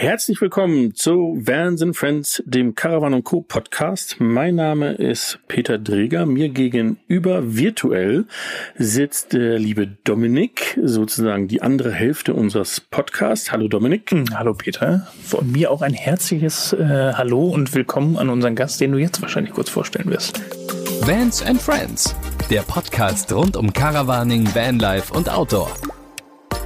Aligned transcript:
Herzlich 0.00 0.40
willkommen 0.40 0.94
zu 0.94 1.36
Vans 1.40 1.82
and 1.82 1.96
Friends, 1.96 2.40
dem 2.46 2.76
Caravan 2.76 3.24
Co. 3.24 3.40
Podcast. 3.40 4.20
Mein 4.20 4.54
Name 4.54 4.92
ist 4.92 5.40
Peter 5.48 5.76
Dreger. 5.76 6.24
Mir 6.24 6.50
gegenüber 6.50 7.56
virtuell 7.56 8.26
sitzt 8.76 9.32
der 9.32 9.58
liebe 9.58 9.88
Dominik, 10.04 10.78
sozusagen 10.80 11.48
die 11.48 11.62
andere 11.62 11.90
Hälfte 11.90 12.32
unseres 12.32 12.80
Podcasts. 12.80 13.50
Hallo 13.50 13.66
Dominik. 13.66 14.12
Hm, 14.12 14.26
hallo 14.38 14.54
Peter. 14.54 15.08
Von 15.20 15.50
mir 15.50 15.72
auch 15.72 15.82
ein 15.82 15.94
herzliches 15.94 16.74
äh, 16.74 17.14
Hallo 17.14 17.48
und 17.48 17.74
willkommen 17.74 18.18
an 18.18 18.28
unseren 18.28 18.54
Gast, 18.54 18.80
den 18.80 18.92
du 18.92 18.98
jetzt 18.98 19.20
wahrscheinlich 19.20 19.52
kurz 19.52 19.68
vorstellen 19.68 20.08
wirst. 20.10 20.40
Vans 21.08 21.42
and 21.42 21.60
Friends, 21.60 22.14
der 22.50 22.62
Podcast 22.62 23.32
rund 23.32 23.56
um 23.56 23.72
Caravaning, 23.72 24.46
Vanlife 24.54 25.12
und 25.12 25.28
Outdoor. 25.28 25.72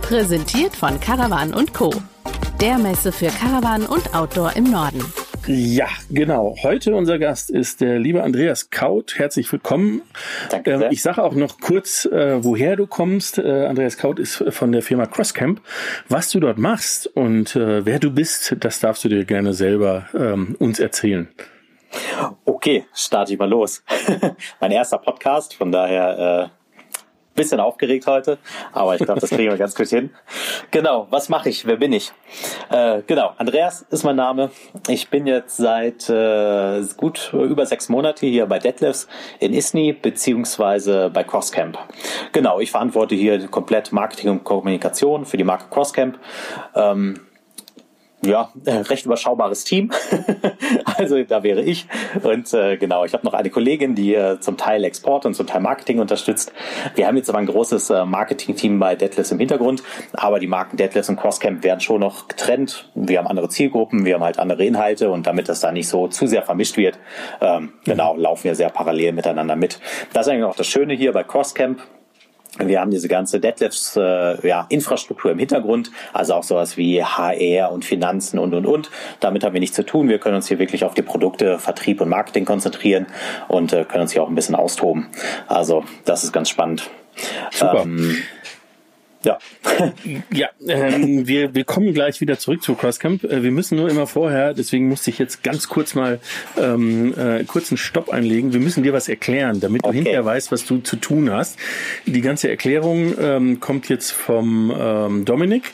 Präsentiert 0.03 0.77
von 0.77 1.01
Caravan 1.01 1.55
Co 1.73 1.95
der 2.63 2.79
Messe 2.79 3.11
für 3.11 3.27
Caravan 3.27 3.87
und 3.87 4.15
Outdoor 4.15 4.55
im 4.55 4.71
Norden. 4.71 5.03
Ja, 5.49 5.89
genau. 6.11 6.55
Heute 6.63 6.95
unser 6.95 7.19
Gast 7.19 7.51
ist 7.51 7.81
der 7.81 7.99
liebe 7.99 8.23
Andreas 8.23 8.71
Kaut. 8.71 9.19
Herzlich 9.19 9.51
willkommen. 9.51 10.03
Danke 10.49 10.71
ähm, 10.71 10.85
ich 10.93 11.03
sage 11.03 11.25
auch 11.25 11.35
noch 11.35 11.59
kurz, 11.59 12.05
äh, 12.05 12.45
woher 12.45 12.77
du 12.77 12.87
kommst. 12.87 13.39
Äh, 13.39 13.67
Andreas 13.67 13.99
Kaut 13.99 14.21
ist 14.21 14.45
von 14.51 14.71
der 14.71 14.83
Firma 14.83 15.07
Crosscamp. 15.07 15.61
Was 16.09 16.31
du 16.31 16.39
dort 16.39 16.59
machst 16.59 17.09
und 17.09 17.57
äh, 17.57 17.85
wer 17.85 17.99
du 17.99 18.13
bist, 18.13 18.55
das 18.61 18.79
darfst 18.79 19.03
du 19.03 19.09
dir 19.09 19.25
gerne 19.25 19.55
selber 19.55 20.07
ähm, 20.15 20.55
uns 20.61 20.79
erzählen. 20.79 21.27
Okay, 22.45 22.85
starte 22.95 23.33
ich 23.33 23.41
mal 23.41 23.51
los. 23.51 23.83
mein 24.61 24.71
erster 24.71 24.99
Podcast, 24.99 25.55
von 25.55 25.73
daher 25.73 26.53
äh, 26.53 26.62
bisschen 27.35 27.61
aufgeregt 27.61 28.07
heute, 28.07 28.39
aber 28.73 28.95
ich 28.95 29.05
glaube, 29.05 29.21
das 29.21 29.31
kriegen 29.31 29.51
wir 29.51 29.57
ganz 29.57 29.75
gut 29.75 29.89
hin. 29.89 30.11
Genau, 30.71 31.07
was 31.11 31.29
mache 31.29 31.49
ich? 31.49 31.67
Wer 31.67 31.77
bin 31.77 31.93
ich? 31.93 32.13
Äh, 32.71 33.03
genau, 33.07 33.33
Andreas 33.39 33.83
ist 33.91 34.05
mein 34.05 34.17
Name. 34.17 34.51
Ich 34.89 35.09
bin 35.09 35.27
jetzt 35.27 35.57
seit 35.57 36.09
äh, 36.09 36.83
gut 36.97 37.33
über 37.33 37.67
sechs 37.67 37.89
Monate 37.89 38.27
hier 38.27 38.47
bei 38.47 38.59
Detlefs 38.59 39.09
in 39.41 39.53
Isny 39.53 39.93
beziehungsweise 39.93 41.11
bei 41.11 41.25
Crosscamp. 41.25 41.79
Genau, 42.33 42.61
ich 42.61 42.71
verantworte 42.71 43.15
hier 43.15 43.47
komplett 43.49 43.93
Marketing 43.93 44.31
und 44.31 44.45
Kommunikation 44.45 45.25
für 45.25 45.37
die 45.37 45.45
Marke 45.45 45.67
Crosscamp. 45.71 46.19
Ähm, 46.75 47.21
ja, 48.25 48.53
äh, 48.65 48.77
recht 48.77 49.05
überschaubares 49.05 49.65
Team. 49.65 49.91
also 51.03 51.23
da 51.23 51.43
wäre 51.43 51.63
ich. 51.63 51.87
Und 52.23 52.53
äh, 52.55 52.77
genau, 52.77 53.05
ich 53.05 53.13
habe 53.13 53.25
noch 53.25 53.35
eine 53.35 53.51
Kollegin, 53.51 53.95
die 53.95 54.15
äh, 54.15 54.41
zum 54.41 54.57
Teil 54.57 54.85
Export 54.85 55.27
und 55.27 55.35
zum 55.35 55.47
Teil 55.47 55.61
Marketing 55.61 55.99
unterstützt. 55.99 56.53
Wir 56.95 57.07
haben 57.07 57.17
jetzt 57.17 57.29
aber 57.29 57.39
ein 57.39 57.47
großes 57.47 57.91
äh, 57.91 58.05
Marketing-Team 58.05 58.79
bei 58.79 58.95
Deadless 58.95 59.33
im 59.33 59.39
Hintergrund, 59.39 59.83
aber 60.13 60.39
die 60.39 60.47
Marken 60.47 60.77
Deadless 60.77 61.09
und 61.09 61.17
Crosscamp 61.17 61.63
werden 61.65 61.81
schon 61.81 62.01
noch 62.01 62.29
getrennt. 62.29 62.91
Wir 62.95 63.19
haben 63.19 63.27
andere 63.27 63.49
Zielgruppen, 63.49 64.05
wir 64.05 64.15
haben 64.15 64.25
halt 64.25 64.39
andere 64.39 64.65
Inhalte 64.65 65.11
und 65.11 65.27
damit 65.27 65.49
das 65.49 65.61
da 65.61 65.73
nicht 65.73 65.89
so 65.89 66.09
zu 66.09 66.27
sehr 66.27 66.43
vermischt 66.43 66.77
wird, 66.77 66.99
ähm, 67.41 67.73
genau, 67.85 68.17
laufen 68.17 68.45
wir 68.45 68.55
sehr 68.55 68.71
parallel 68.71 69.13
miteinander 69.13 69.57
mit. 69.57 69.81
Das 70.13 70.27
ist 70.27 70.33
eigentlich 70.33 70.45
auch 70.45 70.57
das 70.57 70.67
Schöne 70.67 70.95
hier 70.95 71.13
bei 71.13 71.23
Crosscamp. 71.23 71.83
Wir 72.59 72.81
haben 72.81 72.91
diese 72.91 73.09
ganze 73.09 73.41
Deadlifts 73.41 73.97
äh, 73.97 74.47
ja, 74.47 74.67
Infrastruktur 74.69 75.31
im 75.31 75.39
Hintergrund, 75.39 75.91
also 76.13 76.35
auch 76.35 76.43
sowas 76.43 76.77
wie 76.77 77.03
HR 77.03 77.73
und 77.73 77.85
Finanzen 77.85 78.39
und 78.39 78.53
und 78.53 78.67
und. 78.67 78.91
Damit 79.21 79.43
haben 79.43 79.55
wir 79.55 79.61
nichts 79.61 79.77
zu 79.77 79.87
tun. 79.87 80.11
Wir 80.11 80.19
können 80.19 80.37
uns 80.37 80.49
hier 80.49 80.59
wirklich 80.59 80.85
auf 80.85 80.93
die 80.93 81.03
Produkte, 81.03 81.59
Vertrieb 81.59 82.03
und 82.03 82.11
Marketing 82.11 82.45
konzentrieren 82.45 83.07
und 83.49 83.73
äh, 83.73 83.85
können 83.85 84.03
uns 84.03 84.13
hier 84.13 84.23
auch 84.23 84.29
ein 84.29 84.35
bisschen 84.35 84.55
austoben. 84.55 85.09
Also 85.47 85.85
das 86.05 86.25
ist 86.25 86.33
ganz 86.33 86.51
spannend. 86.51 86.91
Super. 87.51 87.83
Ähm, 87.85 88.19
ja. 89.25 89.39
ja, 90.33 90.49
ähm, 90.67 91.27
wir, 91.27 91.55
wir 91.55 91.65
kommen 91.65 91.95
gleich 91.95 92.21
wieder 92.21 92.39
zurück 92.39 92.63
zu 92.63 92.75
Crosscamp. 92.75 93.25
Äh, 93.25 93.43
wir 93.43 93.51
müssen 93.51 93.77
nur 93.77 93.89
immer 93.89 94.07
vorher, 94.07 94.55
deswegen 94.55 94.89
musste 94.89 95.11
ich 95.11 95.19
jetzt 95.19 95.43
ganz 95.43 95.69
kurz 95.69 95.95
mal 95.95 96.21
ähm, 96.57 97.15
äh, 97.17 97.45
kurzen 97.45 97.77
Stopp 97.77 98.11
einlegen. 98.11 98.53
Wir 98.53 98.61
müssen 98.61 98.83
dir 98.83 98.93
was 98.93 99.09
erklären, 99.09 99.61
damit 99.61 99.85
du 99.85 99.89
okay. 99.89 99.97
hinterher 99.97 100.25
weißt, 100.25 100.53
was 100.53 100.65
du 100.65 100.79
zu 100.79 100.97
tun 100.97 101.31
hast. 101.31 101.59
Die 102.07 102.21
ganze 102.21 102.49
Erklärung 102.49 103.15
ähm, 103.19 103.61
kommt 103.61 103.89
jetzt 103.89 104.11
vom 104.11 104.73
ähm, 104.77 105.25
Dominik. 105.25 105.73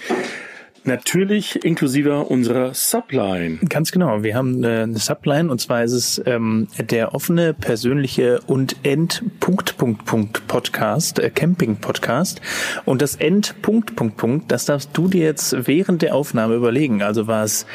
Natürlich 0.85 1.65
inklusive 1.65 2.21
unserer 2.21 2.75
Subline. 2.75 3.59
Ganz 3.69 3.93
genau. 3.93 4.23
Wir 4.23 4.35
haben 4.35 4.65
äh, 4.65 4.83
eine 4.83 4.99
Subline 4.99 5.51
und 5.51 5.61
zwar 5.61 5.85
ist 5.85 5.93
es 5.93 6.23
ähm, 6.27 6.69
der 6.79 7.15
offene, 7.15 7.55
persönliche 7.55 8.41
und 8.47 8.77
End-Punkt, 8.83 9.77
Punkt, 9.77 10.05
Punkt 10.05 10.47
Podcast, 10.47 11.19
äh, 11.19 11.31
Camping-Podcast. 11.31 12.41
Und 12.85 13.03
das 13.03 13.17
End-Punkt, 13.17 13.97
Punkt, 13.97 14.17
Punkt, 14.17 14.51
das 14.53 14.65
darfst 14.65 14.91
du 14.95 15.09
dir 15.09 15.25
jetzt 15.25 15.67
während 15.67 16.03
der 16.03 16.15
Aufnahme 16.15 16.55
überlegen. 16.55 17.03
Also 17.03 17.27
war 17.27 17.45
es 17.45 17.67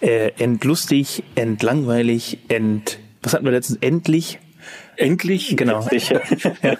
äh, 0.00 0.30
entlustig, 0.38 1.24
entlangweilig, 1.34 2.38
ent, 2.48 2.98
was 3.22 3.34
hatten 3.34 3.44
wir 3.44 3.52
letztens? 3.52 3.78
Endlich, 3.80 4.38
Endlich, 5.02 5.56
genau. 5.56 5.80
Sicher. 5.90 6.20
ja. 6.62 6.76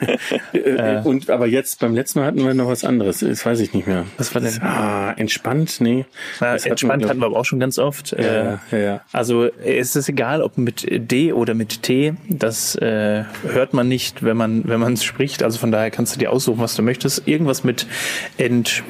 Äh, 0.53 1.03
und 1.03 1.31
aber 1.31 1.47
jetzt 1.47 1.81
beim 1.81 1.95
letzten 1.95 2.21
Mal 2.21 2.27
hatten 2.27 2.45
wir 2.45 2.55
noch 2.55 2.69
was 2.69 2.85
anderes. 2.85 3.21
Das 3.21 3.45
weiß 3.45 3.61
ich 3.61 3.75
nicht 3.75 3.87
mehr. 3.87 4.05
Was 4.19 4.35
war 4.35 4.43
denn? 4.43 4.63
Ah, 4.63 5.13
entspannt, 5.17 5.81
nee. 5.81 6.05
Na, 6.41 6.57
entspannt 6.57 7.09
hatten 7.09 7.21
wir 7.21 7.27
aber 7.27 7.39
auch 7.39 7.45
schon 7.45 7.61
ganz 7.61 7.79
oft. 7.79 8.13
Ja, 8.13 8.61
äh, 8.73 8.85
ja. 8.85 9.01
Also 9.13 9.45
es 9.45 9.97
ist 9.97 10.09
egal, 10.09 10.43
ob 10.43 10.59
mit 10.59 10.87
D 10.89 11.33
oder 11.33 11.55
mit 11.55 11.83
T. 11.83 12.15
Das 12.29 12.77
äh, 12.77 13.25
hört 13.47 13.75
man 13.75 13.89
nicht, 13.89 14.23
wenn 14.23 14.37
man 14.37 14.69
wenn 14.69 14.81
man 14.81 14.95
es 14.95 15.05
spricht. 15.05 15.43
Also 15.43 15.59
von 15.59 15.73
daher 15.73 15.91
kannst 15.91 16.15
du 16.15 16.19
dir 16.19 16.31
aussuchen, 16.31 16.61
was 16.61 16.75
du 16.75 16.83
möchtest. 16.83 17.27
Irgendwas 17.27 17.65
mit 17.65 17.87
Ent 18.39 18.83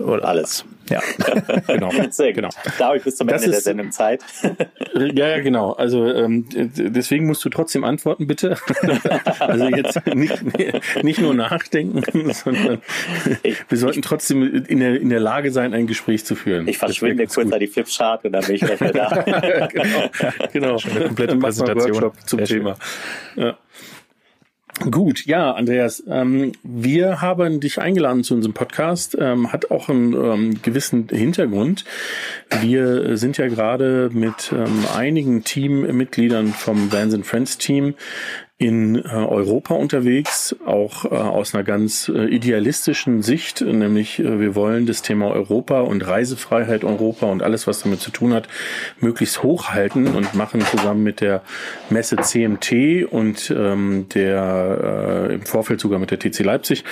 oder 0.00 0.24
alles. 0.26 0.64
Ja, 0.88 1.00
genau. 1.66 1.90
Sehr 2.10 2.32
genau. 2.32 2.48
Da 2.78 2.86
habe 2.88 2.98
ich 2.98 3.04
bis 3.04 3.16
zum 3.16 3.26
das 3.28 3.42
Ende 3.42 3.56
ist, 3.56 3.66
der 3.66 3.72
Sendung 3.72 3.92
Zeit. 3.92 4.22
ja, 4.94 5.28
ja, 5.28 5.40
genau. 5.40 5.72
Also 5.72 6.06
ähm, 6.06 6.46
deswegen 6.50 7.26
musst 7.26 7.44
du 7.44 7.48
trotzdem 7.48 7.84
antworten, 7.84 8.26
bitte. 8.26 8.56
also 9.38 9.68
jetzt 9.68 10.06
nicht, 10.06 11.02
nicht 11.02 11.20
nur 11.20 11.34
nachdenken, 11.34 12.32
sondern 12.32 12.80
wir 13.68 13.78
sollten 13.78 14.02
trotzdem 14.02 14.64
in 14.64 14.80
der, 14.80 15.00
in 15.00 15.10
der 15.10 15.20
Lage 15.20 15.50
sein, 15.50 15.74
ein 15.74 15.86
Gespräch 15.86 16.24
zu 16.24 16.34
führen. 16.34 16.68
Ich 16.68 16.78
verschwinde 16.78 17.26
kurz 17.26 17.52
an 17.52 17.60
die 17.60 17.66
Flipchart 17.66 18.24
und 18.24 18.32
dann 18.32 18.44
bin 18.44 18.56
ich 18.56 18.62
gleich 18.62 18.80
wieder 18.80 18.92
da. 18.92 19.66
genau, 19.66 20.10
genau. 20.52 20.78
Eine 20.78 21.06
komplette 21.06 21.36
Präsentation 21.36 21.94
Workshop 21.94 22.28
zum 22.28 22.38
Sehr 22.40 22.58
Thema. 22.58 22.76
Ja. 23.36 23.56
Gut, 24.80 25.26
ja, 25.26 25.52
Andreas, 25.52 26.04
ähm, 26.08 26.52
wir 26.62 27.20
haben 27.20 27.58
dich 27.58 27.80
eingeladen 27.80 28.22
zu 28.22 28.34
unserem 28.34 28.54
Podcast, 28.54 29.16
ähm, 29.18 29.52
hat 29.52 29.72
auch 29.72 29.88
einen 29.88 30.12
ähm, 30.14 30.62
gewissen 30.62 31.08
Hintergrund. 31.08 31.84
Wir 32.60 33.16
sind 33.16 33.38
ja 33.38 33.48
gerade 33.48 34.08
mit 34.12 34.52
ähm, 34.52 34.84
einigen 34.96 35.42
Teammitgliedern 35.42 36.48
vom 36.48 36.92
Vans 36.92 37.12
and 37.12 37.26
Friends 37.26 37.58
Team 37.58 37.94
in 38.60 38.96
äh, 38.96 39.08
Europa 39.08 39.74
unterwegs, 39.74 40.56
auch 40.66 41.04
äh, 41.04 41.14
aus 41.14 41.54
einer 41.54 41.62
ganz 41.62 42.08
äh, 42.08 42.24
idealistischen 42.24 43.22
Sicht, 43.22 43.60
nämlich 43.60 44.18
wir 44.18 44.56
wollen 44.56 44.84
das 44.84 45.02
Thema 45.02 45.30
Europa 45.30 45.80
und 45.80 46.04
Reisefreiheit 46.04 46.82
Europa 46.82 47.26
und 47.26 47.42
alles, 47.42 47.68
was 47.68 47.82
damit 47.82 48.00
zu 48.00 48.10
tun 48.10 48.34
hat, 48.34 48.48
möglichst 49.00 49.44
hochhalten 49.44 50.08
und 50.08 50.34
machen 50.34 50.60
zusammen 50.62 51.04
mit 51.04 51.20
der 51.20 51.42
Messe 51.88 52.16
CMT 52.16 53.04
und 53.08 53.54
ähm, 53.56 54.06
der 54.12 55.28
im 55.30 55.42
Vorfeld 55.42 55.80
sogar 55.80 56.00
mit 56.00 56.10
der 56.10 56.18
TC 56.18 56.40
Leipzig 56.40 56.84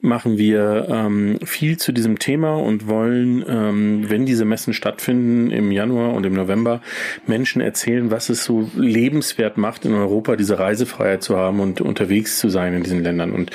machen 0.00 0.36
wir 0.36 0.88
ähm, 0.90 1.38
viel 1.44 1.76
zu 1.76 1.92
diesem 1.92 2.18
Thema 2.18 2.56
und 2.56 2.88
wollen, 2.88 3.44
ähm, 3.48 4.10
wenn 4.10 4.26
diese 4.26 4.44
Messen 4.44 4.74
stattfinden 4.74 5.50
im 5.50 5.70
Januar 5.70 6.12
und 6.14 6.26
im 6.26 6.34
November, 6.34 6.80
Menschen 7.26 7.60
erzählen, 7.60 8.10
was 8.10 8.28
es 8.30 8.44
so 8.44 8.68
lebenswert 8.74 9.58
macht 9.58 9.84
in 9.84 9.94
Europa, 9.94 10.36
diese 10.36 10.58
Reisefreiheit 10.58 11.03
Freiheit 11.04 11.22
zu 11.22 11.36
haben 11.36 11.60
und 11.60 11.82
unterwegs 11.82 12.38
zu 12.38 12.48
sein 12.48 12.72
in 12.72 12.82
diesen 12.82 13.02
Ländern. 13.02 13.32
Und 13.32 13.50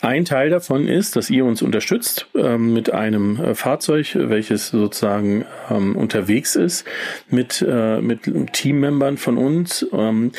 ein 0.00 0.24
Teil 0.24 0.50
davon 0.50 0.88
ist, 0.88 1.14
dass 1.14 1.30
ihr 1.30 1.44
uns 1.44 1.62
unterstützt 1.62 2.26
ähm, 2.34 2.72
mit 2.72 2.92
einem 2.92 3.40
äh, 3.40 3.54
Fahrzeug, 3.54 4.16
welches 4.16 4.68
sozusagen 4.68 5.44
ähm, 5.70 5.94
unterwegs 5.94 6.56
ist, 6.56 6.84
mit, 7.30 7.64
äh, 7.66 8.00
mit 8.00 8.52
Teammembern 8.52 9.16
von 9.16 9.38
uns. 9.38 9.86
Ähm, 9.92 10.32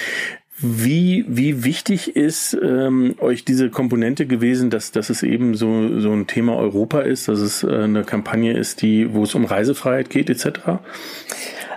wie, 0.61 1.23
wie 1.29 1.63
wichtig 1.63 2.17
ist 2.17 2.57
ähm, 2.61 3.15
euch 3.19 3.45
diese 3.45 3.69
Komponente 3.69 4.25
gewesen, 4.25 4.69
dass, 4.69 4.91
dass 4.91 5.09
es 5.09 5.23
eben 5.23 5.55
so, 5.55 6.01
so 6.01 6.11
ein 6.11 6.27
Thema 6.27 6.57
Europa 6.57 6.99
ist, 6.99 7.29
dass 7.29 7.39
es 7.39 7.63
äh, 7.63 7.83
eine 7.83 8.03
Kampagne 8.03 8.51
ist, 8.51 8.81
die, 8.81 9.13
wo 9.13 9.23
es 9.23 9.33
um 9.33 9.45
Reisefreiheit 9.45 10.09
geht, 10.09 10.29
etc.? 10.29 10.59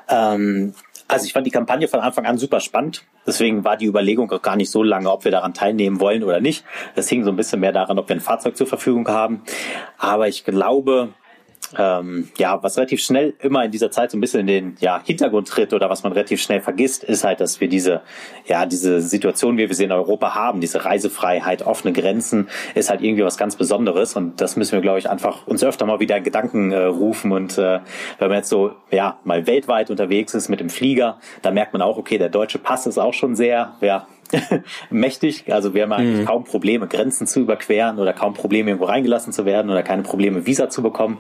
Ähm, 0.09 0.75
also 1.13 1.27
ich 1.27 1.33
fand 1.35 1.47
die 1.47 1.51
Kampagne 1.51 1.89
von 1.89 2.01
Anfang 2.01 2.25
an 2.25 2.39
super 2.39 2.61
spannend. 2.61 3.05
Deswegen 3.27 3.65
war 3.65 3.77
die 3.77 3.85
Überlegung 3.85 4.31
auch 4.33 4.41
gar 4.41 4.57
nicht 4.57 4.71
so 4.71 4.83
lange, 4.83 5.11
ob 5.11 5.25
wir 5.25 5.31
daran 5.31 5.53
teilnehmen 5.53 6.01
wollen 6.01 6.25
oder 6.25 6.41
nicht. 6.41 6.65
Das 6.95 7.09
hing 7.09 7.23
so 7.23 7.31
ein 7.31 7.37
bisschen 7.37 7.61
mehr 7.61 7.73
daran, 7.73 7.99
ob 7.99 8.09
wir 8.09 8.17
ein 8.17 8.21
Fahrzeug 8.21 8.57
zur 8.57 8.67
Verfügung 8.67 9.07
haben. 9.09 9.43
Aber 9.99 10.29
ich 10.29 10.45
glaube, 10.45 11.11
ähm, 11.79 12.29
ja, 12.39 12.63
was 12.63 12.77
relativ 12.77 13.01
schnell 13.01 13.35
immer 13.41 13.65
in 13.65 13.71
dieser 13.71 13.91
Zeit 13.91 14.11
so 14.11 14.19
ein 14.19 14.21
bisschen 14.21 14.41
in 14.41 14.47
den 14.47 14.77
ja, 14.81 15.01
Hintergrund 15.05 15.49
tritt 15.49 15.73
oder 15.73 15.89
was 15.91 16.03
man 16.03 16.13
relativ 16.13 16.41
schnell 16.41 16.61
vergisst, 16.61 17.05
ist 17.05 17.25
halt, 17.25 17.41
dass 17.41 17.61
wir 17.61 17.69
diese, 17.69 18.03
ja, 18.47 18.67
diese 18.67 19.01
Situation, 19.01 19.57
wie 19.57 19.69
wir 19.69 19.75
sie 19.75 19.85
in 19.85 19.93
Europa 19.93 20.35
haben, 20.35 20.61
diese 20.61 20.85
Reisefreiheit, 20.85 21.63
offene 21.63 21.93
Grenzen, 21.93 22.49
ist 22.75 22.91
halt 22.91 23.03
irgendwie 23.03 23.25
was 23.25 23.37
ganz 23.37 23.57
Besonderes. 23.57 24.17
Und 24.17 24.41
das 24.41 24.57
müssen 24.57 24.73
wir, 24.73 24.81
glaube 24.81 24.99
ich, 24.99 25.09
einfach 25.09 25.47
uns 25.47 25.65
öfter 25.65 25.87
mal 25.87 26.01
wieder 26.01 26.17
in 26.17 26.25
Gedanken 26.25 26.73
äh, 26.73 26.85
rufen. 26.85 27.33
Und 27.33 27.59
äh, 27.59 27.81
wenn 28.19 28.29
man 28.29 28.39
jetzt 28.39 28.49
so, 28.49 28.73
ja, 28.91 29.19
mal 29.25 29.47
weltweit 29.47 29.91
unterwegs 29.91 30.35
ist 30.35 30.49
mit 30.49 30.61
dem 30.61 30.71
Flieger, 30.71 31.19
da 31.43 31.51
merkt 31.51 31.73
man 31.73 31.83
auch, 31.83 31.99
okay, 31.99 32.19
der 32.19 32.29
deutsche 32.29 32.59
Pass 32.59 32.87
ist 32.87 32.99
auch 32.99 33.15
schon 33.15 33.35
sehr, 33.37 33.77
ja, 33.81 34.07
mächtig. 34.91 35.53
Also 35.53 35.75
wir 35.75 35.83
haben 35.83 35.93
eigentlich 35.93 36.21
mhm. 36.21 36.27
kaum 36.27 36.45
Probleme, 36.45 36.87
Grenzen 36.87 37.27
zu 37.27 37.41
überqueren 37.41 37.99
oder 37.99 38.13
kaum 38.13 38.35
Probleme, 38.35 38.71
irgendwo 38.71 38.87
reingelassen 38.87 39.33
zu 39.33 39.45
werden 39.45 39.71
oder 39.71 39.83
keine 39.83 40.03
Probleme, 40.03 40.47
Visa 40.47 40.69
zu 40.69 40.83
bekommen. 40.83 41.19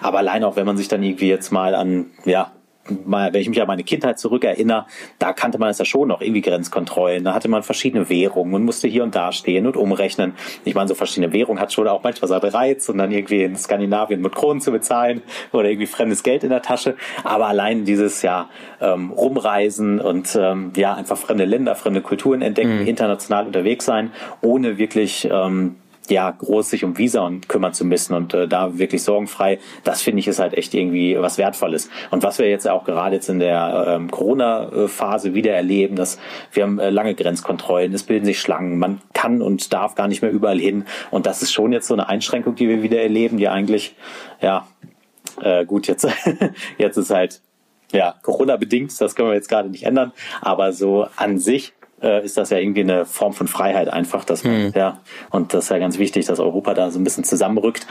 Aber 0.00 0.18
allein 0.18 0.44
auch, 0.44 0.56
wenn 0.56 0.66
man 0.66 0.76
sich 0.76 0.88
dann 0.88 1.02
irgendwie 1.02 1.28
jetzt 1.28 1.50
mal 1.50 1.74
an, 1.74 2.06
ja, 2.24 2.52
wenn 2.88 3.34
ich 3.34 3.48
mich 3.48 3.60
an 3.60 3.68
meine 3.68 3.84
Kindheit 3.84 4.18
zurückerinnere, 4.18 4.86
da 5.18 5.32
kannte 5.32 5.58
man 5.58 5.70
es 5.70 5.78
ja 5.78 5.84
schon 5.84 6.08
noch, 6.08 6.20
irgendwie 6.20 6.40
Grenzkontrollen. 6.40 7.24
Da 7.24 7.34
hatte 7.34 7.48
man 7.48 7.62
verschiedene 7.62 8.08
Währungen 8.08 8.54
und 8.54 8.64
musste 8.64 8.88
hier 8.88 9.04
und 9.04 9.14
da 9.14 9.32
stehen 9.32 9.66
und 9.66 9.76
umrechnen. 9.76 10.34
Ich 10.64 10.74
meine, 10.74 10.88
so 10.88 10.94
verschiedene 10.94 11.32
Währungen 11.32 11.60
hat 11.60 11.72
schon 11.72 11.86
auch 11.86 12.02
manchmal 12.02 12.28
seinen 12.28 12.50
Reiz 12.50 12.88
und 12.88 12.98
dann 12.98 13.12
irgendwie 13.12 13.44
in 13.44 13.56
Skandinavien 13.56 14.20
mit 14.20 14.34
Kronen 14.34 14.60
zu 14.60 14.72
bezahlen 14.72 15.22
oder 15.52 15.68
irgendwie 15.68 15.86
fremdes 15.86 16.22
Geld 16.22 16.42
in 16.42 16.50
der 16.50 16.62
Tasche. 16.62 16.96
Aber 17.24 17.46
allein 17.46 17.84
dieses 17.84 18.22
ja 18.22 18.48
ähm, 18.80 19.10
Rumreisen 19.10 20.00
und 20.00 20.36
ähm, 20.40 20.72
ja 20.76 20.94
einfach 20.94 21.16
fremde 21.16 21.44
Länder, 21.44 21.74
fremde 21.76 22.00
Kulturen 22.00 22.42
entdecken, 22.42 22.80
mhm. 22.80 22.86
international 22.86 23.46
unterwegs 23.46 23.84
sein, 23.84 24.10
ohne 24.40 24.78
wirklich 24.78 25.28
ähm, 25.30 25.76
ja, 26.08 26.30
groß 26.30 26.70
sich 26.70 26.84
um 26.84 26.98
Visa 26.98 27.20
und 27.20 27.48
kümmern 27.48 27.74
zu 27.74 27.84
müssen 27.84 28.14
und 28.14 28.34
äh, 28.34 28.48
da 28.48 28.78
wirklich 28.78 29.02
sorgenfrei, 29.02 29.58
das 29.84 30.02
finde 30.02 30.20
ich 30.20 30.28
ist 30.28 30.40
halt 30.40 30.54
echt 30.54 30.74
irgendwie 30.74 31.16
was 31.18 31.38
Wertvolles. 31.38 31.90
Und 32.10 32.22
was 32.22 32.38
wir 32.38 32.48
jetzt 32.48 32.68
auch 32.68 32.84
gerade 32.84 33.16
jetzt 33.16 33.28
in 33.28 33.38
der 33.38 33.84
ähm, 33.88 34.10
Corona-Phase 34.10 35.34
wieder 35.34 35.52
erleben, 35.52 35.96
dass 35.96 36.18
wir 36.52 36.64
haben 36.64 36.78
äh, 36.78 36.90
lange 36.90 37.14
Grenzkontrollen, 37.14 37.94
es 37.94 38.02
bilden 38.02 38.24
sich 38.24 38.40
Schlangen, 38.40 38.78
man 38.78 39.00
kann 39.12 39.42
und 39.42 39.72
darf 39.72 39.94
gar 39.94 40.08
nicht 40.08 40.22
mehr 40.22 40.32
überall 40.32 40.58
hin 40.58 40.84
und 41.10 41.26
das 41.26 41.42
ist 41.42 41.52
schon 41.52 41.72
jetzt 41.72 41.86
so 41.86 41.94
eine 41.94 42.08
Einschränkung, 42.08 42.56
die 42.56 42.68
wir 42.68 42.82
wieder 42.82 43.00
erleben, 43.00 43.36
die 43.36 43.48
eigentlich, 43.48 43.94
ja, 44.40 44.66
äh, 45.40 45.64
gut, 45.64 45.86
jetzt, 45.86 46.08
jetzt 46.78 46.96
ist 46.96 47.10
halt 47.10 47.40
ja, 47.92 48.14
Corona 48.22 48.56
bedingt, 48.56 48.98
das 49.00 49.14
können 49.14 49.28
wir 49.28 49.34
jetzt 49.34 49.48
gerade 49.48 49.68
nicht 49.68 49.84
ändern, 49.84 50.12
aber 50.40 50.72
so 50.72 51.06
an 51.16 51.38
sich 51.38 51.74
äh, 52.02 52.24
ist 52.24 52.36
das 52.36 52.50
ja 52.50 52.58
irgendwie 52.58 52.80
eine 52.80 53.04
Form 53.06 53.32
von 53.32 53.48
Freiheit 53.48 53.88
einfach, 53.88 54.24
dass 54.24 54.44
man, 54.44 54.66
mhm. 54.66 54.72
ja, 54.74 55.00
und 55.30 55.54
das 55.54 55.64
ist 55.64 55.70
ja 55.70 55.78
ganz 55.78 55.98
wichtig, 55.98 56.26
dass 56.26 56.40
Europa 56.40 56.74
da 56.74 56.90
so 56.90 56.98
ein 56.98 57.04
bisschen 57.04 57.24
zusammenrückt 57.24 57.86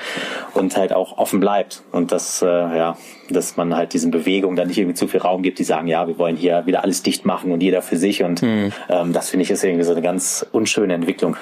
und 0.54 0.76
halt 0.78 0.94
auch 0.94 1.18
offen 1.18 1.40
bleibt 1.40 1.84
und 1.92 2.12
dass, 2.12 2.42
äh, 2.42 2.48
ja, 2.48 2.98
dass 3.30 3.58
man 3.58 3.76
halt 3.76 3.94
diesen 3.94 4.12
Bewegungen 4.12 4.56
dann 4.56 4.68
nicht 4.68 4.78
irgendwie 4.78 4.96
zu 4.96 5.08
viel 5.08 5.22
Raum 5.22 5.42
gibt, 5.42 5.60
die 5.60 5.64
sagen, 5.64 5.88
ja, 5.88 6.08
wir 6.08 6.18
wollen 6.18 6.36
hier 6.36 6.66
wieder 6.66 6.84
alles 6.84 7.04
dicht 7.04 7.26
machen 7.26 7.52
und 7.52 7.62
jeder 7.62 7.82
für 7.82 7.98
sich 7.98 8.24
und 8.24 8.42
mhm. 8.42 8.72
ähm, 8.90 9.14
das 9.14 9.30
finde 9.30 9.44
ich 9.44 9.52
ist 9.52 9.64
irgendwie 9.64 9.84
so 9.84 9.92
eine 9.92 10.02
ganz 10.02 10.46
unschöne 10.52 10.94
Entwicklung. 10.94 11.38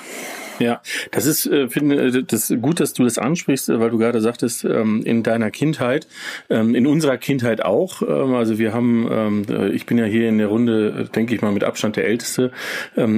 Ja, 0.59 0.81
das 1.11 1.25
ist, 1.25 1.45
äh, 1.45 1.69
finde 1.69 2.07
äh, 2.07 2.23
das 2.23 2.53
gut, 2.61 2.79
dass 2.79 2.93
du 2.93 3.03
das 3.03 3.17
ansprichst, 3.17 3.69
weil 3.69 3.89
du 3.89 3.97
gerade 3.97 4.19
sagtest, 4.19 4.65
ähm, 4.65 5.01
in 5.03 5.23
deiner 5.23 5.51
Kindheit, 5.51 6.07
ähm, 6.49 6.75
in 6.75 6.85
unserer 6.85 7.17
Kindheit 7.17 7.63
auch. 7.63 8.01
Ähm, 8.01 8.35
also 8.35 8.59
wir 8.59 8.73
haben, 8.73 9.45
äh, 9.49 9.69
ich 9.69 9.85
bin 9.85 9.97
ja 9.97 10.05
hier 10.05 10.27
in 10.27 10.37
der 10.37 10.47
Runde, 10.47 11.09
denke 11.15 11.33
ich 11.33 11.41
mal, 11.41 11.51
mit 11.51 11.63
Abstand 11.63 11.95
der 11.95 12.05
Älteste. 12.05 12.51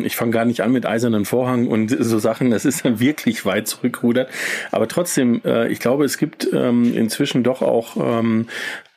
Ich 0.04 0.16
fange 0.16 0.32
gar 0.32 0.46
nicht 0.46 0.62
an 0.62 0.72
mit 0.72 0.86
eisernen 0.86 1.26
Vorhang 1.26 1.68
und 1.68 1.90
so 2.00 2.20
Sachen. 2.20 2.52
Das 2.52 2.66
ist 2.66 2.86
dann 2.86 3.00
wirklich 3.00 3.46
weit 3.46 3.68
zurückrudert. 3.68 4.30
Aber 4.72 4.88
trotzdem, 4.88 5.42
äh, 5.44 5.68
ich 5.70 5.80
glaube, 5.80 6.06
es 6.06 6.18
gibt 6.18 6.44
inzwischen 6.44 7.44
doch 7.44 7.62
auch 7.62 7.96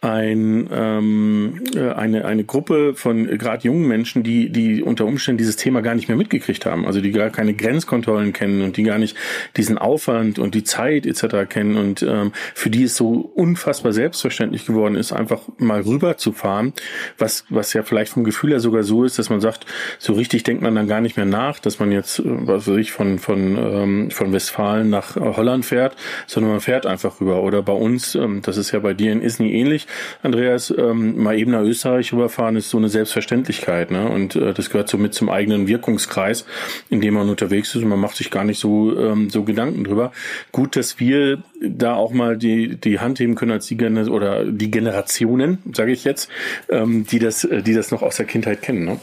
ein, 0.04 0.68
ähm, 0.70 1.62
äh, 1.74 1.90
eine, 1.92 2.26
eine 2.26 2.44
Gruppe 2.44 2.94
von 2.94 3.26
gerade 3.38 3.64
jungen 3.64 3.88
Menschen, 3.88 4.22
die, 4.22 4.50
die 4.50 4.82
unter 4.82 5.06
Umständen 5.06 5.38
dieses 5.38 5.56
Thema 5.56 5.80
gar 5.80 5.94
nicht 5.94 6.08
mehr 6.08 6.16
mitgekriegt 6.16 6.66
haben, 6.66 6.86
also 6.86 7.00
die 7.00 7.10
gar 7.10 7.30
keine 7.30 7.54
Grenzkontrollen 7.54 8.34
kennen 8.34 8.60
und 8.60 8.76
die 8.76 8.82
gar 8.82 8.98
nicht 8.98 9.16
diesen 9.56 9.78
Aufwand 9.78 10.38
und 10.38 10.54
die 10.54 10.62
Zeit 10.62 11.06
etc. 11.06 11.48
kennen 11.48 11.76
und 11.76 12.02
ähm, 12.02 12.32
für 12.54 12.68
die 12.68 12.82
es 12.82 12.96
so 12.96 13.30
unfassbar 13.34 13.94
selbstverständlich 13.94 14.66
geworden 14.66 14.94
ist, 14.94 15.12
einfach 15.12 15.40
mal 15.56 15.80
rüber 15.80 16.18
zu 16.18 16.32
fahren, 16.32 16.74
was, 17.16 17.46
was 17.48 17.72
ja 17.72 17.82
vielleicht 17.82 18.12
vom 18.12 18.24
Gefühl 18.24 18.50
her 18.50 18.60
sogar 18.60 18.82
so 18.82 19.04
ist, 19.04 19.18
dass 19.18 19.30
man 19.30 19.40
sagt, 19.40 19.64
so 19.98 20.12
richtig 20.12 20.42
denkt 20.42 20.62
man 20.62 20.74
dann 20.74 20.86
gar 20.86 21.00
nicht 21.00 21.16
mehr 21.16 21.24
nach, 21.24 21.58
dass 21.58 21.78
man 21.78 21.90
jetzt, 21.90 22.18
äh, 22.18 22.24
was 22.26 22.68
weiß 22.68 22.76
ich, 22.76 22.92
von, 22.92 23.18
von, 23.18 23.56
ähm, 23.56 24.10
von 24.10 24.34
Westfalen 24.34 24.90
nach 24.90 25.16
Holland 25.16 25.64
fährt, 25.64 25.96
sondern 26.26 26.52
man 26.52 26.60
fährt 26.60 26.84
einfach 26.84 27.22
rüber. 27.22 27.42
Oder 27.42 27.62
bei 27.62 27.72
uns, 27.72 28.14
ähm, 28.14 28.42
das 28.42 28.58
ist 28.58 28.70
ja 28.72 28.80
bei 28.80 28.92
dir 28.92 29.10
in 29.10 29.22
Isny 29.22 29.50
ähnlich, 29.52 29.86
Andreas, 30.22 30.72
ähm, 30.76 31.22
mal 31.22 31.38
eben 31.38 31.52
nach 31.52 31.62
Österreich 31.62 32.12
rüberfahren 32.12 32.56
ist 32.56 32.70
so 32.70 32.78
eine 32.78 32.88
Selbstverständlichkeit. 32.88 33.90
Ne? 33.90 34.08
Und 34.08 34.36
äh, 34.36 34.52
das 34.52 34.70
gehört 34.70 34.88
so 34.88 34.98
mit 34.98 35.14
zum 35.14 35.28
eigenen 35.28 35.68
Wirkungskreis, 35.68 36.46
in 36.90 37.00
dem 37.00 37.14
man 37.14 37.28
unterwegs 37.28 37.74
ist 37.74 37.82
und 37.82 37.88
man 37.88 38.00
macht 38.00 38.16
sich 38.16 38.30
gar 38.30 38.44
nicht 38.44 38.58
so, 38.58 38.98
ähm, 38.98 39.30
so 39.30 39.44
Gedanken 39.44 39.84
drüber. 39.84 40.12
Gut, 40.52 40.76
dass 40.76 41.00
wir 41.00 41.42
da 41.60 41.94
auch 41.94 42.12
mal 42.12 42.36
die, 42.36 42.76
die 42.76 43.00
Hand 43.00 43.20
heben 43.20 43.34
können 43.34 43.52
als 43.52 43.66
die 43.66 43.76
Gener 43.76 44.10
oder 44.10 44.44
die 44.44 44.70
Generationen, 44.70 45.58
sage 45.72 45.92
ich 45.92 46.04
jetzt, 46.04 46.30
ähm, 46.68 47.06
die 47.06 47.18
das, 47.18 47.44
äh, 47.44 47.62
die 47.62 47.74
das 47.74 47.90
noch 47.90 48.02
aus 48.02 48.16
der 48.16 48.26
Kindheit 48.26 48.62
kennen. 48.62 48.84
Ne? 48.84 49.00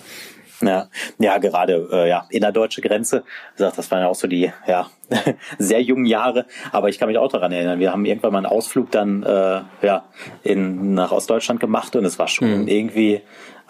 Ja, 0.61 0.87
ja, 1.19 1.37
gerade 1.37 1.89
äh, 1.91 2.09
ja 2.09 2.25
innerdeutsche 2.29 2.81
Grenze. 2.81 3.23
Sagt, 3.55 3.77
das 3.77 3.89
waren 3.91 4.01
ja 4.01 4.07
auch 4.07 4.15
so 4.15 4.27
die 4.27 4.51
ja 4.67 4.89
sehr 5.57 5.81
jungen 5.81 6.05
Jahre. 6.05 6.45
Aber 6.71 6.89
ich 6.89 6.99
kann 6.99 7.07
mich 7.07 7.17
auch 7.17 7.31
daran 7.31 7.51
erinnern. 7.51 7.79
Wir 7.79 7.91
haben 7.91 8.05
irgendwann 8.05 8.31
mal 8.33 8.39
einen 8.39 8.47
Ausflug 8.47 8.91
dann 8.91 9.23
äh, 9.23 9.61
ja 9.81 10.05
in 10.43 10.93
nach 10.93 11.11
Ostdeutschland 11.11 11.59
gemacht 11.59 11.95
und 11.95 12.05
es 12.05 12.19
war 12.19 12.27
schon 12.27 12.61
mhm. 12.61 12.67
irgendwie 12.67 13.21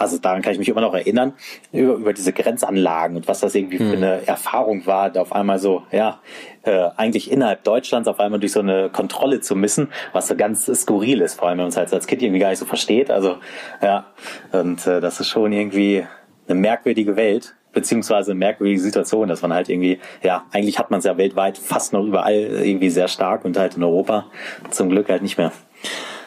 also 0.01 0.17
daran 0.17 0.41
kann 0.41 0.53
ich 0.53 0.59
mich 0.59 0.69
immer 0.69 0.81
noch 0.81 0.95
erinnern, 0.95 1.33
über, 1.71 1.93
über 1.93 2.13
diese 2.13 2.33
Grenzanlagen 2.33 3.17
und 3.17 3.27
was 3.27 3.39
das 3.39 3.53
irgendwie 3.53 3.79
mhm. 3.79 3.89
für 3.89 3.97
eine 3.97 4.27
Erfahrung 4.27 4.87
war, 4.87 5.11
da 5.11 5.21
auf 5.21 5.31
einmal 5.31 5.59
so, 5.59 5.83
ja, 5.91 6.19
äh, 6.63 6.89
eigentlich 6.97 7.31
innerhalb 7.31 7.63
Deutschlands 7.63 8.07
auf 8.07 8.19
einmal 8.19 8.39
durch 8.39 8.51
so 8.51 8.61
eine 8.61 8.89
Kontrolle 8.89 9.41
zu 9.41 9.55
missen, 9.55 9.89
was 10.11 10.27
so 10.27 10.35
ganz 10.35 10.65
skurril 10.65 11.21
ist, 11.21 11.35
vor 11.35 11.47
allem 11.47 11.59
wenn 11.59 11.65
man 11.65 11.69
es 11.69 11.77
halt 11.77 11.93
als 11.93 12.07
Kind 12.07 12.23
irgendwie 12.23 12.39
gar 12.39 12.49
nicht 12.49 12.59
so 12.59 12.65
versteht. 12.65 13.11
Also 13.11 13.37
ja, 13.81 14.05
und 14.51 14.85
äh, 14.87 15.01
das 15.01 15.19
ist 15.19 15.27
schon 15.27 15.51
irgendwie 15.51 16.03
eine 16.47 16.59
merkwürdige 16.59 17.15
Welt, 17.15 17.55
beziehungsweise 17.73 18.31
eine 18.31 18.39
merkwürdige 18.39 18.79
Situation, 18.79 19.27
dass 19.27 19.41
man 19.41 19.53
halt 19.53 19.69
irgendwie, 19.69 19.99
ja, 20.23 20.45
eigentlich 20.51 20.79
hat 20.79 20.91
man 20.91 20.99
es 20.99 21.05
ja 21.05 21.17
weltweit 21.17 21.57
fast 21.57 21.93
noch 21.93 22.05
überall 22.05 22.33
irgendwie 22.35 22.89
sehr 22.89 23.07
stark 23.07 23.45
und 23.45 23.57
halt 23.57 23.77
in 23.77 23.83
Europa 23.83 24.25
zum 24.69 24.89
Glück 24.89 25.09
halt 25.09 25.21
nicht 25.21 25.37
mehr. 25.37 25.51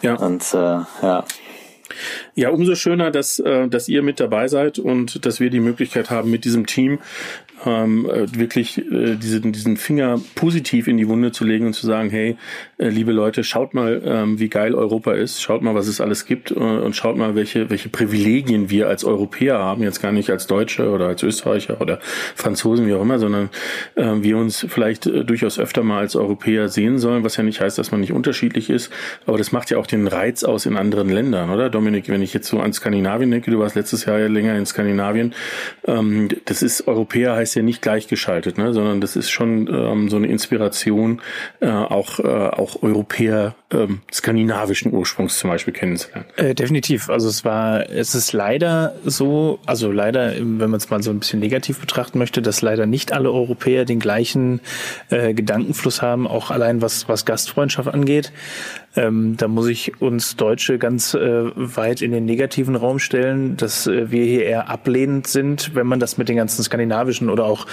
Ja. 0.03 0.15
Und 0.15 0.43
äh, 0.55 0.57
ja. 0.57 1.25
Ja, 2.35 2.51
umso 2.51 2.75
schöner, 2.75 3.11
dass, 3.11 3.39
äh, 3.39 3.69
dass 3.69 3.89
ihr 3.89 4.03
mit 4.03 4.19
dabei 4.19 4.49
seid 4.49 4.79
und 4.79 5.25
dass 5.27 5.39
wir 5.39 5.51
die 5.51 5.61
Möglichkeit 5.61 6.11
haben, 6.11 6.31
mit 6.31 6.45
diesem 6.45 6.67
Team 6.67 6.99
ähm, 7.67 8.09
äh, 8.09 8.27
wirklich 8.39 8.79
äh, 8.79 9.17
diesen, 9.17 9.53
diesen 9.53 9.77
Finger 9.77 10.21
positiv 10.35 10.89
in 10.89 10.97
die 10.97 11.09
Wunde 11.09 11.33
zu 11.33 11.45
legen 11.45 11.67
und 11.67 11.73
zu 11.73 11.87
sagen, 11.87 12.11
hey, 12.11 12.37
äh, 12.79 12.89
liebe 12.89 13.13
Leute, 13.13 13.45
schaut 13.45 13.75
mal, 13.75 14.03
ähm, 14.05 14.39
wie 14.39 14.49
geil 14.49 14.75
Europa 14.75 15.13
ist, 15.13 15.43
schaut 15.43 15.63
mal, 15.63 15.75
was 15.75 15.87
es 15.87 16.01
alles 16.01 16.27
gibt 16.27 16.51
äh, 16.51 16.55
und 16.55 16.95
schaut 16.95 17.17
mal, 17.17 17.35
welche, 17.35 17.71
welche 17.71 17.89
Privilegien 17.89 18.71
wir 18.71 18.89
als 18.89 19.05
Europäer 19.05 19.59
haben, 19.59 19.83
jetzt 19.83 20.03
gar 20.03 20.13
nicht 20.13 20.31
als 20.31 20.47
Deutsche 20.47 20.91
oder 20.91 21.09
als 21.09 21.23
Österreicher 21.23 21.81
oder 21.81 21.99
Franzosen, 22.35 22.87
wie 22.87 22.95
auch 22.95 23.03
immer, 23.03 23.19
sondern 23.19 23.51
äh, 23.95 24.05
wir 24.21 24.37
uns 24.37 24.67
vielleicht 24.69 25.07
äh, 25.07 25.25
durchaus 25.25 25.59
öfter 25.59 25.83
mal 25.83 26.01
als 26.01 26.17
Europäer 26.17 26.69
sehen 26.69 26.99
sollen, 26.99 27.25
was 27.25 27.37
ja 27.37 27.43
nicht 27.43 27.61
heißt, 27.61 27.79
dass 27.79 27.91
man 27.91 28.01
nicht 28.01 28.13
unterschiedlich 28.13 28.71
ist, 28.71 28.93
aber 29.27 29.39
das 29.39 29.53
macht 29.53 29.71
ja 29.71 29.79
auch 29.79 29.87
den 29.87 30.07
Reiz 30.07 30.45
aus 30.45 30.67
in 30.67 30.77
anderen 30.77 31.09
Ländern, 31.09 31.51
oder? 31.51 31.71
Dominik, 31.71 32.09
wenn 32.09 32.23
ich 32.23 32.35
jetzt 32.35 32.49
so 32.49 32.61
an 32.61 32.73
Skandinavien 32.73 33.31
denke, 33.31 33.51
du 33.51 33.59
warst 33.59 33.75
letztes 33.75 34.05
Jahr 34.05 34.19
ja 34.19 34.27
länger 34.27 34.57
in 34.57 34.67
Skandinavien, 34.67 35.35
ähm, 35.87 36.29
das 36.45 36.63
ist 36.63 36.87
Europäer 36.87 37.35
heißt 37.35 37.54
ja 37.55 37.63
nicht 37.63 37.83
gleichgeschaltet, 37.83 38.59
ne, 38.59 38.73
sondern 38.73 39.01
das 39.01 39.17
ist 39.17 39.31
schon 39.31 39.69
ähm, 39.69 40.09
so 40.09 40.17
eine 40.17 40.27
Inspiration, 40.27 41.21
äh, 41.61 41.69
auch, 41.69 42.19
äh, 42.19 42.23
auch 42.23 42.83
Europäer 42.83 43.55
ähm, 43.73 44.01
skandinavischen 44.13 44.93
Ursprungs 44.93 45.39
zum 45.39 45.51
Beispiel 45.51 45.73
kennenzulernen. 45.73 46.27
Äh, 46.37 46.55
definitiv. 46.55 47.11
Also 47.11 47.29
es 47.29 47.45
war, 47.45 47.91
es 47.91 48.15
ist 48.15 48.33
leider 48.33 48.95
so, 49.05 49.59
also 49.67 49.91
leider, 49.91 50.35
wenn 50.37 50.71
man 50.71 50.75
es 50.75 50.91
mal 50.91 51.03
so 51.03 51.11
ein 51.11 51.21
bisschen 51.21 51.41
negativ 51.41 51.81
betrachten 51.81 52.19
möchte, 52.19 52.43
dass 52.43 52.63
leider 52.63 52.87
nicht 52.87 53.13
alle 53.13 53.31
Europäer 53.31 53.85
den 53.85 54.01
gleichen 54.01 54.61
äh, 55.11 55.35
Gedankenfluss 55.35 56.03
haben, 56.03 56.27
auch 56.27 56.51
allein 56.51 56.83
was, 56.83 57.09
was 57.09 57.25
Gastfreundschaft 57.25 57.89
angeht. 57.89 58.33
Ähm, 58.97 59.37
da 59.37 59.49
muss 59.49 59.67
ich 59.67 60.01
uns 60.01 60.37
Deutsche 60.37 60.79
ganz 60.79 61.15
äh, 61.15 61.51
weit 61.55 62.01
in 62.01 62.13
den 62.13 62.25
negativen 62.25 62.77
Raum 62.77 63.01
stellen, 63.01 63.57
dass 63.57 63.87
äh, 63.87 64.11
wir 64.11 64.25
hier 64.25 64.45
eher 64.45 64.69
ablehnend 64.69 65.27
sind, 65.27 65.75
wenn 65.75 65.87
man 65.87 65.99
das 65.99 66.17
mit 66.17 66.29
den 66.29 66.37
ganzen 66.37 66.63
skandinavischen 66.63 67.29
oder 67.35 67.45
auch, 67.45 67.67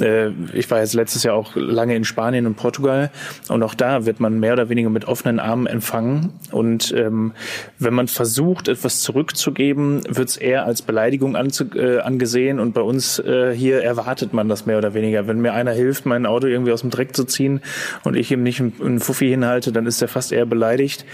äh, 0.00 0.30
ich 0.52 0.68
war 0.70 0.80
jetzt 0.80 0.94
letztes 0.94 1.22
Jahr 1.22 1.34
auch 1.34 1.54
lange 1.54 1.94
in 1.94 2.04
Spanien 2.04 2.46
und 2.46 2.56
Portugal 2.56 3.10
und 3.48 3.62
auch 3.62 3.74
da 3.74 4.06
wird 4.06 4.18
man 4.18 4.40
mehr 4.40 4.54
oder 4.54 4.68
weniger 4.68 4.90
mit 4.90 5.04
offenen 5.04 5.38
Armen 5.38 5.66
empfangen. 5.66 6.32
Und 6.50 6.92
ähm, 6.96 7.32
wenn 7.78 7.94
man 7.94 8.08
versucht, 8.08 8.66
etwas 8.66 9.00
zurückzugeben, 9.00 10.02
wird 10.08 10.28
es 10.28 10.36
eher 10.36 10.64
als 10.64 10.82
Beleidigung 10.82 11.36
äh, 11.36 11.98
angesehen 12.00 12.58
und 12.58 12.72
bei 12.74 12.82
uns 12.82 13.20
äh, 13.20 13.54
hier 13.54 13.82
erwartet 13.82 14.32
man 14.32 14.48
das 14.48 14.66
mehr 14.66 14.78
oder 14.78 14.94
weniger. 14.94 15.28
Wenn 15.28 15.40
mir 15.40 15.52
einer 15.52 15.72
hilft, 15.72 16.06
mein 16.06 16.26
Auto 16.26 16.48
irgendwie 16.48 16.72
aus 16.72 16.80
dem 16.80 16.90
Dreck 16.90 17.14
zu 17.14 17.24
ziehen 17.24 17.60
und 18.02 18.16
ich 18.16 18.32
ihm 18.32 18.42
nicht 18.42 18.60
einen 18.60 18.98
Fuffi 18.98 19.28
hinhalte, 19.28 19.70
dann 19.70 19.86
ist 19.86 20.02
er 20.02 20.08
fast 20.08 20.32
eher 20.32 20.46
beleidigt 20.46 20.72
beleidigt, 20.72 21.04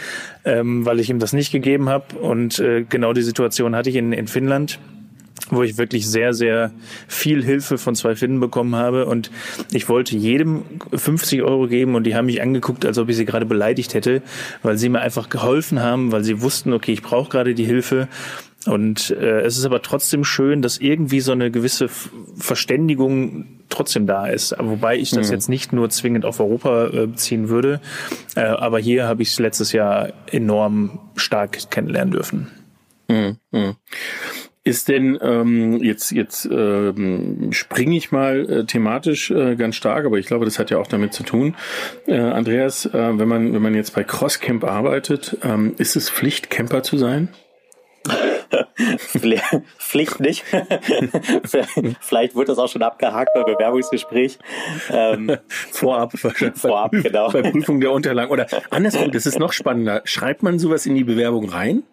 ähm, 0.44 0.86
weil 0.86 1.00
ich 1.00 1.10
ihm 1.10 1.18
das 1.18 1.32
nicht 1.32 1.52
gegeben 1.52 1.88
habe. 1.88 2.16
Und 2.18 2.58
äh, 2.58 2.84
genau 2.88 3.12
die 3.12 3.22
Situation 3.22 3.74
hatte 3.74 3.90
ich 3.90 3.96
in, 3.96 4.12
in 4.12 4.26
Finnland 4.26 4.78
wo 5.50 5.62
ich 5.62 5.78
wirklich 5.78 6.08
sehr, 6.08 6.34
sehr 6.34 6.72
viel 7.06 7.44
Hilfe 7.44 7.78
von 7.78 7.94
zwei 7.94 8.14
Finnen 8.14 8.40
bekommen 8.40 8.76
habe. 8.76 9.06
Und 9.06 9.30
ich 9.72 9.88
wollte 9.88 10.16
jedem 10.16 10.64
50 10.94 11.42
Euro 11.42 11.66
geben 11.66 11.94
und 11.94 12.04
die 12.04 12.14
haben 12.14 12.26
mich 12.26 12.42
angeguckt, 12.42 12.84
als 12.84 12.98
ob 12.98 13.08
ich 13.08 13.16
sie 13.16 13.24
gerade 13.24 13.46
beleidigt 13.46 13.94
hätte, 13.94 14.22
weil 14.62 14.78
sie 14.78 14.88
mir 14.88 15.00
einfach 15.00 15.28
geholfen 15.28 15.80
haben, 15.80 16.12
weil 16.12 16.24
sie 16.24 16.42
wussten, 16.42 16.72
okay, 16.72 16.92
ich 16.92 17.02
brauche 17.02 17.30
gerade 17.30 17.54
die 17.54 17.64
Hilfe. 17.64 18.08
Und 18.66 19.10
äh, 19.10 19.42
es 19.42 19.56
ist 19.56 19.64
aber 19.64 19.82
trotzdem 19.82 20.24
schön, 20.24 20.62
dass 20.62 20.78
irgendwie 20.78 21.20
so 21.20 21.32
eine 21.32 21.50
gewisse 21.50 21.88
Verständigung 22.36 23.46
trotzdem 23.68 24.06
da 24.06 24.26
ist. 24.26 24.54
Wobei 24.58 24.96
ich 24.98 25.10
das 25.10 25.28
mhm. 25.28 25.32
jetzt 25.34 25.48
nicht 25.48 25.72
nur 25.72 25.88
zwingend 25.90 26.24
auf 26.24 26.40
Europa 26.40 26.88
äh, 26.88 27.06
beziehen 27.06 27.48
würde. 27.48 27.80
Äh, 28.34 28.40
aber 28.40 28.78
hier 28.78 29.06
habe 29.06 29.22
ich 29.22 29.30
es 29.30 29.38
letztes 29.38 29.72
Jahr 29.72 30.12
enorm 30.26 30.98
stark 31.16 31.70
kennenlernen 31.70 32.12
dürfen. 32.12 32.48
Mhm. 33.08 33.36
Ist 34.68 34.88
denn 34.88 35.18
ähm, 35.22 35.82
jetzt 35.82 36.10
jetzt 36.10 36.44
ähm, 36.44 37.52
springe 37.52 37.96
ich 37.96 38.12
mal 38.12 38.50
äh, 38.50 38.64
thematisch 38.66 39.30
äh, 39.30 39.56
ganz 39.56 39.76
stark, 39.76 40.04
aber 40.04 40.18
ich 40.18 40.26
glaube, 40.26 40.44
das 40.44 40.58
hat 40.58 40.70
ja 40.70 40.76
auch 40.76 40.86
damit 40.86 41.14
zu 41.14 41.22
tun. 41.22 41.56
Äh, 42.06 42.18
Andreas, 42.18 42.84
äh, 42.84 43.18
wenn 43.18 43.28
man 43.28 43.54
wenn 43.54 43.62
man 43.62 43.74
jetzt 43.74 43.94
bei 43.94 44.04
Crosscamp 44.04 44.64
arbeitet, 44.64 45.38
ähm, 45.42 45.74
ist 45.78 45.96
es 45.96 46.10
Pflicht 46.10 46.50
Camper 46.50 46.82
zu 46.82 46.98
sein? 46.98 47.30
Pflicht 49.78 50.20
nicht. 50.20 50.44
Vielleicht 52.00 52.36
wird 52.36 52.50
das 52.50 52.58
auch 52.58 52.68
schon 52.68 52.82
abgehakt 52.82 53.30
beim 53.34 53.46
Bewerbungsgespräch. 53.46 54.38
Ähm, 54.90 55.34
Vorab, 55.48 56.12
Vorab, 56.54 56.90
bei, 56.90 57.00
genau. 57.00 57.30
Bei 57.30 57.40
Prüfung 57.40 57.80
der 57.80 57.92
Unterlagen. 57.92 58.30
Oder 58.30 58.46
andersrum, 58.68 59.10
das 59.12 59.24
ist 59.24 59.38
noch 59.38 59.54
spannender. 59.54 60.02
Schreibt 60.04 60.42
man 60.42 60.58
sowas 60.58 60.84
in 60.84 60.94
die 60.94 61.04
Bewerbung 61.04 61.48
rein? 61.48 61.84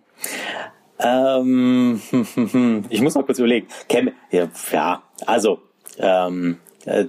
Ähm, 0.99 2.01
ich 2.89 3.01
muss 3.01 3.15
mal 3.15 3.23
kurz 3.23 3.39
überlegen. 3.39 3.67
Cam 3.89 4.11
ja, 4.31 5.03
also 5.25 5.59
ähm, 5.97 6.51
äh, 6.53 6.64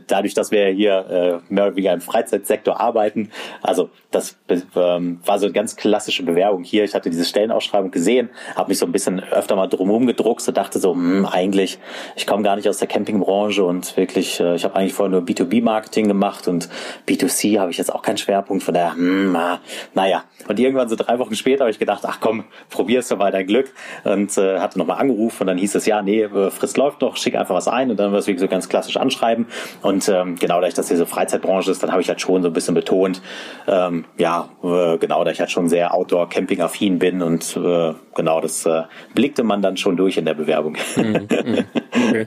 dadurch, 0.07 0.35
dass 0.35 0.51
wir 0.51 0.67
hier 0.69 1.43
äh, 1.49 1.53
mehr 1.53 1.65
oder 1.67 1.77
weniger 1.77 1.93
im 1.93 2.01
Freizeitsektor 2.01 2.81
arbeiten. 2.81 3.31
Also 3.63 3.91
das 4.11 4.37
ähm, 4.75 5.21
war 5.25 5.39
so 5.39 5.47
eine 5.47 5.53
ganz 5.53 5.77
klassische 5.77 6.23
Bewerbung 6.23 6.65
hier. 6.65 6.85
Ich 6.85 6.95
hatte 6.95 7.11
diese 7.11 7.25
Stellenausschreibung 7.25 7.91
gesehen, 7.91 8.31
habe 8.55 8.71
mich 8.71 8.79
so 8.79 8.87
ein 8.87 8.93
bisschen 8.93 9.21
öfter 9.21 9.57
mal 9.57 9.67
drumherum 9.67 10.07
gedruckt 10.07 10.47
und 10.49 10.57
dachte 10.57 10.79
so, 10.79 10.93
hm, 10.93 11.27
eigentlich, 11.27 11.79
ich 12.17 12.27
komme 12.27 12.43
gar 12.43 12.57
nicht 12.57 12.69
aus 12.69 12.79
der 12.79 12.89
Campingbranche 12.89 13.65
und 13.65 13.97
wirklich, 13.97 14.41
äh, 14.41 14.55
ich 14.55 14.65
habe 14.65 14.77
eigentlich 14.77 14.95
vorher 14.95 15.11
nur 15.11 15.23
B2B-Marketing 15.23 16.09
gemacht 16.09 16.49
und 16.49 16.69
B2C 17.07 17.59
habe 17.59 17.71
ich 17.71 17.79
jetzt 17.79 17.93
auch 17.93 18.03
keinen 18.03 18.19
Schwerpunkt. 18.19 18.63
Von 18.63 18.75
daher, 18.75 18.95
hm, 18.95 19.33
na, 19.33 19.61
naja. 19.95 20.25
Und 20.49 20.59
irgendwann 20.59 20.89
so 20.89 20.97
drei 20.97 21.19
Wochen 21.19 21.35
später 21.35 21.65
habe 21.65 21.71
ich 21.71 21.79
gedacht, 21.79 22.05
ach 22.07 22.19
komm, 22.21 22.45
probierst 22.71 23.11
du 23.11 23.17
mal 23.17 23.33
dein 23.33 23.47
Glück 23.47 23.73
und 24.05 24.37
äh, 24.39 24.59
hatte 24.61 24.79
nochmal 24.79 24.99
angerufen 24.99 25.43
und 25.43 25.47
dann 25.49 25.59
hieß 25.59 25.75
es, 25.75 25.87
ja, 25.87 26.03
nee, 26.03 26.23
äh, 26.23 26.51
Frist 26.51 26.77
läuft 26.77 27.01
noch, 27.03 27.17
schick 27.17 27.37
einfach 27.37 27.55
was 27.55 27.69
ein 27.69 27.91
und 27.91 27.99
dann 27.99 28.13
war 28.13 28.19
es 28.19 28.27
wirklich 28.27 28.41
so 28.41 28.49
ganz 28.49 28.69
klassisch 28.69 28.97
anschreiben 28.97 29.47
und 29.83 30.09
ähm, 30.09 30.37
genau, 30.37 30.61
da 30.61 30.67
ich 30.67 30.75
das 30.75 30.89
hier 30.89 30.97
so 30.97 31.07
Freizeitbranche 31.07 31.71
ist, 31.71 31.83
dann 31.83 31.93
habe 31.93 32.03
ich 32.03 32.09
halt 32.09 32.21
schon 32.21 32.43
so 32.43 32.49
ein 32.49 32.53
bisschen 32.55 32.75
betont, 32.75 33.23
ähm, 33.67 34.05
ja, 34.19 34.49
äh, 34.63 34.99
genau, 34.99 35.25
da 35.25 35.31
ich 35.31 35.41
halt 35.41 35.51
schon 35.51 35.69
sehr 35.69 35.95
Outdoor-Camping-affin 35.95 36.99
bin 36.99 37.23
und 37.23 37.57
äh, 37.57 37.93
genau, 38.15 38.41
das 38.41 38.67
äh, 38.67 38.83
blickte 39.15 39.43
man 39.43 39.63
dann 39.63 39.77
schon 39.77 39.97
durch 39.97 40.17
in 40.17 40.25
der 40.25 40.35
Bewerbung. 40.35 40.77
Mhm, 40.97 41.05
mhm. 41.45 41.65
okay. 42.09 42.27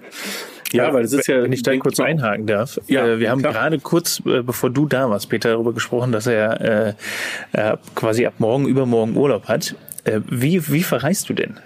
Ja, 0.71 0.93
weil 0.93 1.03
es 1.03 1.13
ist 1.13 1.27
ja, 1.27 1.41
wenn 1.41 1.51
ich 1.51 1.63
da 1.63 1.75
kurz 1.77 1.99
einhaken 1.99 2.45
darf. 2.45 2.79
Ja, 2.87 3.05
äh, 3.05 3.19
wir 3.19 3.31
haben 3.31 3.41
klar. 3.41 3.53
gerade 3.53 3.79
kurz, 3.79 4.21
äh, 4.25 4.41
bevor 4.43 4.69
du 4.69 4.85
da 4.85 5.09
warst, 5.09 5.29
Peter, 5.29 5.49
darüber 5.49 5.73
gesprochen, 5.73 6.11
dass 6.11 6.27
er 6.27 6.95
äh, 7.53 7.77
quasi 7.95 8.25
ab 8.25 8.35
morgen, 8.37 8.67
übermorgen 8.67 9.15
Urlaub 9.15 9.47
hat. 9.47 9.75
Äh, 10.03 10.21
wie, 10.29 10.71
wie 10.71 10.83
verreist 10.83 11.29
du 11.29 11.33
denn? 11.33 11.59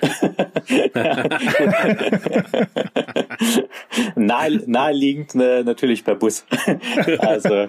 Nahe, 4.14 4.62
naheliegend 4.66 5.34
ne, 5.34 5.62
natürlich 5.64 6.04
per 6.04 6.14
Bus. 6.14 6.44
also, 7.18 7.66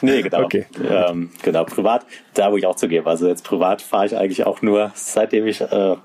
nee, 0.00 0.22
genau. 0.22 0.44
Okay. 0.44 0.66
Ähm, 0.88 1.30
genau, 1.42 1.64
privat, 1.64 2.06
da 2.34 2.52
wo 2.52 2.56
ich 2.56 2.66
auch 2.66 2.76
zugebe. 2.76 3.08
Also 3.08 3.28
jetzt 3.28 3.44
privat 3.44 3.82
fahre 3.82 4.06
ich 4.06 4.16
eigentlich 4.16 4.46
auch 4.46 4.62
nur, 4.62 4.92
seitdem 4.94 5.46
ich 5.46 5.60
äh, 5.60 5.96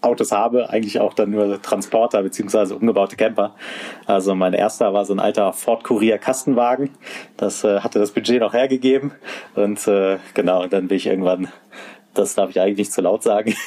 Autos 0.00 0.32
habe, 0.32 0.70
eigentlich 0.70 1.00
auch 1.00 1.14
dann 1.14 1.30
nur 1.30 1.60
Transporter 1.60 2.22
beziehungsweise 2.22 2.76
umgebaute 2.76 3.16
Camper. 3.16 3.54
Also 4.06 4.34
mein 4.34 4.52
erster 4.52 4.92
war 4.92 5.04
so 5.04 5.14
ein 5.14 5.20
alter 5.20 5.52
Ford 5.52 5.84
Courier 5.84 6.18
Kastenwagen. 6.18 6.90
Das 7.36 7.64
äh, 7.64 7.80
hatte 7.80 7.98
das 7.98 8.12
Budget 8.12 8.40
noch 8.40 8.52
hergegeben. 8.52 9.12
Und 9.54 9.86
äh, 9.88 10.18
genau, 10.34 10.66
dann 10.66 10.88
bin 10.88 10.96
ich 10.96 11.06
irgendwann 11.06 11.48
das 12.14 12.34
darf 12.34 12.50
ich 12.50 12.60
eigentlich 12.60 12.78
nicht 12.78 12.92
zu 12.92 13.00
laut 13.00 13.22
sagen. 13.22 13.54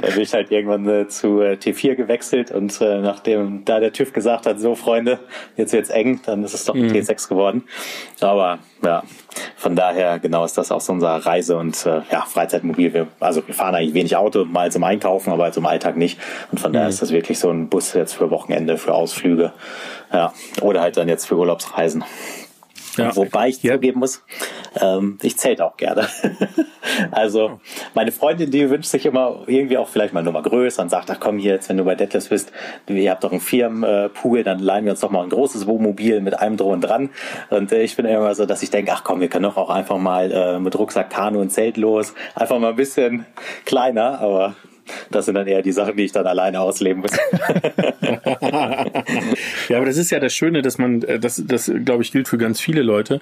da 0.00 0.06
bin 0.08 0.20
ich 0.20 0.32
halt 0.32 0.50
irgendwann 0.50 0.88
äh, 0.88 1.08
zu 1.08 1.40
äh, 1.40 1.54
T4 1.54 1.94
gewechselt 1.94 2.50
und 2.50 2.80
äh, 2.80 3.00
nachdem 3.00 3.64
da 3.64 3.80
der 3.80 3.92
TÜV 3.92 4.12
gesagt 4.12 4.46
hat, 4.46 4.60
so 4.60 4.74
Freunde, 4.74 5.18
jetzt 5.56 5.72
wird's 5.72 5.90
eng, 5.90 6.20
dann 6.24 6.44
ist 6.44 6.54
es 6.54 6.64
doch 6.64 6.74
ein 6.74 6.88
mhm. 6.88 6.92
T6 6.92 7.28
geworden. 7.28 7.64
Aber 8.20 8.58
ja, 8.82 9.02
von 9.56 9.76
daher 9.76 10.18
genau 10.18 10.44
ist 10.44 10.56
das 10.58 10.70
auch 10.70 10.80
so 10.80 10.92
unsere 10.92 11.24
Reise 11.24 11.56
und 11.56 11.86
äh, 11.86 12.02
ja, 12.10 12.22
Freizeitmobil. 12.22 12.94
Wir, 12.94 13.08
also 13.20 13.46
wir 13.46 13.54
fahren 13.54 13.74
eigentlich 13.74 13.94
wenig 13.94 14.16
Auto, 14.16 14.44
mal 14.44 14.70
zum 14.70 14.84
Einkaufen, 14.84 15.32
aber 15.32 15.52
zum 15.52 15.66
Alltag 15.66 15.96
nicht. 15.96 16.18
Und 16.50 16.60
von 16.60 16.70
mhm. 16.70 16.74
daher 16.74 16.88
ist 16.88 17.02
das 17.02 17.10
wirklich 17.10 17.38
so 17.38 17.50
ein 17.50 17.68
Bus 17.68 17.92
jetzt 17.94 18.14
für 18.14 18.30
Wochenende, 18.30 18.76
für 18.76 18.94
Ausflüge. 18.94 19.52
Ja, 20.12 20.32
oder 20.60 20.80
halt 20.80 20.96
dann 20.96 21.08
jetzt 21.08 21.26
für 21.26 21.36
Urlaubsreisen. 21.36 22.04
Ja. 22.96 23.14
Wobei 23.16 23.48
ich 23.48 23.62
ja. 23.62 23.74
zugeben 23.74 24.00
muss, 24.00 24.22
ähm, 24.80 25.18
ich 25.22 25.36
zählt 25.36 25.60
auch 25.60 25.76
gerne. 25.76 26.08
also 27.10 27.60
meine 27.94 28.12
Freundin, 28.12 28.50
die 28.50 28.68
wünscht 28.70 28.90
sich 28.90 29.06
immer 29.06 29.42
irgendwie 29.46 29.78
auch 29.78 29.88
vielleicht 29.88 30.14
mal 30.14 30.22
nur 30.22 30.32
mal 30.32 30.42
größer 30.42 30.82
und 30.82 30.90
sagt, 30.90 31.10
ach 31.10 31.18
komm 31.20 31.38
hier, 31.38 31.54
jetzt 31.54 31.68
wenn 31.68 31.76
du 31.76 31.84
bei 31.84 31.94
Detlefs 31.94 32.28
bist, 32.28 32.52
ihr 32.88 33.10
habt 33.10 33.24
doch 33.24 33.32
einen 33.32 33.40
Firmenpool, 33.40 34.44
dann 34.44 34.58
leihen 34.58 34.84
wir 34.84 34.92
uns 34.92 35.00
doch 35.00 35.10
mal 35.10 35.22
ein 35.22 35.30
großes 35.30 35.66
Wohnmobil 35.66 36.20
mit 36.20 36.38
einem 36.38 36.56
Drohnen 36.56 36.80
dran. 36.80 37.10
Und 37.50 37.72
äh, 37.72 37.82
ich 37.82 37.96
bin 37.96 38.06
immer 38.06 38.34
so, 38.34 38.46
dass 38.46 38.62
ich 38.62 38.70
denke, 38.70 38.92
ach 38.92 39.04
komm, 39.04 39.20
wir 39.20 39.28
können 39.28 39.44
doch 39.44 39.56
auch 39.56 39.70
einfach 39.70 39.98
mal 39.98 40.30
äh, 40.30 40.58
mit 40.58 40.78
Rucksack, 40.78 41.10
Kanu 41.10 41.40
und 41.40 41.50
Zelt 41.50 41.76
los. 41.76 42.14
Einfach 42.34 42.58
mal 42.58 42.70
ein 42.70 42.76
bisschen 42.76 43.26
kleiner, 43.64 44.20
aber 44.20 44.54
das 45.10 45.26
sind 45.26 45.34
dann 45.34 45.46
eher 45.46 45.62
die 45.62 45.72
Sachen, 45.72 45.96
die 45.96 46.04
ich 46.04 46.12
dann 46.12 46.26
alleine 46.26 46.60
ausleben 46.60 47.02
muss. 47.02 47.12
ja, 49.68 49.76
aber 49.76 49.86
das 49.86 49.96
ist 49.96 50.10
ja 50.10 50.20
das 50.20 50.34
Schöne, 50.34 50.62
dass 50.62 50.78
man, 50.78 51.02
äh, 51.02 51.18
das, 51.18 51.42
das 51.46 51.72
glaube 51.84 52.02
ich, 52.02 52.12
gilt 52.12 52.28
für 52.28 52.38
ganz 52.38 52.60
viele 52.60 52.82
Leute, 52.82 53.20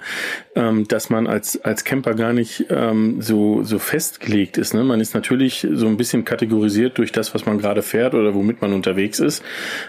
ähm, 0.55 0.87
dass 0.87 1.09
man 1.09 1.27
als, 1.27 1.63
als 1.63 1.83
Camper 1.83 2.13
gar 2.13 2.33
nicht 2.33 2.65
ähm, 2.69 3.21
so, 3.21 3.63
so 3.63 3.79
festgelegt 3.79 4.57
ist. 4.57 4.73
Ne? 4.73 4.83
Man 4.83 4.99
ist 4.99 5.13
natürlich 5.13 5.65
so 5.71 5.87
ein 5.87 5.97
bisschen 5.97 6.25
kategorisiert 6.25 6.97
durch 6.97 7.11
das, 7.11 7.33
was 7.33 7.45
man 7.45 7.57
gerade 7.57 7.81
fährt 7.81 8.13
oder 8.13 8.33
womit 8.33 8.61
man 8.61 8.73
unterwegs 8.73 9.19
ist. 9.19 9.43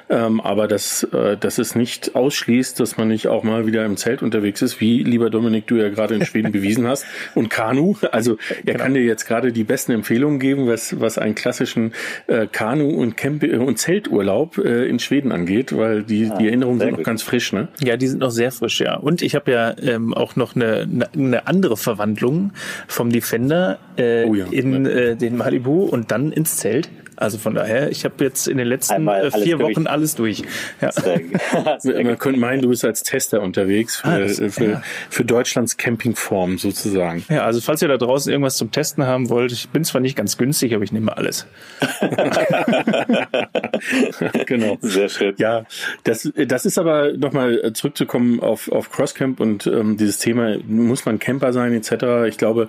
Ähm, 0.09 0.41
aber 0.41 0.69
das, 0.69 1.03
äh, 1.13 1.37
das 1.37 1.59
ist 1.59 1.75
nicht 1.75 2.15
ausschließt, 2.15 2.79
dass 2.81 2.97
man 2.97 3.09
nicht 3.09 3.29
auch 3.29 3.43
mal 3.43 3.67
wieder 3.67 3.85
im 3.85 3.97
Zelt 3.97 4.23
unterwegs 4.23 4.63
ist, 4.63 4.81
wie 4.81 5.03
lieber 5.03 5.31
Dominik, 5.31 5.67
du 5.67 5.77
ja 5.77 5.89
gerade 5.89 6.15
in 6.15 6.25
Schweden 6.25 6.53
bewiesen 6.53 6.87
hast. 6.87 7.07
Und 7.35 7.51
Kanu, 7.51 7.97
also 8.13 8.37
er 8.65 8.75
genau. 8.75 8.79
kann 8.79 8.95
dir 8.95 9.03
jetzt 9.03 9.27
gerade 9.27 9.53
die 9.53 9.65
besten 9.65 9.93
Empfehlungen 9.93 10.39
geben, 10.39 10.67
was, 10.67 11.01
was 11.01 11.19
ein 11.19 11.35
klassisches 11.35 11.64
klassischen 11.65 11.93
äh, 12.27 12.47
Kanu- 12.47 12.97
und, 12.97 13.17
Camp 13.17 13.43
und 13.43 13.79
Zelturlaub 13.79 14.59
äh, 14.59 14.87
in 14.87 14.99
Schweden 14.99 15.33
angeht, 15.33 15.77
weil 15.77 16.03
die, 16.03 16.31
ah, 16.31 16.37
die 16.39 16.47
Erinnerungen 16.47 16.81
sind 16.81 16.91
gut. 16.91 16.99
noch 16.99 17.05
ganz 17.05 17.23
frisch, 17.23 17.53
ne? 17.53 17.69
Ja, 17.83 17.97
die 17.97 18.07
sind 18.07 18.21
noch 18.21 18.31
sehr 18.31 18.53
frisch, 18.53 18.81
ja. 18.81 18.97
Und 18.97 19.23
ich 19.23 19.35
habe 19.35 19.51
ja 19.51 19.75
ähm, 19.83 20.15
auch 20.15 20.37
noch 20.37 20.55
eine, 20.55 20.87
eine 21.15 21.47
andere 21.47 21.77
Verwandlung 21.77 22.53
vom 22.87 23.11
Defender 23.11 23.79
äh, 23.97 24.25
oh 24.25 24.35
ja. 24.35 24.47
in 24.51 24.87
äh, 24.87 25.17
den 25.17 25.37
Malibu 25.37 25.85
und 25.85 26.11
dann 26.11 26.33
ins 26.33 26.57
Zelt. 26.59 26.91
Also 27.17 27.39
von 27.39 27.55
daher, 27.55 27.91
ich 27.91 28.05
habe 28.05 28.25
jetzt 28.25 28.49
in 28.49 28.59
den 28.59 28.67
letzten 28.67 29.07
äh, 29.09 29.31
vier 29.31 29.59
durch. 29.59 29.77
Wochen 29.77 29.87
alles 29.87 30.15
durch. 30.15 30.43
Ja. 30.81 30.91
Man 31.85 32.19
könnte 32.25 32.41
meinen, 32.41 32.63
du 32.63 32.69
bist 32.69 32.85
als 32.85 33.03
Tester 33.03 33.43
unterwegs 33.43 33.97
für, 33.97 34.09
ah, 34.09 34.29
für, 34.29 34.65
ja. 34.65 34.83
für, 35.11 35.25
Deutschlands 35.25 35.77
Campingform 35.77 36.59
sozusagen. 36.59 37.25
Ja, 37.29 37.45
also 37.45 37.61
falls 37.61 37.83
ihr 37.83 37.89
da 37.89 37.97
draußen 37.97 38.31
irgendwas 38.31 38.57
zum 38.57 38.71
Testen 38.71 39.07
haben 39.07 39.31
wollt, 39.31 39.53
ich 39.53 39.69
bin 39.69 39.85
zwar 39.85 40.01
nicht 40.01 40.17
ganz 40.17 40.37
günstig, 40.37 40.75
aber 40.75 40.85
ich 40.85 40.93
nehme 40.93 41.17
alles. 41.17 41.47
genau. 44.47 44.79
Sehr 44.81 45.09
schön. 45.09 45.35
Ja, 45.39 45.65
das, 46.05 46.31
das 46.47 46.67
ist 46.67 46.79
aber 46.79 47.13
nochmal 47.13 47.73
zurückzukommen 47.75 48.41
auf, 48.41 48.71
auf 48.71 48.91
Crosscamp 48.91 49.41
und 49.41 49.67
ähm, 49.67 49.97
dieses 49.97 50.19
Thema, 50.19 50.59
muss 50.67 51.05
man 51.05 51.19
Camper 51.19 51.53
sein 51.53 51.73
etc. 51.73 52.29
Ich 52.29 52.39
glaube, 52.39 52.69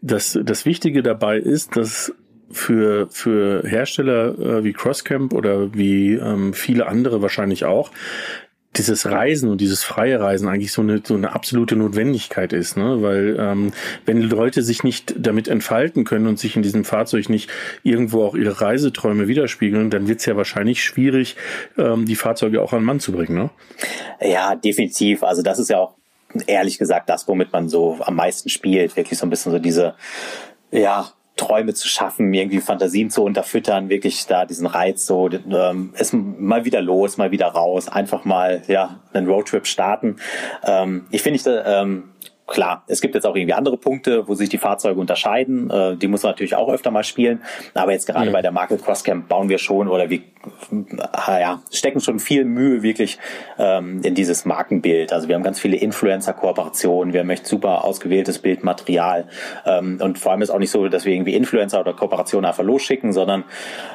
das, 0.00 0.38
das 0.42 0.64
Wichtige 0.64 1.02
dabei 1.02 1.38
ist, 1.38 1.76
dass 1.76 2.12
für, 2.50 3.08
für 3.10 3.66
Hersteller 3.66 4.38
äh, 4.38 4.64
wie 4.64 4.72
Crosscamp 4.72 5.32
oder 5.32 5.74
wie 5.74 6.14
ähm, 6.14 6.52
viele 6.52 6.86
andere 6.86 7.22
wahrscheinlich 7.22 7.64
auch, 7.64 7.90
dieses 8.78 9.06
Reisen 9.06 9.48
und 9.50 9.60
dieses 9.60 9.82
freie 9.82 10.20
Reisen 10.20 10.48
eigentlich 10.48 10.72
so 10.72 10.82
eine, 10.82 11.00
so 11.02 11.14
eine 11.14 11.34
absolute 11.34 11.76
Notwendigkeit 11.76 12.52
ist, 12.52 12.76
ne? 12.76 13.02
Weil 13.02 13.36
ähm, 13.38 13.72
wenn 14.04 14.20
Leute 14.20 14.62
sich 14.62 14.84
nicht 14.84 15.14
damit 15.18 15.48
entfalten 15.48 16.04
können 16.04 16.26
und 16.26 16.38
sich 16.38 16.56
in 16.56 16.62
diesem 16.62 16.84
Fahrzeug 16.84 17.28
nicht 17.28 17.50
irgendwo 17.82 18.24
auch 18.24 18.34
ihre 18.34 18.60
Reiseträume 18.60 19.28
widerspiegeln, 19.28 19.90
dann 19.90 20.08
wird 20.08 20.20
es 20.20 20.26
ja 20.26 20.36
wahrscheinlich 20.36 20.84
schwierig, 20.84 21.36
ähm, 21.78 22.06
die 22.06 22.16
Fahrzeuge 22.16 22.62
auch 22.62 22.72
an 22.72 22.84
Mann 22.84 23.00
zu 23.00 23.12
bringen, 23.12 23.34
ne? 23.34 23.50
Ja, 24.20 24.54
definitiv. 24.54 25.22
Also 25.22 25.42
das 25.42 25.58
ist 25.58 25.70
ja 25.70 25.78
auch 25.78 25.94
ehrlich 26.46 26.78
gesagt 26.78 27.08
das, 27.08 27.26
womit 27.28 27.52
man 27.52 27.68
so 27.68 27.98
am 28.00 28.16
meisten 28.16 28.48
spielt. 28.48 28.96
Wirklich 28.96 29.18
so 29.18 29.26
ein 29.26 29.30
bisschen 29.30 29.52
so 29.52 29.58
diese, 29.58 29.94
ja, 30.70 31.08
Träume 31.36 31.74
zu 31.74 31.86
schaffen, 31.86 32.32
irgendwie 32.32 32.60
Fantasien 32.60 33.10
zu 33.10 33.22
unterfüttern, 33.22 33.88
wirklich 33.88 34.26
da 34.26 34.46
diesen 34.46 34.66
Reiz 34.66 35.06
so, 35.06 35.28
ähm, 35.28 35.92
ist 35.98 36.14
mal 36.14 36.64
wieder 36.64 36.80
los, 36.80 37.18
mal 37.18 37.30
wieder 37.30 37.48
raus, 37.48 37.88
einfach 37.88 38.24
mal 38.24 38.62
ja 38.68 39.00
einen 39.12 39.28
Roadtrip 39.28 39.66
starten. 39.66 40.16
Ähm, 40.64 41.06
ich 41.10 41.22
finde 41.22 41.36
ich 41.36 41.46
ähm, 41.46 42.04
Klar, 42.46 42.84
es 42.86 43.00
gibt 43.00 43.16
jetzt 43.16 43.26
auch 43.26 43.34
irgendwie 43.34 43.54
andere 43.54 43.76
Punkte, 43.76 44.28
wo 44.28 44.34
sich 44.34 44.48
die 44.48 44.58
Fahrzeuge 44.58 45.00
unterscheiden. 45.00 45.68
Äh, 45.68 45.96
die 45.96 46.06
muss 46.06 46.22
man 46.22 46.30
natürlich 46.30 46.54
auch 46.54 46.68
öfter 46.68 46.92
mal 46.92 47.02
spielen. 47.02 47.42
Aber 47.74 47.90
jetzt 47.90 48.06
gerade 48.06 48.28
mhm. 48.28 48.32
bei 48.32 48.42
der 48.42 48.52
Marke 48.52 48.76
Crosscamp 48.78 49.28
bauen 49.28 49.48
wir 49.48 49.58
schon 49.58 49.88
oder 49.88 50.10
wir 50.10 50.20
ja, 51.26 51.60
stecken 51.72 52.00
schon 52.00 52.20
viel 52.20 52.44
Mühe 52.44 52.82
wirklich 52.82 53.18
ähm, 53.58 54.00
in 54.04 54.14
dieses 54.14 54.44
Markenbild. 54.44 55.12
Also 55.12 55.26
wir 55.26 55.34
haben 55.34 55.42
ganz 55.42 55.58
viele 55.58 55.76
Influencer-Kooperationen, 55.76 57.12
wir 57.12 57.20
haben 57.20 57.30
echt 57.30 57.46
super 57.46 57.84
ausgewähltes 57.84 58.38
Bildmaterial. 58.38 59.26
Ähm, 59.64 59.98
und 60.00 60.18
vor 60.18 60.32
allem 60.32 60.42
ist 60.42 60.50
auch 60.50 60.60
nicht 60.60 60.70
so, 60.70 60.88
dass 60.88 61.04
wir 61.04 61.14
irgendwie 61.14 61.34
Influencer 61.34 61.80
oder 61.80 61.94
Kooperationen 61.94 62.48
einfach 62.48 62.62
losschicken, 62.62 63.12
sondern 63.12 63.42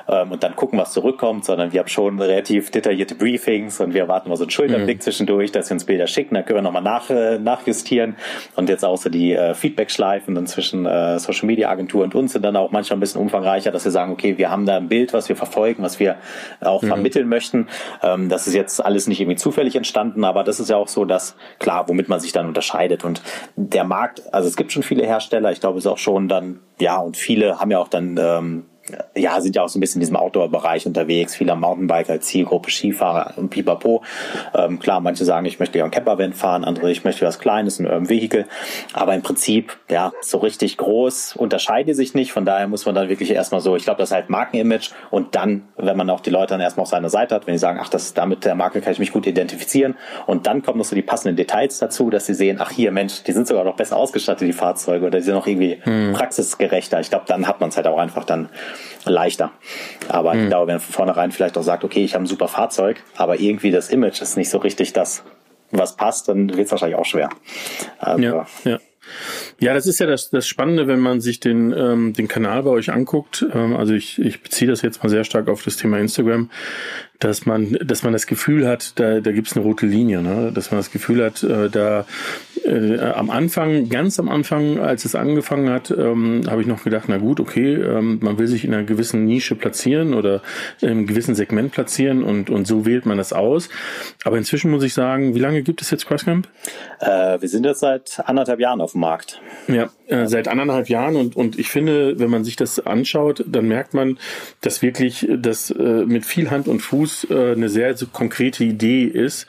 ähm, 0.09 0.31
und 0.31 0.43
dann 0.43 0.57
gucken, 0.57 0.77
was 0.77 0.91
zurückkommt, 0.91 1.45
sondern 1.45 1.71
wir 1.71 1.79
haben 1.79 1.87
schon 1.87 2.19
relativ 2.19 2.69
detaillierte 2.69 3.15
Briefings 3.15 3.79
und 3.79 3.93
wir 3.93 4.01
erwarten 4.01 4.29
mal 4.29 4.35
so 4.35 4.43
einen 4.43 4.51
Schulterblick 4.51 4.97
mhm. 4.97 5.01
zwischendurch, 5.01 5.53
dass 5.53 5.67
sie 5.67 5.73
uns 5.73 5.85
Bilder 5.85 6.07
schicken, 6.07 6.35
dann 6.35 6.43
können 6.43 6.57
wir 6.57 6.63
nochmal 6.63 6.81
nach, 6.81 7.09
äh, 7.09 7.39
nachjustieren 7.39 8.15
und 8.55 8.69
jetzt 8.69 8.85
auch 8.85 8.97
so 8.97 9.09
die 9.09 9.33
äh, 9.33 9.53
Feedback-Schleifen 9.53 10.35
dann 10.35 10.47
zwischen 10.47 10.85
äh, 10.85 11.19
Social 11.19 11.47
Media 11.47 11.69
Agentur 11.69 12.03
und 12.03 12.15
uns 12.15 12.33
sind 12.33 12.43
dann 12.43 12.55
auch 12.55 12.71
manchmal 12.71 12.97
ein 12.97 12.99
bisschen 12.99 13.21
umfangreicher, 13.21 13.71
dass 13.71 13.83
wir 13.83 13.91
sagen, 13.91 14.11
okay, 14.11 14.37
wir 14.37 14.49
haben 14.49 14.65
da 14.65 14.77
ein 14.77 14.89
Bild, 14.89 15.13
was 15.13 15.29
wir 15.29 15.35
verfolgen, 15.35 15.83
was 15.83 15.99
wir 15.99 16.15
auch 16.59 16.81
mhm. 16.81 16.87
vermitteln 16.87 17.29
möchten. 17.29 17.67
Ähm, 18.01 18.29
das 18.29 18.47
ist 18.47 18.53
jetzt 18.53 18.83
alles 18.83 19.07
nicht 19.07 19.19
irgendwie 19.19 19.37
zufällig 19.37 19.75
entstanden, 19.75 20.23
aber 20.23 20.43
das 20.43 20.59
ist 20.59 20.69
ja 20.69 20.77
auch 20.77 20.87
so, 20.87 21.05
dass 21.05 21.35
klar, 21.59 21.87
womit 21.87 22.09
man 22.09 22.19
sich 22.19 22.31
dann 22.31 22.47
unterscheidet 22.47 23.03
und 23.03 23.21
der 23.55 23.83
Markt, 23.83 24.21
also 24.33 24.47
es 24.47 24.55
gibt 24.55 24.71
schon 24.71 24.83
viele 24.83 25.05
Hersteller, 25.05 25.51
ich 25.51 25.59
glaube, 25.59 25.77
es 25.77 25.85
ist 25.85 25.91
auch 25.91 25.97
schon 25.97 26.27
dann, 26.27 26.59
ja, 26.79 26.97
und 26.97 27.17
viele 27.17 27.59
haben 27.59 27.71
ja 27.71 27.79
auch 27.79 27.87
dann 27.87 28.17
ähm, 28.17 28.65
ja, 29.15 29.39
sind 29.41 29.55
ja 29.55 29.63
auch 29.63 29.69
so 29.69 29.77
ein 29.77 29.81
bisschen 29.81 29.99
in 29.99 30.01
diesem 30.01 30.15
Outdoor-Bereich 30.15 30.85
unterwegs, 30.85 31.35
viele 31.35 31.55
Mountainbiker, 31.55 32.19
Zielgruppe, 32.19 32.71
Skifahrer 32.71 33.33
und 33.37 33.49
pipapo. 33.49 34.03
Ähm, 34.55 34.79
klar, 34.79 34.99
manche 34.99 35.23
sagen, 35.23 35.45
ich 35.45 35.59
möchte 35.59 35.77
ja 35.77 35.85
ein 35.85 35.91
Campervan 35.91 36.33
fahren, 36.33 36.63
andere, 36.63 36.91
ich 36.91 37.03
möchte 37.03 37.25
was 37.25 37.39
Kleines, 37.39 37.79
ein 37.79 37.85
Urban 37.85 38.09
Vehicle. 38.09 38.45
Aber 38.93 39.13
im 39.13 39.21
Prinzip, 39.21 39.77
ja, 39.89 40.11
so 40.21 40.39
richtig 40.39 40.77
groß 40.77 41.35
unterscheiden 41.35 41.93
sich 41.93 42.13
nicht. 42.13 42.31
Von 42.31 42.45
daher 42.45 42.67
muss 42.67 42.85
man 42.85 42.95
dann 42.95 43.09
wirklich 43.09 43.31
erstmal 43.31 43.61
so, 43.61 43.75
ich 43.75 43.83
glaube, 43.83 43.99
das 43.99 44.09
ist 44.09 44.15
halt 44.15 44.29
Markenimage 44.29 44.91
und 45.09 45.35
dann, 45.35 45.67
wenn 45.77 45.97
man 45.97 46.09
auch 46.09 46.21
die 46.21 46.29
Leute 46.29 46.47
dann 46.47 46.61
erstmal 46.61 46.83
auf 46.83 46.89
seiner 46.89 47.09
Seite 47.09 47.35
hat, 47.35 47.47
wenn 47.47 47.53
die 47.53 47.59
sagen, 47.59 47.79
ach, 47.81 47.89
das, 47.89 48.13
damit 48.13 48.45
der 48.45 48.55
Marke 48.55 48.81
kann 48.81 48.93
ich 48.93 48.99
mich 48.99 49.11
gut 49.11 49.27
identifizieren 49.27 49.95
und 50.25 50.47
dann 50.47 50.63
kommen 50.63 50.79
noch 50.79 50.85
so 50.85 50.95
die 50.95 51.01
passenden 51.01 51.35
Details 51.35 51.77
dazu, 51.79 52.09
dass 52.09 52.25
sie 52.25 52.33
sehen, 52.33 52.57
ach 52.59 52.71
hier, 52.71 52.91
Mensch, 52.91 53.23
die 53.23 53.31
sind 53.31 53.47
sogar 53.47 53.63
noch 53.63 53.75
besser 53.75 53.97
ausgestattet, 53.97 54.47
die 54.47 54.53
Fahrzeuge, 54.53 55.05
oder 55.05 55.19
die 55.19 55.25
sind 55.25 55.35
noch 55.35 55.47
irgendwie 55.47 55.79
hm. 55.83 56.13
praxisgerechter. 56.13 56.99
Ich 56.99 57.09
glaube, 57.09 57.25
dann 57.27 57.47
hat 57.47 57.59
man 57.59 57.69
es 57.69 57.77
halt 57.77 57.87
auch 57.87 57.97
einfach 57.97 58.25
dann 58.25 58.49
leichter. 59.05 59.51
Aber 60.07 60.33
mhm. 60.33 60.41
ich 60.41 60.47
glaube, 60.47 60.71
wenn 60.71 60.79
von 60.79 60.93
vornherein 60.93 61.31
vielleicht 61.31 61.57
auch 61.57 61.63
sagt, 61.63 61.83
okay, 61.83 62.03
ich 62.03 62.13
habe 62.13 62.23
ein 62.23 62.27
super 62.27 62.47
Fahrzeug, 62.47 62.97
aber 63.15 63.39
irgendwie 63.39 63.71
das 63.71 63.89
Image 63.89 64.21
ist 64.21 64.37
nicht 64.37 64.49
so 64.49 64.57
richtig 64.57 64.93
das, 64.93 65.23
was 65.71 65.95
passt, 65.95 66.27
dann 66.27 66.49
wird 66.49 66.65
es 66.65 66.71
wahrscheinlich 66.71 66.97
auch 66.97 67.05
schwer. 67.05 67.29
Also, 67.99 68.23
ja, 68.23 68.45
ja. 68.63 68.79
Ja, 69.59 69.73
das 69.73 69.87
ist 69.87 69.99
ja 69.99 70.05
das, 70.05 70.29
das 70.29 70.47
Spannende, 70.47 70.87
wenn 70.87 70.99
man 70.99 71.21
sich 71.21 71.39
den, 71.39 71.73
ähm, 71.73 72.13
den 72.13 72.27
Kanal 72.27 72.63
bei 72.63 72.69
euch 72.69 72.91
anguckt. 72.91 73.45
Ähm, 73.53 73.75
also 73.75 73.93
ich, 73.93 74.19
ich 74.19 74.41
beziehe 74.41 74.69
das 74.69 74.81
jetzt 74.81 75.03
mal 75.03 75.09
sehr 75.09 75.23
stark 75.23 75.49
auf 75.49 75.63
das 75.63 75.77
Thema 75.77 75.99
Instagram 75.99 76.49
dass 77.21 77.45
man, 77.45 77.77
dass 77.83 78.03
man 78.03 78.13
das 78.13 78.25
Gefühl 78.25 78.67
hat, 78.67 78.99
da, 78.99 79.19
da 79.19 79.31
gibt 79.31 79.47
es 79.47 79.55
eine 79.55 79.63
rote 79.63 79.85
Linie, 79.85 80.21
ne? 80.21 80.51
dass 80.53 80.71
man 80.71 80.79
das 80.79 80.91
Gefühl 80.91 81.23
hat, 81.23 81.43
äh, 81.43 81.69
da 81.69 82.05
äh, 82.65 82.99
am 82.99 83.29
Anfang, 83.29 83.89
ganz 83.89 84.19
am 84.19 84.27
Anfang, 84.27 84.79
als 84.79 85.05
es 85.05 85.13
angefangen 85.13 85.69
hat, 85.69 85.91
ähm, 85.91 86.43
habe 86.49 86.61
ich 86.61 86.67
noch 86.67 86.83
gedacht, 86.83 87.05
na 87.07 87.17
gut, 87.17 87.39
okay, 87.39 87.75
ähm, 87.75 88.19
man 88.21 88.39
will 88.39 88.47
sich 88.47 88.65
in 88.65 88.73
einer 88.73 88.83
gewissen 88.83 89.25
Nische 89.25 89.55
platzieren 89.55 90.15
oder 90.15 90.41
in 90.81 90.89
einem 90.89 91.07
gewissen 91.07 91.35
Segment 91.35 91.71
platzieren 91.71 92.23
und, 92.23 92.49
und 92.49 92.65
so 92.65 92.85
wählt 92.85 93.05
man 93.05 93.17
das 93.17 93.33
aus. 93.33 93.69
Aber 94.23 94.37
inzwischen 94.37 94.71
muss 94.71 94.83
ich 94.83 94.95
sagen, 94.95 95.35
wie 95.35 95.39
lange 95.39 95.61
gibt 95.61 95.81
es 95.81 95.91
jetzt 95.91 96.07
Crosscamp? 96.07 96.47
Äh, 96.99 97.39
wir 97.39 97.49
sind 97.49 97.65
jetzt 97.65 97.81
seit 97.81 98.19
anderthalb 98.25 98.59
Jahren 98.59 98.81
auf 98.81 98.93
dem 98.93 99.01
Markt. 99.01 99.41
Ja, 99.67 99.89
äh, 100.07 100.25
seit 100.25 100.47
anderthalb 100.47 100.89
Jahren 100.89 101.15
und, 101.15 101.35
und 101.35 101.59
ich 101.59 101.69
finde, 101.69 102.19
wenn 102.19 102.31
man 102.31 102.43
sich 102.43 102.55
das 102.55 102.79
anschaut, 102.79 103.43
dann 103.47 103.67
merkt 103.67 103.93
man, 103.93 104.17
dass 104.61 104.81
wirklich 104.81 105.27
das 105.37 105.69
äh, 105.69 106.05
mit 106.05 106.25
viel 106.25 106.49
Hand 106.49 106.67
und 106.67 106.79
Fuß 106.79 107.10
Fuß 107.11 107.27
äh, 107.29 107.51
eine 107.53 107.69
sehr 107.69 107.95
so 107.97 108.07
konkrete 108.07 108.63
Idee 108.63 109.03
ist, 109.03 109.47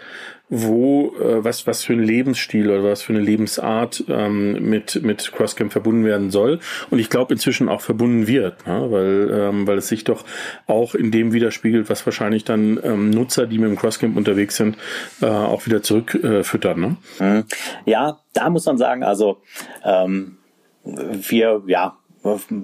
wo 0.49 1.15
äh, 1.19 1.43
was 1.43 1.67
was 1.67 1.83
für 1.83 1.95
ein 1.95 2.03
Lebensstil 2.03 2.69
oder 2.69 2.85
was 2.85 3.03
für 3.03 3.15
eine 3.15 3.23
Lebensart 3.23 4.05
ähm, 4.09 4.69
mit 4.69 5.03
mit 5.03 5.33
Crosscamp 5.33 5.73
verbunden 5.73 6.05
werden 6.05 6.31
soll 6.31 6.61
und 6.91 6.99
ich 6.99 7.09
glaube 7.09 7.33
inzwischen 7.33 7.69
auch 7.69 7.81
verbunden 7.81 8.27
wird, 8.27 8.67
ne? 8.67 8.87
weil 8.91 9.31
ähm, 9.33 9.67
weil 9.67 9.79
es 9.79 9.89
sich 9.89 10.05
doch 10.05 10.25
auch 10.67 10.95
in 10.95 11.11
dem 11.11 11.33
widerspiegelt, 11.33 11.89
was 11.89 12.05
wahrscheinlich 12.05 12.45
dann 12.45 12.79
ähm, 12.83 13.11
Nutzer, 13.11 13.47
die 13.47 13.59
mit 13.59 13.71
dem 13.71 13.77
Crosscamp 13.77 14.17
unterwegs 14.17 14.57
sind, 14.57 14.77
äh, 15.23 15.27
auch 15.27 15.65
wieder 15.65 15.83
zurückfüttern. 15.83 16.79
Äh, 16.79 16.81
ne? 16.81 16.97
Mhm. 17.19 17.45
Ja, 17.87 18.19
da 18.35 18.51
muss 18.51 18.67
man 18.67 18.77
sagen, 18.77 19.05
also 19.05 19.39
ähm, 19.85 20.37
wir 20.85 21.63
ja 21.67 21.97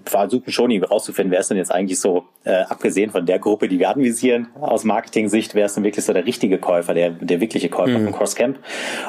versuchen 0.04 0.52
schon 0.52 0.70
irgendwie 0.70 0.88
rauszufinden, 0.88 1.32
wer 1.32 1.40
ist 1.40 1.50
denn 1.50 1.56
jetzt 1.56 1.72
eigentlich 1.72 1.98
so, 1.98 2.24
äh, 2.44 2.62
abgesehen 2.68 3.10
von 3.10 3.26
der 3.26 3.38
Gruppe, 3.40 3.68
die 3.68 3.78
wir 3.78 3.90
anvisieren, 3.90 4.48
aus 4.60 4.84
Marketing-Sicht, 4.84 5.54
wer 5.54 5.66
ist 5.66 5.76
denn 5.76 5.84
wirklich 5.84 6.04
so 6.04 6.12
der 6.12 6.26
richtige 6.26 6.58
Käufer, 6.58 6.94
der, 6.94 7.10
der 7.10 7.40
wirkliche 7.40 7.68
Käufer 7.68 7.98
mhm. 7.98 8.04
von 8.04 8.12
Crosscamp. 8.12 8.58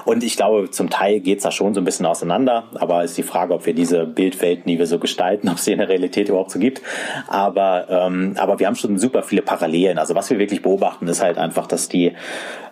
Und 0.06 0.24
ich 0.24 0.38
glaube, 0.38 0.72
zum 0.72 0.90
Teil 0.90 1.20
geht's 1.20 1.44
da 1.44 1.52
schon 1.52 1.74
so 1.76 1.82
ein 1.82 1.86
bisschen 1.86 2.08
auseinander, 2.08 2.66
aber 2.76 3.04
ist 3.04 3.18
die 3.18 3.24
Frage, 3.24 3.54
ob 3.54 3.66
wir 3.68 3.74
diese 3.74 4.06
Bildwelten, 4.06 4.66
die 4.66 4.80
wir 4.80 4.88
so 4.88 4.98
gestalten, 4.98 5.50
ob 5.50 5.60
sie 5.60 5.72
in 5.72 5.78
der 5.78 5.90
Realität 5.90 6.30
überhaupt 6.30 6.52
so 6.52 6.60
gibt. 6.60 6.82
Aber, 7.28 7.88
ähm, 7.90 8.34
aber 8.38 8.60
wir 8.60 8.66
haben 8.66 8.76
schon 8.76 8.98
super 8.98 9.22
viele 9.22 9.44
Parallelen. 9.44 10.00
Also 10.00 10.16
was 10.16 10.30
wir 10.32 10.40
wirklich 10.40 10.64
beobachten, 10.64 11.08
ist 11.08 11.22
halt 11.22 11.38
einfach, 11.38 11.68
dass 11.68 11.90
die 11.90 12.14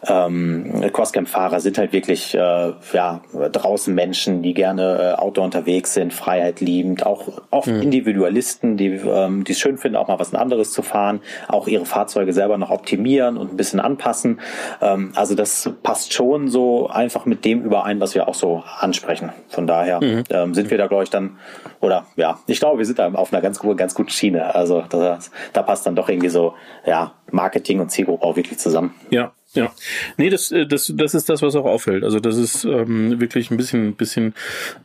ähm, 0.08 0.90
Crosscamp-Fahrer 0.92 1.60
sind 1.60 1.78
halt 1.78 1.94
wirklich 1.94 2.34
äh, 2.34 2.74
ja, 2.94 3.22
draußen 3.52 3.94
Menschen, 3.94 4.42
die 4.42 4.54
gerne 4.54 5.16
äh, 5.18 5.22
Outdoor 5.22 5.46
unterwegs 5.46 5.94
sind, 5.94 6.14
Freiheit 6.14 6.60
liebend, 6.60 7.06
auch, 7.06 7.28
auch 7.52 7.67
mhm. 7.68 7.82
Individualisten, 7.82 8.78
die 8.78 8.88
ähm, 8.88 9.44
es 9.48 9.60
schön 9.60 9.78
finden, 9.78 9.98
auch 9.98 10.08
mal 10.08 10.20
was 10.20 10.34
anderes 10.34 10.72
zu 10.72 10.82
fahren, 10.82 11.22
auch 11.48 11.68
ihre 11.68 11.86
Fahrzeuge 11.86 12.34
selber 12.34 12.58
noch 12.58 12.70
optimieren 12.70 13.38
und 13.38 13.54
ein 13.54 13.58
bisschen 13.58 13.80
anpassen. 13.80 14.40
Ähm, 14.82 15.12
also 15.16 15.36
das 15.36 15.70
passt 15.84 16.14
schon 16.14 16.48
so 16.48 16.88
einfach 16.88 17.26
mit 17.26 17.46
dem 17.46 17.64
überein, 17.64 18.00
was 18.00 18.16
wir 18.16 18.28
auch 18.28 18.36
so 18.36 18.64
ansprechen. 18.80 19.32
Von 19.50 19.68
daher 19.68 20.04
mhm. 20.04 20.24
ähm, 20.30 20.54
sind 20.54 20.70
wir 20.70 20.78
da, 20.78 20.88
glaube 20.88 21.04
ich, 21.04 21.10
dann, 21.10 21.38
oder 21.82 22.06
ja, 22.16 22.40
ich 22.48 22.60
glaube, 22.60 22.80
wir 22.80 22.86
sind 22.86 23.00
da 23.00 23.12
auf 23.14 23.34
einer 23.34 23.42
ganz, 23.42 23.60
ganz 23.76 23.94
guten 23.94 24.10
Schiene. 24.10 24.56
Also 24.56 24.84
das, 24.90 25.32
da 25.54 25.64
passt 25.64 25.86
dann 25.86 25.96
doch 25.96 26.10
irgendwie 26.10 26.30
so, 26.30 26.54
ja, 26.86 27.14
Marketing 27.32 27.80
und 27.80 27.90
Zielgruppe 27.90 28.26
auch 28.26 28.36
wirklich 28.36 28.58
zusammen. 28.60 28.94
Ja, 29.10 29.32
ja, 29.54 29.74
nee, 30.18 30.30
das, 30.30 30.52
äh, 30.52 30.68
das, 30.68 30.92
das 30.96 31.14
ist 31.14 31.30
das, 31.30 31.42
was 31.42 31.56
auch 31.56 31.66
auffällt. 31.66 32.04
Also 32.04 32.20
das 32.20 32.38
ist 32.38 32.66
ähm, 32.66 33.20
wirklich 33.22 33.50
ein 33.50 33.58
bisschen, 33.58 33.96
bisschen 33.96 34.34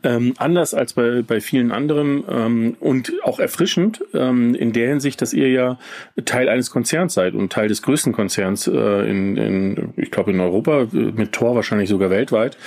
ähm, 0.03 0.33
anders 0.37 0.73
als 0.73 0.93
bei, 0.93 1.21
bei 1.21 1.41
vielen 1.41 1.71
anderen 1.71 2.23
ähm, 2.29 2.77
und 2.79 3.11
auch 3.23 3.39
erfrischend 3.39 4.03
ähm, 4.13 4.55
in 4.55 4.71
der 4.71 4.87
Hinsicht, 4.87 5.21
dass 5.21 5.33
ihr 5.33 5.49
ja 5.49 5.79
Teil 6.23 6.47
eines 6.47 6.71
Konzerns 6.71 7.13
seid 7.13 7.33
und 7.33 7.51
Teil 7.51 7.67
des 7.67 7.81
größten 7.81 8.13
Konzerns 8.13 8.67
äh, 8.67 8.71
in, 9.09 9.35
in, 9.35 9.93
ich 9.97 10.11
glaube 10.11 10.31
in 10.31 10.39
Europa, 10.39 10.87
mit 10.91 11.33
Tor 11.33 11.55
wahrscheinlich 11.55 11.89
sogar 11.89 12.09
weltweit 12.09 12.57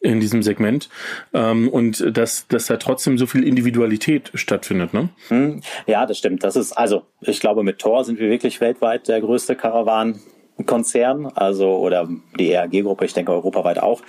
in 0.00 0.20
diesem 0.20 0.42
Segment 0.42 0.90
ähm, 1.32 1.68
und 1.68 2.16
dass, 2.16 2.46
dass 2.48 2.66
da 2.66 2.76
trotzdem 2.76 3.16
so 3.16 3.26
viel 3.26 3.44
Individualität 3.44 4.30
stattfindet. 4.34 4.92
Ne? 4.92 5.08
Hm, 5.28 5.62
ja, 5.86 6.04
das 6.04 6.18
stimmt. 6.18 6.44
Das 6.44 6.54
ist 6.54 6.72
also, 6.72 7.04
ich 7.22 7.40
glaube, 7.40 7.62
mit 7.62 7.78
Tor 7.78 8.04
sind 8.04 8.20
wir 8.20 8.28
wirklich 8.28 8.60
weltweit 8.60 9.08
der 9.08 9.20
größte 9.20 9.56
Karawan 9.56 10.20
Konzern, 10.64 11.26
also 11.34 11.76
oder 11.76 12.08
die 12.38 12.50
ERG-Gruppe, 12.50 13.04
ich 13.04 13.12
denke 13.12 13.32
europaweit 13.32 13.78
auch. 13.78 14.00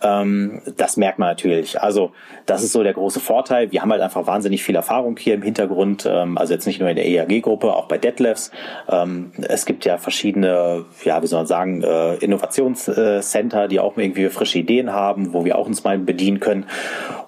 Ähm, 0.00 0.62
das 0.76 0.96
merkt 0.96 1.18
man 1.18 1.28
natürlich. 1.28 1.80
Also 1.80 2.12
das 2.46 2.62
ist 2.62 2.72
so 2.72 2.84
der 2.84 2.92
große 2.92 3.18
Vorteil. 3.18 3.72
Wir 3.72 3.82
haben 3.82 3.90
halt 3.90 4.00
einfach 4.00 4.26
wahnsinnig 4.26 4.62
viel 4.62 4.76
Erfahrung 4.76 5.16
hier 5.16 5.34
im 5.34 5.42
Hintergrund. 5.42 6.06
Ähm, 6.08 6.38
also 6.38 6.54
jetzt 6.54 6.66
nicht 6.66 6.78
nur 6.78 6.88
in 6.88 6.94
der 6.94 7.06
ERG-Gruppe, 7.06 7.74
auch 7.74 7.88
bei 7.88 7.98
Detlefs. 7.98 8.52
Ähm, 8.88 9.32
es 9.42 9.66
gibt 9.66 9.84
ja 9.84 9.98
verschiedene, 9.98 10.84
ja 11.04 11.20
wie 11.20 11.26
soll 11.26 11.40
man 11.40 11.46
sagen, 11.48 11.82
äh, 11.82 12.14
Innovationscenter, 12.16 13.66
die 13.66 13.80
auch 13.80 13.96
irgendwie 13.96 14.28
frische 14.28 14.58
Ideen 14.60 14.92
haben, 14.92 15.32
wo 15.32 15.44
wir 15.44 15.58
auch 15.58 15.66
uns 15.66 15.82
mal 15.82 15.98
bedienen 15.98 16.38
können. 16.38 16.66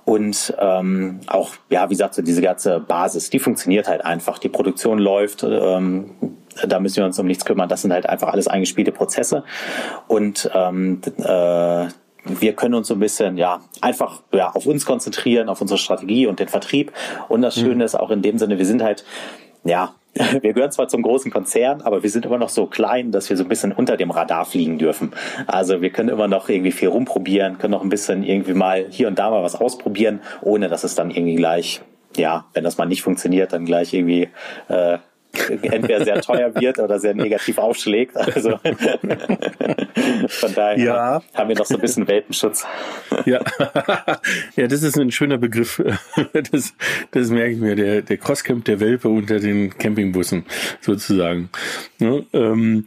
Und 0.05 0.55
ähm, 0.61 1.21
auch, 1.27 1.51
ja, 1.71 1.87
wie 1.87 1.95
gesagt, 1.95 2.15
so 2.15 2.23
diese 2.23 2.41
ganze 2.41 2.79
Basis, 2.79 3.31
die 3.31 3.41
funktioniert 3.41 3.89
halt 3.89 4.05
einfach. 4.05 4.39
Die 4.39 4.49
Produktion 4.49 4.99
läuft. 4.99 5.43
Ähm, 5.43 6.11
da 6.67 6.81
müssen 6.81 6.97
wir 6.97 7.05
uns 7.05 7.19
um 7.19 7.27
nichts 7.27 7.45
kümmern. 7.45 7.69
Das 7.69 7.83
sind 7.83 7.93
halt 7.93 8.09
einfach 8.09 8.29
alles 8.29 8.49
eingespielte 8.49 8.93
Prozesse. 8.93 9.45
Und 10.09 10.51
ähm, 10.55 11.01
äh, 11.19 11.87
wir 12.25 12.53
können 12.55 12.75
uns 12.75 12.89
so 12.89 12.95
ein 12.95 13.01
bisschen 13.01 13.39
ja 13.39 13.61
einfach 13.81 14.23
ja 14.33 14.51
auf 14.51 14.67
uns 14.67 14.85
konzentrieren, 14.85 15.49
auf 15.49 15.61
unsere 15.61 15.79
Strategie 15.79 16.27
und 16.27 16.41
den 16.41 16.49
Vertrieb. 16.49 16.93
Und 17.29 17.43
das 17.43 17.55
Schöne 17.55 17.77
mhm. 17.77 17.81
ist 17.83 17.99
auch 17.99 18.11
in 18.11 18.23
dem 18.23 18.39
Sinne, 18.39 18.59
wir 18.59 18.67
sind 18.67 18.83
halt 18.83 19.05
ja 19.65 19.95
wir 20.41 20.53
gehören 20.53 20.73
zwar 20.73 20.89
zum 20.89 21.03
großen 21.03 21.31
Konzern, 21.31 21.83
aber 21.83 22.03
wir 22.03 22.11
sind 22.11 22.27
immer 22.27 22.37
noch 22.37 22.49
so 22.49 22.67
klein, 22.67 23.13
dass 23.13 23.31
wir 23.31 23.37
so 23.37 23.45
ein 23.45 23.49
bisschen 23.49 23.71
unter 23.71 23.97
dem 23.97 24.11
Radar 24.11 24.45
fliegen 24.45 24.77
dürfen. 24.77 25.13
Also 25.47 25.83
wir 25.83 25.91
können 25.91 26.09
immer 26.09 26.27
noch 26.27 26.49
irgendwie 26.49 26.73
viel 26.73 26.89
rumprobieren, 26.89 27.59
können 27.59 27.71
noch 27.71 27.83
ein 27.83 27.91
bisschen 27.91 28.25
irgendwie 28.25 28.55
mal 28.55 28.87
hier 28.91 29.07
und 29.07 29.21
da 29.21 29.31
mal 29.31 29.45
was 29.45 29.55
ausprobieren, 29.55 30.21
ohne 30.43 30.69
dass 30.69 30.83
es 30.83 30.97
dann 30.97 31.13
irgendwie 31.13 31.37
gleich 31.37 31.81
ja, 32.17 32.47
wenn 32.55 32.65
das 32.65 32.77
mal 32.77 32.87
nicht 32.87 33.03
funktioniert, 33.03 33.53
dann 33.53 33.65
gleich 33.65 33.95
irgendwie 33.95 34.29
äh, 34.69 34.99
entweder 35.63 36.05
sehr 36.05 36.21
teuer 36.21 36.55
wird 36.55 36.79
oder 36.79 36.99
sehr 36.99 37.15
negativ 37.15 37.59
aufschlägt. 37.59 38.17
Also 38.17 38.59
von 40.29 40.55
daher 40.55 40.79
ja. 40.79 41.23
haben 41.35 41.49
wir 41.49 41.57
noch 41.57 41.67
so 41.67 41.75
ein 41.75 41.81
bisschen 41.81 42.07
Welpenschutz. 42.09 42.65
Ja, 43.25 43.41
ja 44.57 44.67
das 44.67 44.83
ist 44.83 44.99
ein 44.99 45.11
schöner 45.11 45.39
Begriff. 45.39 45.83
Das, 46.53 46.75
das 47.11 47.31
merke 47.31 47.53
ich 47.53 47.61
mir, 47.61 47.77
der, 47.77 48.03
der 48.03 48.17
Crosscamp 48.17 48.65
der 48.65 48.81
Welpe 48.81 49.09
unter 49.09 49.39
den 49.41 49.77
Campingbussen 49.77 50.45
sozusagen. 50.81 51.51
Ne? 51.99 52.25
Ähm, 52.33 52.87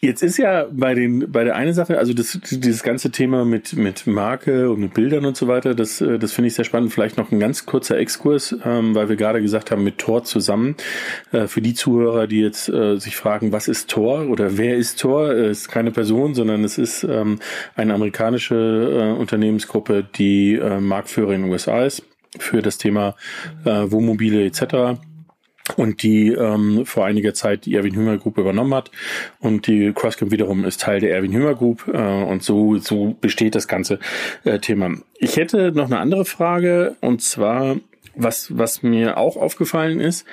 jetzt 0.00 0.22
ist 0.22 0.38
ja 0.38 0.66
bei 0.70 0.94
den 0.94 1.30
bei 1.30 1.44
der 1.44 1.56
eine 1.56 1.72
Sache, 1.74 1.98
also 1.98 2.12
das, 2.12 2.38
dieses 2.42 2.82
ganze 2.82 3.10
Thema 3.10 3.44
mit 3.44 3.74
mit 3.74 4.06
Marke 4.06 4.70
und 4.70 4.80
mit 4.80 4.94
Bildern 4.94 5.24
und 5.24 5.36
so 5.36 5.48
weiter, 5.48 5.74
das 5.74 6.00
äh, 6.00 6.18
das 6.18 6.32
finde 6.32 6.48
ich 6.48 6.54
sehr 6.54 6.64
spannend. 6.64 6.92
Vielleicht 6.92 7.16
noch 7.16 7.32
ein 7.32 7.40
ganz 7.40 7.66
kurzer 7.66 7.98
Exkurs, 7.98 8.56
ähm, 8.64 8.94
weil 8.94 9.08
wir 9.08 9.16
gerade 9.16 9.40
gesagt 9.42 9.70
haben 9.70 9.84
mit 9.84 9.98
Tor 9.98 10.24
zusammen. 10.24 10.76
Äh, 11.32 11.46
für 11.46 11.60
die 11.60 11.74
Zuhörer, 11.90 12.26
die 12.28 12.40
jetzt 12.40 12.68
äh, 12.68 12.98
sich 12.98 13.16
fragen, 13.16 13.50
was 13.50 13.66
ist 13.66 13.90
Tor 13.90 14.28
oder 14.28 14.56
wer 14.56 14.76
ist 14.76 15.00
Tor, 15.00 15.32
äh, 15.32 15.50
ist 15.50 15.68
keine 15.68 15.90
Person, 15.90 16.34
sondern 16.34 16.62
es 16.62 16.78
ist 16.78 17.02
ähm, 17.02 17.40
eine 17.74 17.94
amerikanische 17.94 18.54
äh, 19.16 19.18
Unternehmensgruppe, 19.18 20.06
die 20.16 20.54
äh, 20.54 20.80
Marktführer 20.80 21.32
in 21.32 21.42
den 21.42 21.50
USA 21.50 21.84
ist 21.84 22.04
für 22.38 22.62
das 22.62 22.78
Thema 22.78 23.16
äh, 23.64 23.90
Wohnmobile 23.90 24.44
etc 24.44 25.00
und 25.76 26.02
die 26.02 26.28
ähm, 26.28 26.84
vor 26.86 27.06
einiger 27.06 27.34
Zeit 27.34 27.66
die 27.66 27.74
Erwin 27.74 27.94
Hünger 27.94 28.18
Group 28.18 28.38
übernommen 28.38 28.74
hat. 28.74 28.90
Und 29.38 29.66
die 29.66 29.92
Crosscamp 29.92 30.32
wiederum 30.32 30.64
ist 30.64 30.80
Teil 30.80 31.00
der 31.00 31.14
Erwin 31.14 31.32
Hünger 31.32 31.54
Group. 31.54 31.86
Äh, 31.86 31.98
und 31.98 32.42
so 32.42 32.78
so 32.78 33.16
besteht 33.20 33.54
das 33.54 33.68
ganze 33.68 33.98
äh, 34.44 34.58
Thema. 34.58 34.92
Ich 35.18 35.36
hätte 35.36 35.70
noch 35.72 35.86
eine 35.86 35.98
andere 35.98 36.24
Frage. 36.24 36.96
Und 37.00 37.22
zwar 37.22 37.76
was 38.16 38.56
was 38.56 38.82
mir 38.82 39.16
auch 39.16 39.36
aufgefallen 39.36 40.00
ist, 40.00 40.26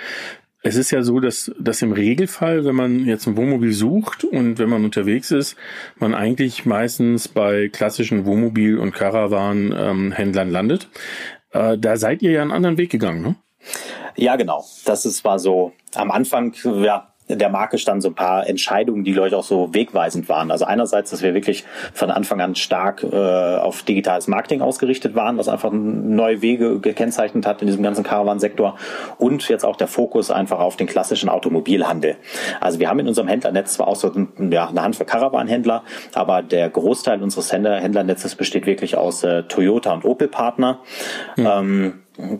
es 0.63 0.75
ist 0.75 0.91
ja 0.91 1.03
so, 1.03 1.19
dass, 1.19 1.51
dass 1.59 1.81
im 1.81 1.91
Regelfall, 1.91 2.65
wenn 2.65 2.75
man 2.75 3.05
jetzt 3.05 3.27
ein 3.27 3.37
Wohnmobil 3.37 3.73
sucht 3.73 4.23
und 4.23 4.57
wenn 4.59 4.69
man 4.69 4.83
unterwegs 4.83 5.31
ist, 5.31 5.55
man 5.97 6.13
eigentlich 6.13 6.65
meistens 6.65 7.27
bei 7.27 7.69
klassischen 7.69 8.25
Wohnmobil- 8.25 8.77
und 8.77 8.93
Caravan-Händlern 8.93 10.49
landet. 10.49 10.89
Äh, 11.51 11.77
da 11.77 11.97
seid 11.97 12.21
ihr 12.21 12.31
ja 12.31 12.41
einen 12.41 12.51
anderen 12.51 12.77
Weg 12.77 12.89
gegangen, 12.89 13.21
ne? 13.21 13.35
Ja, 14.15 14.35
genau. 14.35 14.65
Das 14.85 15.05
ist, 15.05 15.23
war 15.23 15.37
so 15.37 15.73
am 15.93 16.09
Anfang, 16.09 16.53
ja, 16.63 17.13
der 17.29 17.49
Marke 17.49 17.77
standen 17.77 18.01
so 18.01 18.09
ein 18.09 18.15
paar 18.15 18.47
Entscheidungen, 18.47 19.03
die, 19.03 19.11
glaube 19.11 19.27
ich, 19.27 19.35
auch 19.35 19.43
so 19.43 19.73
wegweisend 19.73 20.29
waren. 20.29 20.51
Also 20.51 20.65
einerseits, 20.65 21.11
dass 21.11 21.21
wir 21.21 21.33
wirklich 21.33 21.65
von 21.93 22.09
Anfang 22.09 22.39
an 22.41 22.55
stark 22.55 23.03
äh, 23.03 23.15
auf 23.57 23.83
digitales 23.83 24.27
Marketing 24.27 24.61
ausgerichtet 24.61 25.15
waren, 25.15 25.37
was 25.37 25.47
einfach 25.47 25.71
neue 25.71 26.41
Wege 26.41 26.79
gekennzeichnet 26.79 27.45
hat 27.45 27.61
in 27.61 27.67
diesem 27.67 27.83
ganzen 27.83 28.03
Caravan-Sektor 28.03 28.77
und 29.17 29.47
jetzt 29.49 29.65
auch 29.65 29.75
der 29.75 29.87
Fokus 29.87 30.31
einfach 30.31 30.59
auf 30.59 30.77
den 30.77 30.87
klassischen 30.87 31.29
Automobilhandel. 31.29 32.15
Also 32.61 32.79
wir 32.79 32.89
haben 32.89 32.99
in 32.99 33.07
unserem 33.07 33.27
Händlernetz 33.27 33.73
zwar 33.73 33.87
auch 33.87 33.95
so 33.95 34.11
ja, 34.49 34.69
eine 34.69 34.81
Handvoll 34.81 35.05
Caravan-Händler, 35.05 35.83
aber 36.13 36.41
der 36.41 36.69
Großteil 36.69 37.21
unseres 37.21 37.51
Händlernetzes 37.51 38.35
besteht 38.35 38.65
wirklich 38.65 38.97
aus 38.97 39.23
äh, 39.23 39.43
Toyota 39.43 39.93
und 39.93 40.05
Opel-Partner. 40.05 40.79
Mhm. 41.35 41.45
Ähm, 41.45 41.93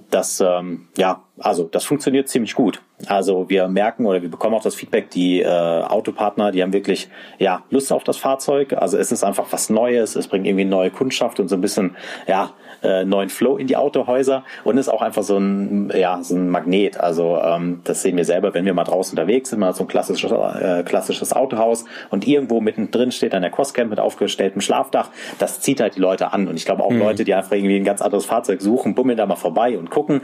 das 0.09 0.39
ähm, 0.39 0.87
ja 0.97 1.23
also 1.39 1.63
das 1.63 1.83
funktioniert 1.83 2.29
ziemlich 2.29 2.55
gut. 2.55 2.81
Also 3.05 3.47
wir 3.47 3.67
merken 3.67 4.07
oder 4.07 4.23
wir 4.23 4.31
bekommen 4.31 4.55
auch 4.55 4.63
das 4.63 4.73
Feedback, 4.73 5.11
die 5.11 5.41
äh, 5.41 5.47
Autopartner, 5.47 6.51
die 6.51 6.63
haben 6.63 6.73
wirklich 6.73 7.09
ja 7.37 7.63
Lust 7.69 7.93
auf 7.93 8.03
das 8.03 8.17
Fahrzeug. 8.17 8.73
Also 8.73 8.97
es 8.97 9.11
ist 9.11 9.23
einfach 9.23 9.45
was 9.51 9.69
Neues, 9.69 10.15
es 10.15 10.27
bringt 10.27 10.47
irgendwie 10.47 10.65
neue 10.65 10.89
Kundschaft 10.89 11.39
und 11.39 11.47
so 11.47 11.55
ein 11.55 11.61
bisschen 11.61 11.95
ja 12.27 12.53
äh, 12.81 13.05
neuen 13.05 13.29
Flow 13.29 13.57
in 13.57 13.67
die 13.67 13.75
Autohäuser 13.75 14.43
und 14.63 14.77
ist 14.77 14.89
auch 14.89 15.03
einfach 15.03 15.21
so 15.21 15.37
ein 15.37 15.91
ja 15.95 16.23
so 16.23 16.35
ein 16.35 16.49
Magnet. 16.49 16.99
Also 16.99 17.37
ähm, 17.37 17.81
das 17.83 18.01
sehen 18.01 18.17
wir 18.17 18.25
selber, 18.25 18.55
wenn 18.55 18.65
wir 18.65 18.73
mal 18.73 18.83
draußen 18.83 19.17
unterwegs 19.17 19.51
sind, 19.51 19.59
mal 19.59 19.73
so 19.73 19.83
ein 19.83 19.87
klassisches 19.87 20.31
äh, 20.31 20.83
klassisches 20.83 21.33
Autohaus 21.33 21.85
und 22.09 22.25
irgendwo 22.27 22.61
mittendrin 22.61 23.11
steht 23.11 23.33
dann 23.33 23.43
der 23.43 23.51
Crosscamp 23.51 23.91
mit 23.91 23.99
aufgestelltem 23.99 24.61
Schlafdach. 24.61 25.11
Das 25.37 25.61
zieht 25.61 25.81
halt 25.81 25.95
die 25.97 26.01
Leute 26.01 26.33
an 26.33 26.47
und 26.47 26.55
ich 26.55 26.65
glaube 26.65 26.83
auch 26.83 26.91
mhm. 26.91 26.99
Leute, 26.99 27.25
die 27.25 27.35
einfach 27.35 27.51
irgendwie 27.51 27.75
ein 27.75 27.83
ganz 27.83 28.01
anderes 28.01 28.25
Fahrzeug 28.25 28.59
suchen, 28.61 28.95
bummeln 28.95 29.17
da 29.17 29.27
mal 29.27 29.35
vorbei 29.35 29.77
und 29.77 29.91
gucken 29.91 30.21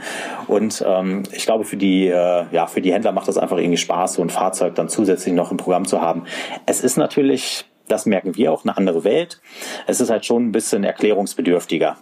und 0.48 0.84
ähm, 0.84 1.03
ähm, 1.04 1.22
ich 1.32 1.44
glaube, 1.44 1.64
für 1.64 1.76
die, 1.76 2.08
äh, 2.08 2.44
ja, 2.50 2.66
für 2.66 2.80
die 2.80 2.92
Händler 2.92 3.12
macht 3.12 3.28
das 3.28 3.38
einfach 3.38 3.58
irgendwie 3.58 3.76
Spaß, 3.76 4.14
so 4.14 4.22
ein 4.22 4.30
Fahrzeug 4.30 4.74
dann 4.74 4.88
zusätzlich 4.88 5.34
noch 5.34 5.50
im 5.50 5.56
Programm 5.56 5.86
zu 5.86 6.00
haben. 6.00 6.24
Es 6.66 6.80
ist 6.80 6.96
natürlich, 6.96 7.64
das 7.88 8.06
merken 8.06 8.36
wir 8.36 8.52
auch, 8.52 8.64
eine 8.64 8.76
andere 8.76 9.04
Welt. 9.04 9.40
Es 9.86 10.00
ist 10.00 10.10
halt 10.10 10.24
schon 10.24 10.46
ein 10.46 10.52
bisschen 10.52 10.84
erklärungsbedürftiger. 10.84 11.96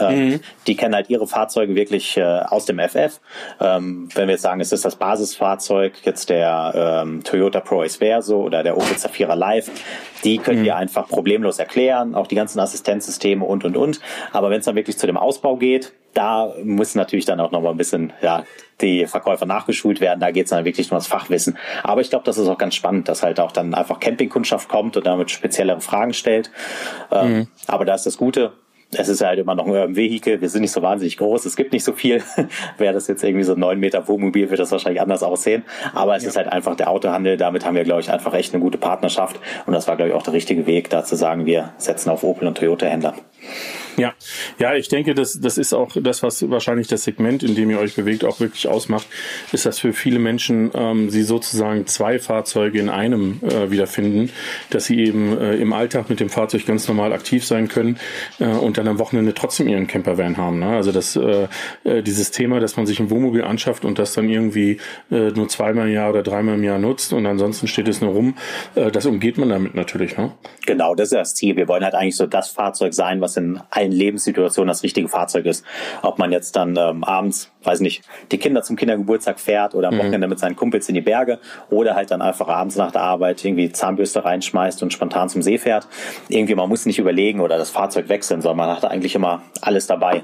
Ähm, 0.00 0.28
mhm. 0.28 0.40
Die 0.66 0.76
kennen 0.76 0.94
halt 0.94 1.10
ihre 1.10 1.26
Fahrzeuge 1.26 1.74
wirklich 1.74 2.16
äh, 2.16 2.22
aus 2.22 2.64
dem 2.64 2.78
FF. 2.78 3.20
Ähm, 3.60 4.08
wenn 4.14 4.26
wir 4.26 4.32
jetzt 4.32 4.42
sagen, 4.42 4.60
es 4.60 4.72
ist 4.72 4.84
das 4.84 4.96
Basisfahrzeug, 4.96 5.94
jetzt 6.04 6.30
der 6.30 7.02
ähm, 7.04 7.22
Toyota 7.22 7.60
Pro 7.60 7.82
Ace 7.82 7.96
Verso 7.96 8.40
oder 8.40 8.62
der 8.62 8.76
Opel 8.76 8.96
Zafira 8.96 9.34
Live, 9.34 9.70
die 10.24 10.38
können 10.38 10.60
mhm. 10.60 10.64
wir 10.64 10.76
einfach 10.76 11.08
problemlos 11.08 11.58
erklären, 11.58 12.14
auch 12.14 12.26
die 12.26 12.34
ganzen 12.34 12.58
Assistenzsysteme 12.60 13.44
und 13.44 13.64
und 13.64 13.76
und. 13.76 14.00
Aber 14.32 14.50
wenn 14.50 14.60
es 14.60 14.64
dann 14.64 14.76
wirklich 14.76 14.98
zu 14.98 15.06
dem 15.06 15.16
Ausbau 15.16 15.56
geht, 15.56 15.92
da 16.14 16.54
muss 16.62 16.94
natürlich 16.94 17.24
dann 17.24 17.40
auch 17.40 17.50
noch 17.50 17.60
mal 17.60 17.70
ein 17.70 17.76
bisschen 17.76 18.12
ja, 18.22 18.44
die 18.80 19.06
Verkäufer 19.06 19.46
nachgeschult 19.46 20.00
werden. 20.00 20.20
Da 20.20 20.30
geht 20.30 20.44
es 20.44 20.50
dann 20.50 20.64
wirklich 20.64 20.90
nur 20.90 20.96
ums 20.96 21.08
Fachwissen. 21.08 21.58
Aber 21.82 22.00
ich 22.00 22.10
glaube, 22.10 22.24
das 22.24 22.38
ist 22.38 22.48
auch 22.48 22.58
ganz 22.58 22.76
spannend, 22.76 23.08
dass 23.08 23.24
halt 23.24 23.40
auch 23.40 23.50
dann 23.50 23.74
einfach 23.74 23.98
Campingkundschaft 23.98 24.68
kommt 24.68 24.96
und 24.96 25.06
damit 25.06 25.32
speziellere 25.32 25.80
Fragen 25.80 26.14
stellt. 26.14 26.50
Ähm, 27.10 27.32
mhm. 27.32 27.48
Aber 27.66 27.84
da 27.84 27.94
ist 27.94 28.06
das 28.06 28.16
Gute, 28.16 28.52
es 28.92 29.08
ist 29.08 29.22
halt 29.22 29.38
immer 29.38 29.54
noch 29.54 29.66
ein 29.66 29.96
Vehikel. 29.96 30.40
Wir 30.40 30.48
sind 30.48 30.62
nicht 30.62 30.72
so 30.72 30.82
wahnsinnig 30.82 31.16
groß. 31.16 31.44
Es 31.46 31.56
gibt 31.56 31.72
nicht 31.72 31.84
so 31.84 31.92
viel. 31.92 32.22
Wäre 32.78 32.94
das 32.94 33.08
jetzt 33.08 33.24
irgendwie 33.24 33.44
so 33.44 33.54
ein 33.54 33.60
9 33.60 33.78
Meter 33.78 34.06
Wohnmobil, 34.08 34.50
wird 34.50 34.60
das 34.60 34.70
wahrscheinlich 34.70 35.00
anders 35.00 35.22
aussehen. 35.22 35.64
Aber 35.94 36.16
es 36.16 36.22
ja. 36.22 36.30
ist 36.30 36.36
halt 36.36 36.48
einfach 36.48 36.76
der 36.76 36.90
Autohandel. 36.90 37.36
Damit 37.36 37.64
haben 37.64 37.74
wir, 37.74 37.84
glaube 37.84 38.00
ich, 38.00 38.10
einfach 38.10 38.34
echt 38.34 38.54
eine 38.54 38.62
gute 38.62 38.78
Partnerschaft. 38.78 39.40
Und 39.66 39.72
das 39.72 39.88
war, 39.88 39.96
glaube 39.96 40.10
ich, 40.10 40.14
auch 40.14 40.22
der 40.22 40.32
richtige 40.32 40.66
Weg, 40.66 40.90
da 40.90 41.04
zu 41.04 41.16
sagen, 41.16 41.46
wir 41.46 41.72
setzen 41.78 42.10
auf 42.10 42.22
Opel 42.22 42.46
und 42.46 42.56
Toyota 42.58 42.86
Händler. 42.86 43.14
Ja, 43.96 44.14
ja, 44.58 44.74
ich 44.74 44.88
denke, 44.88 45.14
das, 45.14 45.40
das 45.40 45.58
ist 45.58 45.72
auch 45.72 45.92
das, 45.94 46.22
was 46.22 46.48
wahrscheinlich 46.50 46.88
das 46.88 47.04
Segment, 47.04 47.42
in 47.42 47.54
dem 47.54 47.70
ihr 47.70 47.78
euch 47.78 47.94
bewegt, 47.94 48.24
auch 48.24 48.40
wirklich 48.40 48.66
ausmacht, 48.66 49.06
ist, 49.52 49.66
dass 49.66 49.78
für 49.78 49.92
viele 49.92 50.18
Menschen 50.18 50.70
ähm, 50.74 51.10
sie 51.10 51.22
sozusagen 51.22 51.86
zwei 51.86 52.18
Fahrzeuge 52.18 52.78
in 52.80 52.88
einem 52.88 53.40
äh, 53.42 53.70
wiederfinden, 53.70 54.30
dass 54.70 54.86
sie 54.86 54.98
eben 55.00 55.36
äh, 55.38 55.54
im 55.56 55.72
Alltag 55.72 56.10
mit 56.10 56.20
dem 56.20 56.28
Fahrzeug 56.28 56.66
ganz 56.66 56.88
normal 56.88 57.12
aktiv 57.12 57.44
sein 57.46 57.68
können 57.68 57.98
äh, 58.40 58.46
und 58.46 58.78
dann 58.78 58.88
am 58.88 58.98
Wochenende 58.98 59.34
trotzdem 59.34 59.68
ihren 59.68 59.86
Campervan 59.86 60.36
haben. 60.36 60.58
Ne? 60.58 60.68
Also 60.68 60.90
das 60.90 61.16
äh, 61.16 61.46
äh, 61.84 62.02
dieses 62.02 62.30
Thema, 62.30 62.60
dass 62.60 62.76
man 62.76 62.86
sich 62.86 63.00
ein 63.00 63.10
Wohnmobil 63.10 63.44
anschafft 63.44 63.84
und 63.84 63.98
das 63.98 64.14
dann 64.14 64.28
irgendwie 64.28 64.78
äh, 65.10 65.30
nur 65.30 65.48
zweimal 65.48 65.88
im 65.88 65.94
Jahr 65.94 66.10
oder 66.10 66.22
dreimal 66.22 66.56
im 66.56 66.64
Jahr 66.64 66.78
nutzt 66.78 67.12
und 67.12 67.26
ansonsten 67.26 67.68
steht 67.68 67.88
es 67.88 68.00
nur 68.00 68.12
rum, 68.12 68.34
äh, 68.74 68.90
das 68.90 69.06
umgeht 69.06 69.38
man 69.38 69.48
damit 69.48 69.74
natürlich. 69.74 70.16
Ne? 70.16 70.32
Genau, 70.66 70.94
das 70.94 71.08
ist 71.08 71.14
das 71.14 71.34
Ziel. 71.34 71.56
Wir 71.56 71.68
wollen 71.68 71.84
halt 71.84 71.94
eigentlich 71.94 72.16
so 72.16 72.26
das 72.26 72.48
Fahrzeug 72.48 72.94
sein, 72.94 73.20
was 73.20 73.36
in 73.36 73.60
allen 73.70 73.83
Lebenssituationen 73.92 74.68
das 74.68 74.82
richtige 74.82 75.08
Fahrzeug 75.08 75.46
ist. 75.46 75.64
Ob 76.02 76.18
man 76.18 76.32
jetzt 76.32 76.56
dann 76.56 76.76
ähm, 76.76 77.04
abends, 77.04 77.50
weiß 77.62 77.80
nicht, 77.80 78.02
die 78.30 78.38
Kinder 78.38 78.62
zum 78.62 78.76
Kindergeburtstag 78.76 79.40
fährt 79.40 79.74
oder 79.74 79.88
am 79.88 79.94
mhm. 79.94 79.98
Wochenende 80.00 80.28
mit 80.28 80.38
seinen 80.38 80.56
Kumpels 80.56 80.88
in 80.88 80.94
die 80.94 81.00
Berge 81.00 81.38
oder 81.70 81.94
halt 81.94 82.10
dann 82.10 82.22
einfach 82.22 82.48
abends 82.48 82.76
nach 82.76 82.92
der 82.92 83.02
Arbeit 83.02 83.44
irgendwie 83.44 83.70
Zahnbürste 83.70 84.24
reinschmeißt 84.24 84.82
und 84.82 84.92
spontan 84.92 85.28
zum 85.28 85.42
See 85.42 85.58
fährt. 85.58 85.86
Irgendwie, 86.28 86.54
man 86.54 86.68
muss 86.68 86.86
nicht 86.86 86.98
überlegen 86.98 87.40
oder 87.40 87.58
das 87.58 87.70
Fahrzeug 87.70 88.08
wechseln, 88.08 88.42
sondern 88.42 88.66
man 88.66 88.76
hat 88.76 88.84
eigentlich 88.84 89.14
immer 89.14 89.42
alles 89.60 89.86
dabei. 89.86 90.22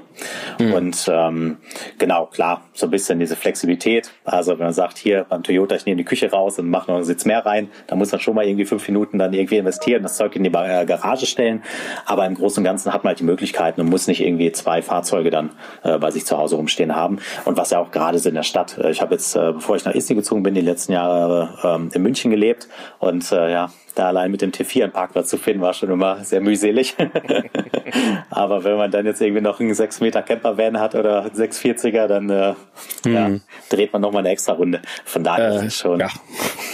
Mhm. 0.59 0.73
Und 0.73 1.11
ähm, 1.11 1.57
genau, 1.97 2.27
klar, 2.27 2.61
so 2.73 2.87
ein 2.87 2.91
bisschen 2.91 3.19
diese 3.19 3.35
Flexibilität. 3.35 4.11
Also 4.25 4.53
wenn 4.53 4.65
man 4.65 4.73
sagt, 4.73 4.97
hier 4.97 5.25
beim 5.27 5.43
Toyota, 5.43 5.75
ich 5.75 5.85
nehme 5.85 5.97
die 5.97 6.05
Küche 6.05 6.31
raus 6.31 6.59
und 6.59 6.69
mache 6.69 6.89
noch 6.89 6.97
einen 6.97 7.05
Sitz 7.05 7.25
mehr 7.25 7.45
rein, 7.45 7.69
dann 7.87 7.97
muss 7.97 8.11
man 8.11 8.21
schon 8.21 8.35
mal 8.35 8.45
irgendwie 8.45 8.65
fünf 8.65 8.87
Minuten 8.87 9.17
dann 9.17 9.33
irgendwie 9.33 9.57
investieren, 9.57 10.03
das 10.03 10.17
Zeug 10.17 10.35
in 10.35 10.43
die 10.43 10.49
äh, 10.49 10.85
Garage 10.85 11.25
stellen. 11.25 11.63
Aber 12.05 12.25
im 12.25 12.35
Großen 12.35 12.61
und 12.61 12.65
Ganzen 12.65 12.93
hat 12.93 13.03
man 13.03 13.09
halt 13.09 13.19
die 13.19 13.23
Möglichkeit, 13.23 13.50
Möglichkeiten 13.51 13.81
und 13.81 13.89
muss 13.89 14.07
nicht 14.07 14.21
irgendwie 14.21 14.51
zwei 14.51 14.81
Fahrzeuge 14.81 15.29
dann 15.29 15.51
äh, 15.83 15.97
bei 15.97 16.11
sich 16.11 16.25
zu 16.25 16.37
Hause 16.37 16.55
rumstehen 16.55 16.95
haben. 16.95 17.19
Und 17.45 17.57
was 17.57 17.71
ja 17.71 17.79
auch 17.79 17.91
gerade 17.91 18.17
ist 18.17 18.25
in 18.25 18.35
der 18.35 18.43
Stadt. 18.43 18.77
Äh, 18.77 18.91
ich 18.91 19.01
habe 19.01 19.13
jetzt, 19.13 19.35
äh, 19.35 19.53
bevor 19.53 19.75
ich 19.75 19.85
nach 19.85 19.93
Isti 19.93 20.15
gezogen 20.15 20.43
bin, 20.43 20.55
die 20.55 20.61
letzten 20.61 20.93
Jahre 20.93 21.57
ähm, 21.63 21.89
in 21.93 22.01
München 22.01 22.31
gelebt 22.31 22.67
und 22.99 23.31
äh, 23.31 23.51
ja, 23.51 23.69
da 23.95 24.07
allein 24.07 24.31
mit 24.31 24.41
dem 24.41 24.51
T4 24.51 24.83
einen 24.83 24.91
Parkplatz 24.91 25.29
zu 25.29 25.37
finden, 25.37 25.61
war 25.61 25.73
schon 25.73 25.89
immer 25.89 26.23
sehr 26.23 26.41
mühselig. 26.41 26.95
Aber 28.29 28.63
wenn 28.63 28.77
man 28.77 28.91
dann 28.91 29.05
jetzt 29.05 29.21
irgendwie 29.21 29.41
noch 29.41 29.59
einen 29.59 29.73
6 29.73 30.01
Meter 30.01 30.21
Campervan 30.21 30.79
hat 30.79 30.95
oder 30.95 31.23
einen 31.23 31.31
640er, 31.31 32.07
dann 32.07 32.29
äh, 32.29 32.53
hm. 33.03 33.13
ja, 33.13 33.29
dreht 33.69 33.91
man 33.93 34.01
nochmal 34.01 34.21
eine 34.21 34.29
extra 34.29 34.53
Runde. 34.53 34.81
Von 35.05 35.23
daher 35.23 35.51
äh, 35.51 35.55
ist 35.57 35.63
es 35.63 35.77
schon. 35.77 35.99
Ja. 35.99 36.09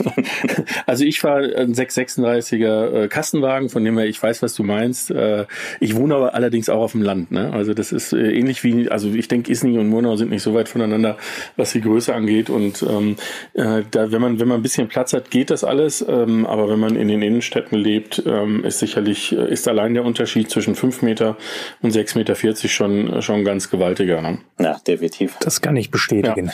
also 0.85 1.03
ich 1.03 1.19
fahre 1.19 1.55
ein 1.55 1.73
636er 1.73 3.03
äh, 3.03 3.07
Kastenwagen, 3.07 3.69
von 3.69 3.83
dem 3.83 3.97
her 3.97 4.07
ich 4.07 4.21
weiß, 4.21 4.41
was 4.43 4.53
du 4.53 4.63
meinst. 4.63 5.11
Äh, 5.11 5.45
ich 5.79 5.95
wohne 5.95 6.15
aber 6.15 6.35
allerdings 6.35 6.66
auch 6.69 6.81
auf 6.81 6.91
dem 6.91 7.01
Land. 7.01 7.31
Ne? 7.31 7.51
Also 7.53 7.73
das 7.73 7.91
ist 7.91 8.13
äh, 8.13 8.31
ähnlich 8.31 8.63
wie, 8.63 8.89
also 8.89 9.09
ich 9.09 9.27
denke, 9.27 9.51
Isny 9.51 9.77
und 9.77 9.89
Monau 9.89 10.15
sind 10.15 10.29
nicht 10.29 10.43
so 10.43 10.53
weit 10.53 10.69
voneinander, 10.69 11.17
was 11.55 11.71
die 11.71 11.81
Größe 11.81 12.13
angeht. 12.13 12.49
Und 12.49 12.83
ähm, 12.83 13.15
äh, 13.53 13.83
da, 13.91 14.11
wenn 14.11 14.21
man 14.21 14.39
wenn 14.39 14.47
man 14.47 14.59
ein 14.59 14.63
bisschen 14.63 14.87
Platz 14.87 15.13
hat, 15.13 15.31
geht 15.31 15.49
das 15.49 15.63
alles. 15.63 16.05
Ähm, 16.07 16.45
aber 16.45 16.69
wenn 16.69 16.79
man 16.79 16.95
in 16.95 17.07
den 17.07 17.21
Innenstädten 17.21 17.77
lebt, 17.77 18.23
ähm, 18.25 18.63
ist 18.63 18.79
sicherlich 18.79 19.31
äh, 19.31 19.51
ist 19.51 19.67
allein 19.67 19.93
der 19.93 20.05
Unterschied 20.05 20.49
zwischen 20.49 20.75
5 20.75 21.01
Meter 21.01 21.37
und 21.81 21.93
6,40 21.93 22.17
Meter 22.17 22.67
schon 22.67 23.21
schon 23.21 23.43
ganz 23.43 23.69
gewaltiger. 23.69 24.21
Ne? 24.21 24.39
Ja, 24.59 24.77
definitiv. 24.85 25.37
Das 25.39 25.61
kann 25.61 25.75
ich 25.75 25.91
bestätigen. 25.91 26.51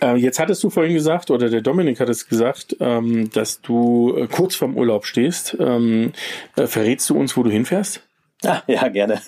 Ja. 0.00 0.14
Äh, 0.14 0.16
jetzt 0.16 0.38
hattest 0.38 0.62
du 0.62 0.70
vorhin 0.70 0.94
gesagt, 0.94 1.30
oder 1.30 1.48
der 1.48 1.60
Dominik 1.60 2.00
hat 2.00 2.08
es 2.08 2.28
gesagt, 2.28 2.76
ähm, 2.80 3.30
dass 3.30 3.60
du 3.60 4.16
äh, 4.16 4.26
kurz 4.26 4.54
vorm 4.54 4.76
Urlaub 4.76 5.06
stehst. 5.06 5.56
Ähm, 5.58 6.12
äh, 6.56 6.66
verrätst 6.66 7.08
du 7.10 7.18
uns, 7.18 7.36
wo 7.36 7.42
du 7.42 7.50
hinfährst? 7.50 8.05
Ah, 8.44 8.62
ja, 8.66 8.88
gerne. 8.88 9.20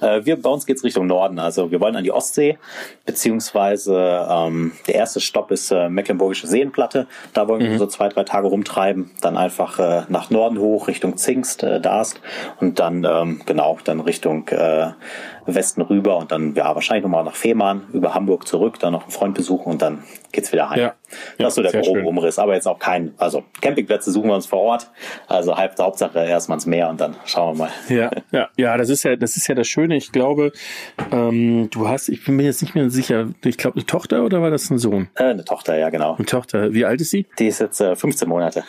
Äh, 0.00 0.24
wir, 0.24 0.40
bei 0.40 0.48
uns 0.48 0.64
geht's 0.64 0.84
Richtung 0.84 1.06
Norden. 1.06 1.38
Also 1.38 1.70
wir 1.70 1.80
wollen 1.80 1.96
an 1.96 2.04
die 2.04 2.12
Ostsee, 2.12 2.58
beziehungsweise 3.04 4.28
ähm, 4.30 4.72
der 4.86 4.94
erste 4.94 5.20
Stopp 5.20 5.50
ist 5.50 5.72
äh, 5.72 5.88
Mecklenburgische 5.88 6.46
Seenplatte. 6.46 7.08
Da 7.32 7.48
wollen 7.48 7.62
wir 7.62 7.70
mhm. 7.70 7.78
so 7.78 7.86
zwei, 7.86 8.08
drei 8.08 8.22
Tage 8.22 8.46
rumtreiben. 8.46 9.10
Dann 9.20 9.36
einfach 9.36 9.78
äh, 9.78 10.02
nach 10.08 10.30
Norden 10.30 10.58
hoch, 10.58 10.86
Richtung 10.86 11.16
Zingst, 11.16 11.64
äh, 11.64 11.80
Darst 11.80 12.20
und 12.60 12.78
dann 12.78 13.04
ähm, 13.04 13.42
genau 13.44 13.78
dann 13.82 14.00
Richtung 14.00 14.46
äh, 14.48 14.92
Westen 15.46 15.82
rüber 15.82 16.16
und 16.16 16.32
dann 16.32 16.54
ja 16.54 16.74
wahrscheinlich 16.74 17.04
nochmal 17.04 17.24
nach 17.24 17.34
Fehmarn, 17.34 17.84
über 17.92 18.14
Hamburg 18.14 18.46
zurück, 18.46 18.78
dann 18.78 18.92
noch 18.92 19.02
einen 19.02 19.10
Freund 19.10 19.34
besuchen 19.34 19.72
und 19.72 19.82
dann 19.82 20.04
geht's 20.32 20.52
wieder 20.52 20.70
heim. 20.70 20.80
Ja. 20.80 20.94
Das 21.38 21.48
ist 21.48 21.54
so 21.54 21.62
der 21.62 21.72
grobe 21.72 22.00
schön. 22.00 22.06
Umriss. 22.06 22.38
Aber 22.38 22.54
jetzt 22.54 22.66
auch 22.66 22.78
kein, 22.78 23.14
also 23.18 23.44
Campingplätze 23.60 24.10
suchen 24.10 24.28
wir 24.28 24.34
uns 24.34 24.46
vor 24.46 24.60
Ort. 24.60 24.90
Also 25.28 25.56
halb 25.56 25.78
Hauptsache 25.78 26.18
erstmal 26.18 26.56
ins 26.56 26.66
Meer 26.66 26.88
und 26.88 27.00
dann 27.00 27.16
schauen 27.24 27.56
wir 27.56 27.64
mal. 27.64 27.70
Ja, 27.88 28.10
ja, 28.32 28.48
ja, 28.56 28.76
das 28.76 28.88
ist 28.88 29.02
ja, 29.04 29.16
das 29.16 29.36
ist 29.36 29.46
ja 29.46 29.54
das 29.54 29.68
Schöne. 29.68 29.96
Ich 29.96 30.12
glaube, 30.12 30.52
ähm, 31.12 31.68
du 31.70 31.88
hast, 31.88 32.08
ich 32.08 32.24
bin 32.24 32.36
mir 32.36 32.44
jetzt 32.44 32.62
nicht 32.62 32.74
mehr 32.74 32.90
sicher, 32.90 33.28
ich 33.44 33.58
glaube 33.58 33.76
eine 33.76 33.86
Tochter 33.86 34.24
oder 34.24 34.42
war 34.42 34.50
das 34.50 34.70
ein 34.70 34.78
Sohn? 34.78 35.08
Äh, 35.14 35.24
eine 35.24 35.44
Tochter, 35.44 35.76
ja 35.76 35.90
genau. 35.90 36.14
Eine 36.16 36.26
Tochter. 36.26 36.72
Wie 36.72 36.84
alt 36.84 37.00
ist 37.00 37.10
sie? 37.10 37.26
Die 37.38 37.46
ist 37.46 37.60
jetzt 37.60 37.80
äh, 37.80 37.94
15 37.94 38.28
Monate. 38.28 38.64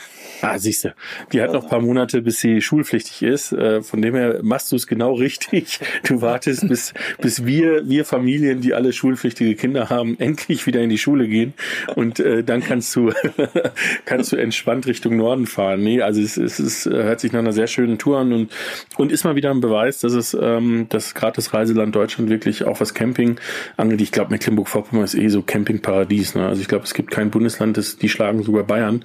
Ah, 0.48 0.60
siehst 0.60 0.84
du. 0.84 0.94
Die 1.32 1.42
hat 1.42 1.54
noch 1.54 1.64
ein 1.64 1.70
paar 1.70 1.82
Monate, 1.82 2.22
bis 2.22 2.40
sie 2.40 2.62
schulpflichtig 2.62 3.24
ist. 3.24 3.52
Äh, 3.52 3.82
von 3.82 4.00
dem 4.02 4.14
her 4.14 4.42
machst 4.44 4.72
du 4.72 4.76
es 4.76 4.86
genau 4.86 5.14
richtig. 5.16 5.80
Du 6.04 6.22
wartest, 6.22 6.68
bis, 6.68 6.94
bis 7.20 7.46
wir, 7.46 7.90
wir 7.90 8.06
Familien, 8.06 8.62
die 8.62 8.76
alle 8.76 8.94
schulpflichtige 8.94 9.56
Kinder 9.56 9.90
haben, 9.90 10.20
endlich 10.20 10.68
wieder 10.68 10.82
in 10.82 10.92
die 10.92 11.00
Schule 11.00 11.28
gehen. 11.28 11.56
Und 11.96 12.20
äh, 12.20 12.44
dann 12.44 12.62
kannst 12.62 12.96
du, 12.96 13.12
kannst 14.06 14.32
du 14.32 14.36
entspannt 14.36 14.86
Richtung 14.86 15.18
Norden 15.18 15.48
fahren. 15.48 15.82
Nee, 15.82 16.02
also 16.02 16.22
es, 16.22 16.38
es, 16.38 16.60
es 16.60 16.86
hört 16.86 17.20
sich 17.22 17.32
nach 17.32 17.40
einer 17.40 17.54
sehr 17.54 17.68
schönen 17.68 17.98
Tour 17.98 18.20
an 18.20 18.32
und, 18.32 18.52
und 18.98 19.12
ist 19.12 19.24
mal 19.24 19.36
wieder 19.36 19.50
ein 19.50 19.62
Beweis, 19.62 20.00
dass 20.00 20.14
es, 20.14 20.38
ähm, 20.40 20.86
dass 20.90 21.16
gerade 21.16 21.38
das 21.38 21.56
Reiseland 21.56 21.96
Deutschland 21.96 22.30
wirklich 22.30 22.66
auch 22.66 22.80
was 22.80 22.94
Camping 22.94 23.40
angeht. 23.78 24.02
Ich 24.02 24.12
glaube, 24.12 24.30
Mecklenburg-Vorpommern 24.30 25.06
ist 25.06 25.16
eh 25.16 25.28
so 25.30 25.42
Campingparadies. 25.42 26.36
Ne? 26.36 26.46
Also 26.46 26.62
ich 26.62 26.68
glaube, 26.68 26.84
es 26.84 26.94
gibt 26.94 27.10
kein 27.10 27.32
Bundesland, 27.32 27.78
das, 27.78 27.98
die 27.98 28.10
schlagen 28.10 28.44
sogar 28.44 28.64
Bayern, 28.64 29.04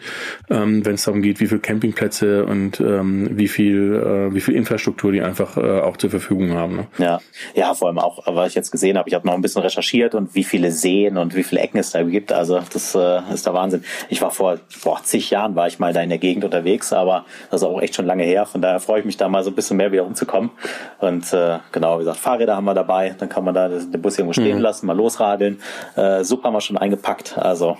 ähm, 0.50 0.84
wenn 0.84 0.96
es 0.96 1.04
darum 1.04 1.22
geht, 1.22 1.29
wie 1.38 1.46
viele 1.46 1.60
Campingplätze 1.60 2.44
und 2.44 2.80
ähm, 2.80 3.28
wie 3.32 3.48
viel, 3.48 3.94
äh, 3.94 4.34
wie 4.34 4.40
viel 4.40 4.56
Infrastruktur 4.56 5.12
die 5.12 5.22
einfach 5.22 5.56
äh, 5.56 5.80
auch 5.80 5.96
zur 5.96 6.10
Verfügung 6.10 6.54
haben. 6.54 6.76
Ne? 6.76 6.86
Ja, 6.98 7.20
ja, 7.54 7.74
vor 7.74 7.88
allem 7.88 7.98
auch, 7.98 8.26
was 8.26 8.48
ich 8.48 8.54
jetzt 8.54 8.72
gesehen 8.72 8.98
habe, 8.98 9.08
ich 9.08 9.14
habe 9.14 9.26
noch 9.26 9.34
ein 9.34 9.42
bisschen 9.42 9.62
recherchiert 9.62 10.14
und 10.14 10.34
wie 10.34 10.44
viele 10.44 10.72
Seen 10.72 11.16
und 11.18 11.36
wie 11.36 11.42
viele 11.42 11.60
Ecken 11.60 11.78
es 11.78 11.90
da 11.92 12.02
gibt. 12.02 12.32
Also 12.32 12.60
das 12.72 12.94
äh, 12.94 13.20
ist 13.32 13.46
der 13.46 13.54
Wahnsinn. 13.54 13.84
Ich 14.08 14.22
war 14.22 14.30
vor 14.30 14.58
boah, 14.82 15.00
zig 15.02 15.30
Jahren 15.30 15.54
war 15.54 15.66
ich 15.66 15.78
mal 15.78 15.92
da 15.92 16.00
in 16.00 16.08
der 16.08 16.18
Gegend 16.18 16.44
unterwegs, 16.44 16.92
aber 16.92 17.24
das 17.50 17.60
ist 17.62 17.66
auch 17.68 17.80
echt 17.80 17.94
schon 17.94 18.06
lange 18.06 18.24
her. 18.24 18.46
Von 18.46 18.62
daher 18.62 18.80
freue 18.80 19.00
ich 19.00 19.06
mich 19.06 19.16
da 19.16 19.28
mal 19.28 19.44
so 19.44 19.50
ein 19.50 19.54
bisschen 19.54 19.76
mehr 19.76 19.92
wieder 19.92 20.04
umzukommen. 20.04 20.50
Und 20.98 21.32
äh, 21.32 21.58
genau, 21.72 21.96
wie 21.96 22.00
gesagt, 22.00 22.18
Fahrräder 22.18 22.56
haben 22.56 22.64
wir 22.64 22.74
dabei, 22.74 23.14
dann 23.18 23.28
kann 23.28 23.44
man 23.44 23.54
da 23.54 23.68
den 23.68 24.02
Bus 24.02 24.18
irgendwo 24.18 24.32
stehen 24.32 24.56
mhm. 24.56 24.62
lassen, 24.62 24.86
mal 24.86 24.96
losradeln. 24.96 25.60
Äh, 25.96 26.24
Suppe 26.24 26.44
haben 26.44 26.54
wir 26.54 26.60
schon 26.60 26.78
eingepackt. 26.78 27.36
Also 27.38 27.76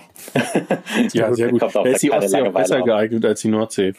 ja, 1.13 1.33
sehr 1.33 1.49
gut. 1.51 1.61
Da 1.61 1.83
ist 1.83 2.03
die 2.03 2.11
Ostsee 2.11 2.41
auch 2.41 2.53
besser 2.53 2.81
geeignet 2.81 3.25
als 3.25 3.40
die 3.41 3.49
Nordsee. 3.49 3.93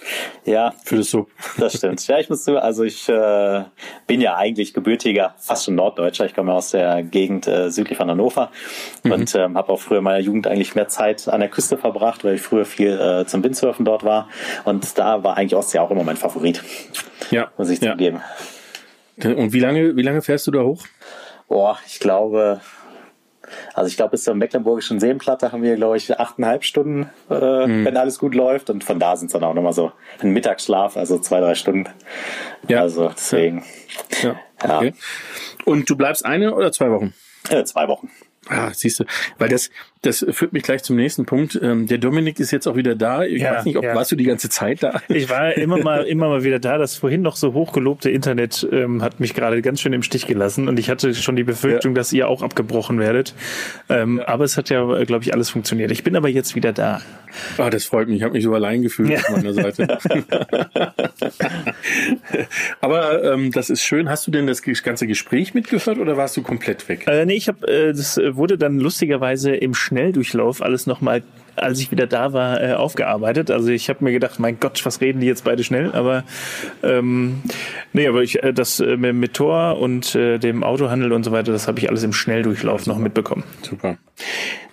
Ja. 0.45 0.73
Für 0.85 0.97
das 0.97 1.11
Sub. 1.11 1.31
Das 1.59 1.75
stimmt. 1.75 2.07
Ja, 2.07 2.19
ich 2.19 2.29
muss 2.29 2.45
zu, 2.45 2.61
also 2.61 2.83
ich 2.83 3.09
äh, 3.09 3.65
bin 4.07 4.21
ja 4.21 4.37
eigentlich 4.37 4.75
gebürtiger, 4.75 5.35
fast 5.39 5.65
schon 5.65 5.75
Norddeutscher. 5.75 6.27
Ich 6.27 6.35
komme 6.35 6.53
aus 6.53 6.71
der 6.71 7.03
Gegend 7.03 7.47
äh, 7.47 7.71
südlich 7.71 7.99
von 7.99 8.11
Hannover 8.11 8.51
mhm. 9.03 9.13
und 9.13 9.35
ähm, 9.35 9.57
habe 9.57 9.73
auch 9.73 9.81
früher 9.81 9.99
in 9.99 10.05
meiner 10.05 10.21
Jugend 10.21 10.47
eigentlich 10.47 10.75
mehr 10.75 10.89
Zeit 10.89 11.29
an 11.29 11.41
der 11.41 11.49
Küste 11.49 11.77
verbracht, 11.77 12.25
weil 12.25 12.37
ich 12.37 12.43
früher 12.43 12.65
viel 12.65 12.99
äh, 12.99 13.27
zum 13.27 13.45
Windsurfen 13.45 13.85
dort 13.85 14.05
war. 14.05 14.29
Und 14.65 14.99
da 14.99 15.23
war 15.23 15.37
eigentlich 15.37 15.55
Ostsee 15.55 15.79
auch 15.79 15.91
immer 15.91 16.05
mein 16.05 16.17
Favorit. 16.17 16.63
Ja. 17.31 17.51
Muss 17.57 17.71
ich 17.71 17.81
ja. 17.81 17.93
zugeben. 17.93 18.21
Und 19.23 19.53
wie 19.53 19.61
lange, 19.61 19.97
wie 19.97 20.03
lange 20.03 20.23
fährst 20.23 20.47
du 20.47 20.51
da 20.51 20.63
hoch? 20.63 20.85
Boah, 21.49 21.79
ich 21.87 22.01
glaube, 22.01 22.61
also 23.75 23.88
ich 23.88 23.97
glaube, 23.97 24.12
bis 24.12 24.25
zur 24.25 24.35
Mecklenburgischen 24.35 25.01
Seenplatte 25.01 25.53
haben 25.53 25.62
wir, 25.62 25.77
glaube 25.77 25.97
ich, 25.97 26.19
achteinhalb 26.19 26.65
Stunden, 26.65 27.11
äh, 27.31 27.67
mhm. 27.67 27.85
wenn 27.85 27.97
alles 27.97 28.19
gut 28.19 28.35
läuft. 28.35 28.71
Und 28.71 28.85
von 28.85 28.99
da 28.99 29.17
sind 29.17 29.27
es 29.27 29.33
dann 29.33 29.45
auch 29.45 29.55
nochmal 29.55 29.73
so 29.73 29.93
ein 30.21 30.33
Mittagsschlaf, 30.33 30.97
also 30.97 31.19
zwei, 31.19 31.41
drei 31.41 31.55
Stunden. 31.55 31.88
Ja. 32.69 32.81
Also 32.81 33.09
deswegen. 33.09 33.65
Ja. 34.23 34.37
ja. 34.65 34.77
Okay. 34.79 34.95
Und 35.65 35.88
du 35.88 35.97
bleibst 35.97 36.25
eine 36.25 36.55
oder 36.55 36.73
zwei 36.73 36.91
Wochen? 36.91 37.15
Äh, 37.49 37.65
zwei 37.65 37.88
Wochen. 37.88 38.11
Ah, 38.49 38.71
siehst 38.75 38.99
du, 38.99 39.05
weil 39.39 39.49
das, 39.49 39.71
das 40.01 40.27
führt 40.31 40.53
mich 40.53 40.65
gleich 40.65 40.83
zum 40.83 40.97
nächsten 40.97 41.27
Punkt. 41.27 41.59
Ähm, 41.63 41.87
der 41.87 41.99
Dominik 41.99 42.41
ist 42.41 42.51
jetzt 42.51 42.67
auch 42.67 42.75
wieder 42.75 42.97
da. 42.97 43.23
Ich 43.23 43.41
ja, 43.41 43.55
weiß 43.55 43.65
nicht, 43.65 43.77
ob 43.77 43.85
ja. 43.85 43.95
warst 43.95 44.11
du 44.11 44.17
die 44.17 44.25
ganze 44.25 44.49
Zeit 44.49 44.83
da? 44.83 45.01
Ich 45.09 45.31
war 45.31 45.57
immer 45.57 45.79
mal, 45.79 46.03
immer 46.07 46.29
mal 46.29 46.43
wieder 46.43 46.59
da. 46.59 46.77
Das 46.77 46.97
vorhin 46.97 47.23
noch 47.23 47.37
so 47.37 47.53
hochgelobte 47.53 48.11
Internet 48.11 48.67
ähm, 48.73 49.01
hat 49.01 49.21
mich 49.21 49.35
gerade 49.35 49.63
ganz 49.63 49.81
schön 49.81 49.93
im 49.93 50.03
Stich 50.03 50.27
gelassen 50.27 50.69
und 50.69 50.79
ich 50.81 50.91
hatte 50.91 51.15
schon 51.15 51.37
die 51.37 51.45
Befürchtung, 51.45 51.93
ja. 51.93 51.97
dass 51.97 52.13
ihr 52.13 52.27
auch 52.29 52.43
abgebrochen 52.43 52.99
werdet. 52.99 53.35
Ähm, 53.89 54.19
aber 54.19 54.43
es 54.43 54.57
hat 54.57 54.71
ja, 54.71 54.85
glaube 55.05 55.23
ich, 55.23 55.33
alles 55.35 55.51
funktioniert. 55.51 55.93
Ich 55.93 56.03
bin 56.03 56.17
aber 56.17 56.29
jetzt 56.29 56.57
wieder 56.57 56.73
da. 56.73 57.01
Ah, 57.59 57.71
das 57.71 57.85
freut 57.85 58.09
mich. 58.09 58.19
Ich 58.19 58.23
habe 58.25 58.35
mich 58.35 58.45
so 58.45 58.53
allein 58.53 58.83
gefühlt 58.83 59.17
auf 59.17 59.31
meiner 59.31 59.55
Seite. 59.55 59.99
aber 62.81 63.25
ähm, 63.33 63.53
das 63.53 63.71
ist 63.71 63.83
schön. 63.83 64.09
Hast 64.09 64.27
du 64.27 64.31
denn 64.31 64.47
das 64.47 64.63
ganze 64.63 65.07
Gespräch 65.07 65.55
mitgehört 65.55 65.99
oder 65.99 66.17
warst 66.17 66.37
du 66.37 66.43
komplett 66.43 66.89
weg? 66.89 67.05
Äh, 67.07 67.25
nee, 67.25 67.35
ich 67.35 67.49
habe, 67.49 67.67
äh, 67.67 67.93
das 67.93 68.17
wurde 68.37 68.59
dann 68.59 68.79
lustigerweise 68.79 69.55
im 69.55 69.75
Schnelldurchlauf 69.75 70.62
alles 70.62 70.87
nochmal, 70.87 71.23
als 71.57 71.81
ich 71.81 71.90
wieder 71.90 72.07
da 72.07 72.33
war, 72.33 72.62
äh, 72.62 72.73
aufgearbeitet. 72.75 73.51
Also 73.51 73.71
ich 73.71 73.88
habe 73.88 74.05
mir 74.05 74.12
gedacht, 74.12 74.38
mein 74.40 74.59
Gott, 74.59 74.85
was 74.85 75.01
reden 75.01 75.21
die 75.21 75.27
jetzt 75.27 75.45
beide 75.45 75.64
schnell? 75.64 75.92
Aber 75.92 76.25
ähm, 76.83 77.42
nee, 77.92 78.07
aber 78.07 78.23
ich 78.23 78.42
äh, 78.42 78.53
das 78.53 78.81
äh, 78.81 78.97
mit 78.97 79.35
Tor 79.35 79.79
und 79.79 80.14
äh, 80.14 80.38
dem 80.38 80.64
Autohandel 80.64 81.12
und 81.12 81.25
so 81.25 81.33
weiter, 81.33 81.53
das 81.53 81.68
habe 81.68 81.79
ich 81.79 81.88
alles 81.88 82.03
im 82.03 82.12
Schnelldurchlauf 82.12 82.87
noch 82.87 82.99
mitbekommen. 82.99 83.45
Super. 83.62 83.99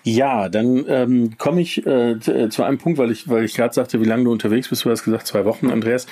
Ja, 0.04 0.48
dann 0.50 0.86
ähm, 0.88 1.38
komme 1.38 1.62
ich 1.62 1.86
äh, 1.86 2.12
äh, 2.12 2.50
zu 2.50 2.64
einem 2.64 2.78
Punkt, 2.78 2.98
weil 2.98 3.12
ich, 3.12 3.28
weil 3.28 3.44
ich 3.44 3.56
gerade 3.56 3.74
sagte, 3.74 4.00
wie 4.00 4.06
lange 4.06 4.24
du 4.24 4.32
unterwegs 4.32 4.70
bist. 4.70 4.86
Du 4.86 4.90
hast 4.90 5.04
gesagt 5.04 5.28
zwei 5.28 5.46
Wochen, 5.46 5.70
Andreas. 5.70 6.08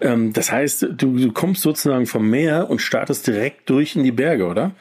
Ähm, 0.00 0.32
das 0.32 0.52
heißt, 0.52 0.82
du, 0.96 1.18
du 1.18 1.32
kommst 1.32 1.62
sozusagen 1.62 2.06
vom 2.06 2.30
Meer 2.30 2.70
und 2.70 2.80
startest 2.80 3.26
direkt 3.26 3.68
durch 3.68 3.96
in 3.96 4.04
die 4.04 4.12
Berge, 4.12 4.46
oder? 4.46 4.72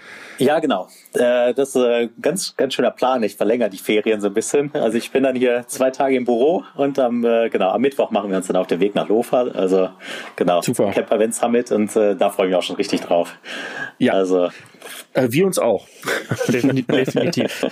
Ja, 0.41 0.59
genau. 0.59 0.87
Äh, 1.13 1.53
das 1.53 1.69
ist 1.69 1.77
ein 1.77 2.09
ganz, 2.19 2.55
ganz 2.55 2.73
schöner 2.73 2.89
Plan. 2.89 3.21
Ich 3.21 3.35
verlängere 3.35 3.69
die 3.69 3.77
Ferien 3.77 4.21
so 4.21 4.27
ein 4.27 4.33
bisschen. 4.33 4.71
Also 4.73 4.97
ich 4.97 5.11
bin 5.11 5.21
dann 5.21 5.35
hier 5.35 5.65
zwei 5.67 5.91
Tage 5.91 6.15
im 6.15 6.25
Büro 6.25 6.63
und 6.75 6.97
am, 6.97 7.23
äh, 7.23 7.49
genau, 7.49 7.69
am 7.69 7.81
Mittwoch 7.81 8.09
machen 8.09 8.31
wir 8.31 8.37
uns 8.37 8.47
dann 8.47 8.55
auf 8.55 8.65
den 8.65 8.79
Weg 8.79 8.95
nach 8.95 9.07
Lofa. 9.07 9.43
Also 9.53 9.89
genau, 10.35 10.61
Super. 10.61 10.91
Camper 10.91 11.15
Event 11.17 11.35
Summit 11.35 11.71
und 11.71 11.95
äh, 11.95 12.15
da 12.15 12.31
freue 12.31 12.47
ich 12.47 12.49
mich 12.49 12.57
auch 12.57 12.63
schon 12.63 12.75
richtig 12.75 13.01
drauf. 13.01 13.37
Ja. 13.99 14.13
Also 14.13 14.49
äh, 15.13 15.27
wir 15.31 15.45
uns 15.45 15.59
auch. 15.59 15.87
Definitiv. 16.47 17.65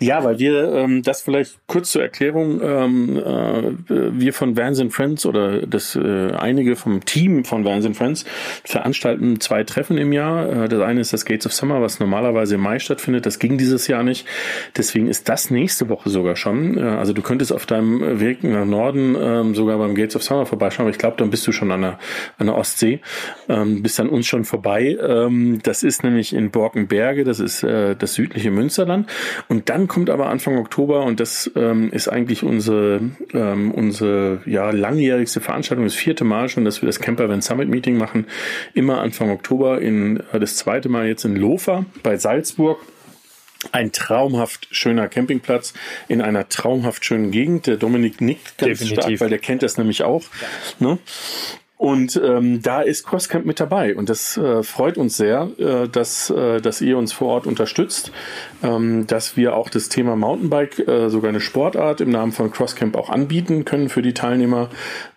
ja, 0.00 0.24
weil 0.24 0.38
wir, 0.38 0.72
ähm, 0.74 1.02
das 1.02 1.22
vielleicht 1.22 1.58
kurz 1.66 1.92
zur 1.92 2.02
Erklärung, 2.02 2.60
ähm, 2.62 3.16
äh, 3.16 3.72
wir 3.88 4.32
von 4.32 4.56
Vans 4.56 4.80
and 4.80 4.92
Friends 4.92 5.26
oder 5.26 5.66
das 5.66 5.96
äh, 5.96 6.32
einige 6.32 6.76
vom 6.76 7.04
Team 7.04 7.44
von 7.44 7.64
Vans 7.64 7.86
and 7.86 7.96
Friends 7.96 8.24
veranstalten 8.64 9.40
zwei 9.40 9.64
Treffen 9.64 9.98
im 9.98 10.12
Jahr. 10.12 10.64
Äh, 10.64 10.68
das 10.68 10.80
eine 10.80 11.00
ist 11.00 11.12
das 11.12 11.24
Gates 11.24 11.46
of 11.46 11.52
Summer, 11.52 11.80
was 11.80 12.00
normalerweise 12.00 12.56
im 12.56 12.60
Mai 12.60 12.78
stattfindet. 12.78 13.26
Das 13.26 13.38
ging 13.38 13.58
dieses 13.58 13.86
Jahr 13.86 14.02
nicht. 14.02 14.26
Deswegen 14.76 15.06
ist 15.06 15.28
das 15.28 15.50
nächste 15.50 15.88
Woche 15.88 16.10
sogar 16.10 16.36
schon. 16.36 16.76
Äh, 16.76 16.82
also 16.82 17.12
du 17.12 17.22
könntest 17.22 17.52
auf 17.52 17.66
deinem 17.66 18.20
Weg 18.20 18.42
nach 18.42 18.64
Norden 18.64 19.16
ähm, 19.20 19.54
sogar 19.54 19.78
beim 19.78 19.94
Gates 19.94 20.16
of 20.16 20.22
Summer 20.22 20.46
vorbeischauen. 20.46 20.84
Aber 20.84 20.90
ich 20.90 20.98
glaube, 20.98 21.16
dann 21.16 21.30
bist 21.30 21.46
du 21.46 21.52
schon 21.52 21.70
an 21.70 21.82
der, 21.82 21.98
an 22.38 22.46
der 22.46 22.56
Ostsee. 22.56 23.00
Ähm, 23.48 23.82
bist 23.82 24.00
an 24.00 24.08
uns 24.08 24.26
schon 24.26 24.44
vorbei. 24.44 24.96
Ähm, 25.00 25.60
das 25.62 25.82
ist 25.82 26.02
nämlich 26.02 26.32
in 26.32 26.50
Borkenberge, 26.80 27.24
das 27.24 27.40
ist 27.40 27.62
äh, 27.62 27.94
das 27.96 28.14
südliche 28.14 28.50
Münsterland. 28.50 29.08
Und 29.48 29.68
dann 29.68 29.88
kommt 29.88 30.10
aber 30.10 30.28
Anfang 30.28 30.56
Oktober 30.58 31.04
und 31.04 31.20
das 31.20 31.50
ähm, 31.56 31.90
ist 31.92 32.08
eigentlich 32.08 32.42
unsere, 32.42 33.00
ähm, 33.32 33.72
unsere 33.72 34.40
ja, 34.46 34.70
langjährigste 34.70 35.40
Veranstaltung, 35.40 35.84
das 35.84 35.94
vierte 35.94 36.24
Mal 36.24 36.48
schon, 36.48 36.64
dass 36.64 36.82
wir 36.82 36.86
das 36.86 37.00
Camper 37.00 37.24
Event 37.24 37.44
Summit 37.44 37.68
Meeting 37.68 37.96
machen. 37.96 38.26
Immer 38.74 39.00
Anfang 39.00 39.30
Oktober, 39.30 39.80
in 39.80 40.22
äh, 40.32 40.40
das 40.40 40.56
zweite 40.56 40.88
Mal 40.88 41.06
jetzt 41.06 41.24
in 41.24 41.36
Lofa 41.36 41.84
bei 42.02 42.16
Salzburg. 42.16 42.80
ein 43.72 43.92
traumhaft 43.92 44.68
schöner 44.70 45.08
Campingplatz 45.08 45.74
in 46.08 46.22
einer 46.22 46.48
traumhaft 46.48 47.04
schönen 47.04 47.30
Gegend. 47.30 47.66
Der 47.66 47.76
Dominik 47.76 48.20
nickt 48.22 48.56
ganz 48.56 48.78
Definitiv. 48.78 48.98
stark, 49.02 49.20
weil 49.20 49.28
der 49.28 49.38
kennt 49.38 49.62
das 49.62 49.76
nämlich 49.76 50.02
auch. 50.02 50.24
Ne? 50.78 50.98
Und 51.80 52.20
ähm, 52.22 52.60
da 52.60 52.82
ist 52.82 53.06
Crosscamp 53.06 53.46
mit 53.46 53.58
dabei 53.58 53.96
und 53.96 54.10
das 54.10 54.36
äh, 54.36 54.62
freut 54.62 54.98
uns 54.98 55.16
sehr, 55.16 55.48
äh, 55.56 55.88
dass, 55.88 56.28
äh, 56.28 56.60
dass 56.60 56.82
ihr 56.82 56.98
uns 56.98 57.14
vor 57.14 57.28
Ort 57.28 57.46
unterstützt, 57.46 58.12
ähm, 58.62 59.06
dass 59.06 59.38
wir 59.38 59.56
auch 59.56 59.70
das 59.70 59.88
Thema 59.88 60.14
Mountainbike, 60.14 60.86
äh, 60.86 61.08
sogar 61.08 61.30
eine 61.30 61.40
Sportart 61.40 62.02
im 62.02 62.10
Namen 62.10 62.32
von 62.32 62.50
Crosscamp 62.50 62.96
auch 62.96 63.08
anbieten 63.08 63.64
können 63.64 63.88
für 63.88 64.02
die 64.02 64.12
Teilnehmer 64.12 64.68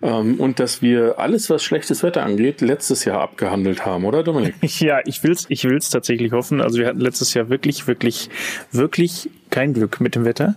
ähm, 0.01 0.39
und 0.39 0.61
dass 0.61 0.81
wir 0.81 1.19
alles, 1.19 1.49
was 1.49 1.65
schlechtes 1.65 2.01
Wetter 2.01 2.23
angeht, 2.23 2.61
letztes 2.61 3.03
Jahr 3.03 3.19
abgehandelt 3.19 3.85
haben, 3.85 4.05
oder 4.05 4.23
Dominik? 4.23 4.55
Ja, 4.79 5.01
ich 5.03 5.21
will's, 5.21 5.45
ich 5.49 5.65
will's 5.65 5.89
tatsächlich 5.89 6.31
hoffen. 6.31 6.61
Also 6.61 6.79
wir 6.79 6.87
hatten 6.87 7.01
letztes 7.01 7.33
Jahr 7.33 7.49
wirklich, 7.49 7.87
wirklich, 7.87 8.29
wirklich 8.71 9.29
kein 9.53 9.73
Glück 9.73 10.01
mit 10.01 10.15
dem 10.15 10.25
Wetter, 10.25 10.55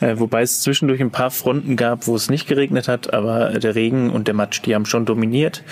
äh, 0.00 0.18
wobei 0.18 0.42
es 0.42 0.60
zwischendurch 0.60 1.00
ein 1.00 1.12
paar 1.12 1.30
Fronten 1.30 1.76
gab, 1.76 2.08
wo 2.08 2.16
es 2.16 2.28
nicht 2.28 2.48
geregnet 2.48 2.88
hat, 2.88 3.14
aber 3.14 3.60
der 3.60 3.76
Regen 3.76 4.10
und 4.10 4.26
der 4.26 4.34
Matsch, 4.34 4.60
die 4.64 4.74
haben 4.74 4.86
schon 4.86 5.06
dominiert. 5.06 5.62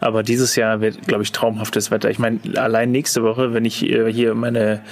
Aber 0.00 0.22
dieses 0.22 0.54
Jahr 0.54 0.82
wird, 0.82 1.08
glaube 1.08 1.22
ich, 1.22 1.32
traumhaftes 1.32 1.90
Wetter. 1.90 2.10
Ich 2.10 2.18
meine, 2.18 2.38
allein 2.56 2.90
nächste 2.90 3.22
Woche, 3.22 3.54
wenn 3.54 3.64
ich 3.64 3.82
äh, 3.88 4.12
hier 4.12 4.34
meine 4.34 4.82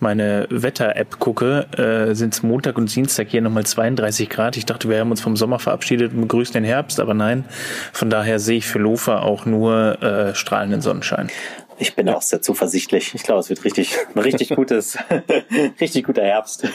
meine 0.00 0.46
Wetter-App 0.48 1.18
gucke, 1.18 1.66
äh, 1.76 2.14
sind 2.14 2.32
es 2.32 2.42
Montag 2.42 2.78
und 2.78 2.94
Dienstag 2.94 3.28
hier 3.28 3.42
nochmal 3.42 3.66
32 3.66 4.30
Grad. 4.30 4.56
Ich 4.56 4.64
dachte, 4.64 4.88
wir 4.88 4.98
haben 4.98 5.10
uns 5.10 5.20
vom 5.20 5.36
Sommer 5.36 5.58
verabschiedet 5.58 6.14
und 6.14 6.22
begrüßen 6.22 6.54
den 6.54 6.64
Herbst, 6.64 7.00
aber 7.00 7.12
nein. 7.12 7.44
Von 7.92 8.08
daher 8.08 8.38
sehe 8.38 8.56
ich 8.56 8.66
für 8.66 8.78
Lofa 8.78 9.20
auch 9.20 9.44
nur 9.44 10.02
äh, 10.02 10.34
strahlenden 10.34 10.80
Sonnenschein. 10.80 11.28
Ich 11.80 11.94
bin 11.94 12.08
auch 12.08 12.22
sehr 12.22 12.42
zuversichtlich. 12.42 13.14
Ich 13.14 13.22
glaube, 13.22 13.40
es 13.40 13.48
wird 13.48 13.64
richtig, 13.64 13.96
ein 14.14 14.20
richtig 14.20 14.50
gutes, 14.50 14.98
richtig 15.80 16.04
guter 16.04 16.22
Herbst. 16.22 16.68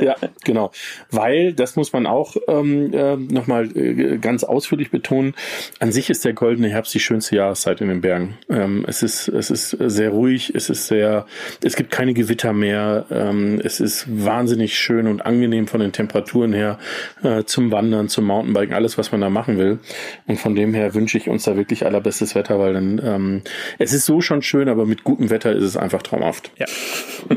ja, 0.00 0.16
genau. 0.44 0.70
Weil, 1.10 1.54
das 1.54 1.76
muss 1.76 1.92
man 1.92 2.06
auch 2.06 2.36
ähm, 2.48 2.92
äh, 2.92 3.16
nochmal 3.16 3.76
äh, 3.76 4.18
ganz 4.18 4.44
ausführlich 4.44 4.90
betonen, 4.90 5.34
an 5.80 5.92
sich 5.92 6.10
ist 6.10 6.24
der 6.24 6.34
goldene 6.34 6.68
Herbst 6.68 6.94
die 6.94 7.00
schönste 7.00 7.36
Jahreszeit 7.36 7.80
in 7.80 7.88
den 7.88 8.00
Bergen. 8.02 8.36
Ähm, 8.50 8.84
es 8.86 9.02
ist, 9.02 9.28
es 9.28 9.50
ist 9.50 9.70
sehr 9.70 10.10
ruhig, 10.10 10.52
es 10.54 10.68
ist 10.68 10.86
sehr, 10.86 11.26
es 11.64 11.76
gibt 11.76 11.90
keine 11.90 12.12
Gewitter 12.12 12.52
mehr, 12.52 13.06
ähm, 13.10 13.60
es 13.64 13.80
ist 13.80 14.06
wahnsinnig 14.08 14.78
schön 14.78 15.06
und 15.06 15.24
angenehm 15.24 15.66
von 15.66 15.80
den 15.80 15.92
Temperaturen 15.92 16.52
her 16.52 16.78
äh, 17.22 17.44
zum 17.44 17.70
Wandern, 17.70 18.08
zum 18.08 18.26
Mountainbiken, 18.26 18.74
alles, 18.74 18.98
was 18.98 19.12
man 19.12 19.22
da 19.22 19.30
machen 19.30 19.56
will. 19.56 19.78
Und 20.26 20.38
von 20.38 20.54
dem 20.54 20.74
her 20.74 20.94
wünsche 20.94 21.16
ich 21.16 21.28
uns 21.28 21.44
da 21.44 21.56
wirklich 21.56 21.86
allerbestes 21.86 22.34
Wetter, 22.34 22.58
weil 22.58 22.74
dann 22.74 23.00
ähm, 23.02 23.42
es 23.78 23.92
ist 23.92 24.04
so 24.04 24.20
schon 24.26 24.42
schön, 24.42 24.68
aber 24.68 24.84
mit 24.86 25.04
gutem 25.04 25.30
Wetter 25.30 25.52
ist 25.52 25.62
es 25.62 25.76
einfach 25.76 26.02
traumhaft. 26.02 26.50
Ja, 26.58 26.66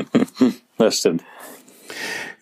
das 0.78 0.98
stimmt. 0.98 1.22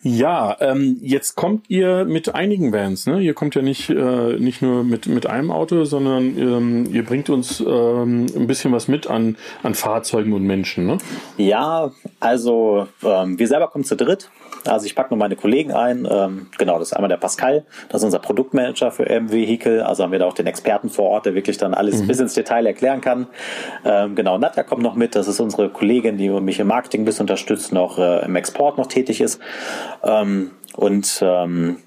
Ja, 0.01 0.55
ähm, 0.61 0.97
jetzt 1.01 1.35
kommt 1.35 1.69
ihr 1.69 2.05
mit 2.05 2.33
einigen 2.33 2.71
Vans, 2.71 3.05
ne? 3.05 3.19
Ihr 3.19 3.33
kommt 3.33 3.55
ja 3.55 3.61
nicht, 3.61 3.89
äh, 3.89 4.39
nicht 4.39 4.61
nur 4.61 4.85
mit, 4.85 5.07
mit 5.07 5.27
einem 5.27 5.51
Auto, 5.51 5.83
sondern 5.83 6.37
ähm, 6.37 6.89
ihr 6.93 7.03
bringt 7.03 7.29
uns 7.29 7.59
ähm, 7.59 8.27
ein 8.33 8.47
bisschen 8.47 8.71
was 8.71 8.87
mit 8.87 9.07
an, 9.07 9.35
an 9.61 9.75
Fahrzeugen 9.75 10.31
und 10.31 10.43
Menschen, 10.43 10.85
ne? 10.85 10.99
Ja, 11.37 11.91
also 12.21 12.87
ähm, 13.03 13.37
wir 13.37 13.47
selber 13.47 13.67
kommen 13.67 13.83
zu 13.83 13.97
dritt. 13.97 14.29
Also 14.65 14.85
ich 14.85 14.95
packe 14.95 15.09
nur 15.11 15.17
meine 15.17 15.35
Kollegen 15.35 15.71
ein. 15.71 16.07
Ähm, 16.09 16.47
genau, 16.57 16.79
das 16.79 16.89
ist 16.89 16.93
einmal 16.93 17.09
der 17.09 17.17
Pascal, 17.17 17.65
das 17.89 18.01
ist 18.01 18.05
unser 18.05 18.19
Produktmanager 18.19 18.91
für 18.91 19.07
M 19.07 19.31
Vehicle. 19.31 19.85
Also 19.85 20.03
haben 20.03 20.11
wir 20.11 20.19
da 20.19 20.25
auch 20.25 20.33
den 20.33 20.47
Experten 20.47 20.89
vor 20.89 21.09
Ort, 21.09 21.25
der 21.25 21.35
wirklich 21.35 21.57
dann 21.57 21.73
alles 21.73 22.01
mhm. 22.01 22.07
bis 22.07 22.19
ins 22.19 22.33
Detail 22.33 22.65
erklären 22.65 23.01
kann. 23.01 23.27
Ähm, 23.85 24.15
genau, 24.15 24.37
Nadja 24.37 24.63
kommt 24.63 24.81
noch 24.81 24.95
mit. 24.95 25.15
Das 25.15 25.27
ist 25.27 25.39
unsere 25.39 25.69
Kollegin, 25.69 26.17
die 26.17 26.29
mich 26.29 26.59
im 26.59 26.67
Marketing 26.67 27.01
ein 27.01 27.05
bisschen 27.05 27.23
unterstützt, 27.23 27.71
noch 27.71 27.97
äh, 27.99 28.25
im 28.25 28.35
Export 28.35 28.77
noch 28.77 28.87
tätig 28.87 29.21
ist. 29.21 29.39
Ähm, 30.03 30.51
und 30.75 31.19
ähm, 31.21 31.77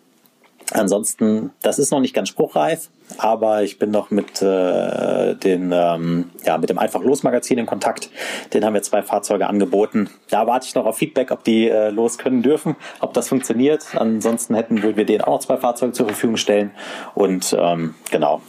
Ansonsten, 0.75 1.51
das 1.61 1.79
ist 1.79 1.91
noch 1.91 2.01
nicht 2.01 2.15
ganz 2.15 2.31
spruchreif, 2.31 2.88
aber 3.19 3.62
ich 3.62 3.79
bin 3.79 3.91
noch 3.91 4.11
mit 4.11 4.41
äh, 4.41 5.35
den 5.35 5.71
ähm, 5.73 6.31
ja 6.45 6.57
mit 6.57 6.71
dem 6.71 6.79
einfach 6.79 7.03
los 7.03 7.23
Magazin 7.23 7.59
in 7.59 7.67
Kontakt. 7.67 8.11
Den 8.55 8.65
haben 8.65 8.73
wir 8.73 8.83
zwei 8.83 9.03
Fahrzeuge 9.03 9.49
angeboten. 9.49 10.09
Da 10.31 10.47
warte 10.47 10.67
ich 10.67 10.75
noch 10.75 10.87
auf 10.87 10.97
Feedback, 10.97 11.31
ob 11.31 11.45
die 11.45 11.69
äh, 11.69 11.91
los 11.91 12.17
können 12.17 12.43
dürfen, 12.43 12.77
ob 13.01 13.12
das 13.12 13.29
funktioniert. 13.29 13.95
Ansonsten 13.97 14.55
hätten 14.55 14.83
würden 14.83 14.97
wir 14.97 15.05
denen 15.05 15.23
auch 15.23 15.35
noch 15.35 15.41
zwei 15.41 15.59
Fahrzeuge 15.59 15.93
zur 15.93 16.07
Verfügung 16.07 16.37
stellen 16.37 16.71
und 17.15 17.55
ähm, 17.59 17.95
genau, 18.11 18.41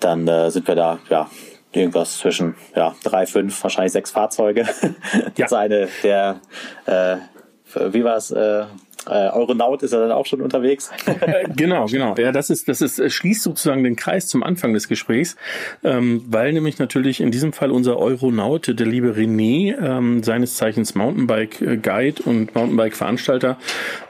dann 0.00 0.26
äh, 0.28 0.50
sind 0.50 0.66
wir 0.66 0.74
da 0.74 1.00
ja 1.10 1.28
irgendwas 1.72 2.18
zwischen 2.18 2.54
ja 2.74 2.94
drei, 3.02 3.26
fünf, 3.26 3.62
wahrscheinlich 3.62 3.92
sechs 3.92 4.10
Fahrzeuge. 4.10 4.66
Ja. 5.36 5.46
das 5.46 5.52
eine 5.52 5.88
der 6.02 6.40
äh, 6.86 7.16
wie 7.74 8.04
war 8.04 8.16
es? 8.16 8.30
Äh, 8.30 8.64
äh, 9.06 9.28
Euronaut 9.30 9.82
ist 9.82 9.92
er 9.92 10.00
dann 10.00 10.12
auch 10.12 10.26
schon 10.26 10.40
unterwegs. 10.40 10.90
genau, 11.56 11.86
genau. 11.86 12.14
Ja, 12.16 12.32
das 12.32 12.50
ist, 12.50 12.68
das 12.68 12.80
ist, 12.80 13.12
schließt 13.12 13.42
sozusagen 13.42 13.84
den 13.84 13.96
Kreis 13.96 14.26
zum 14.26 14.42
Anfang 14.42 14.72
des 14.72 14.88
Gesprächs, 14.88 15.36
ähm, 15.82 16.24
weil 16.28 16.52
nämlich 16.52 16.78
natürlich 16.78 17.20
in 17.20 17.30
diesem 17.30 17.52
Fall 17.52 17.70
unser 17.70 17.98
Euronaut, 17.98 18.68
der 18.78 18.86
liebe 18.86 19.14
René, 19.14 19.76
ähm, 19.78 20.22
seines 20.22 20.56
Zeichens 20.56 20.94
Mountainbike 20.94 21.82
Guide 21.82 22.22
und 22.24 22.54
Mountainbike 22.54 22.96
Veranstalter, 22.96 23.58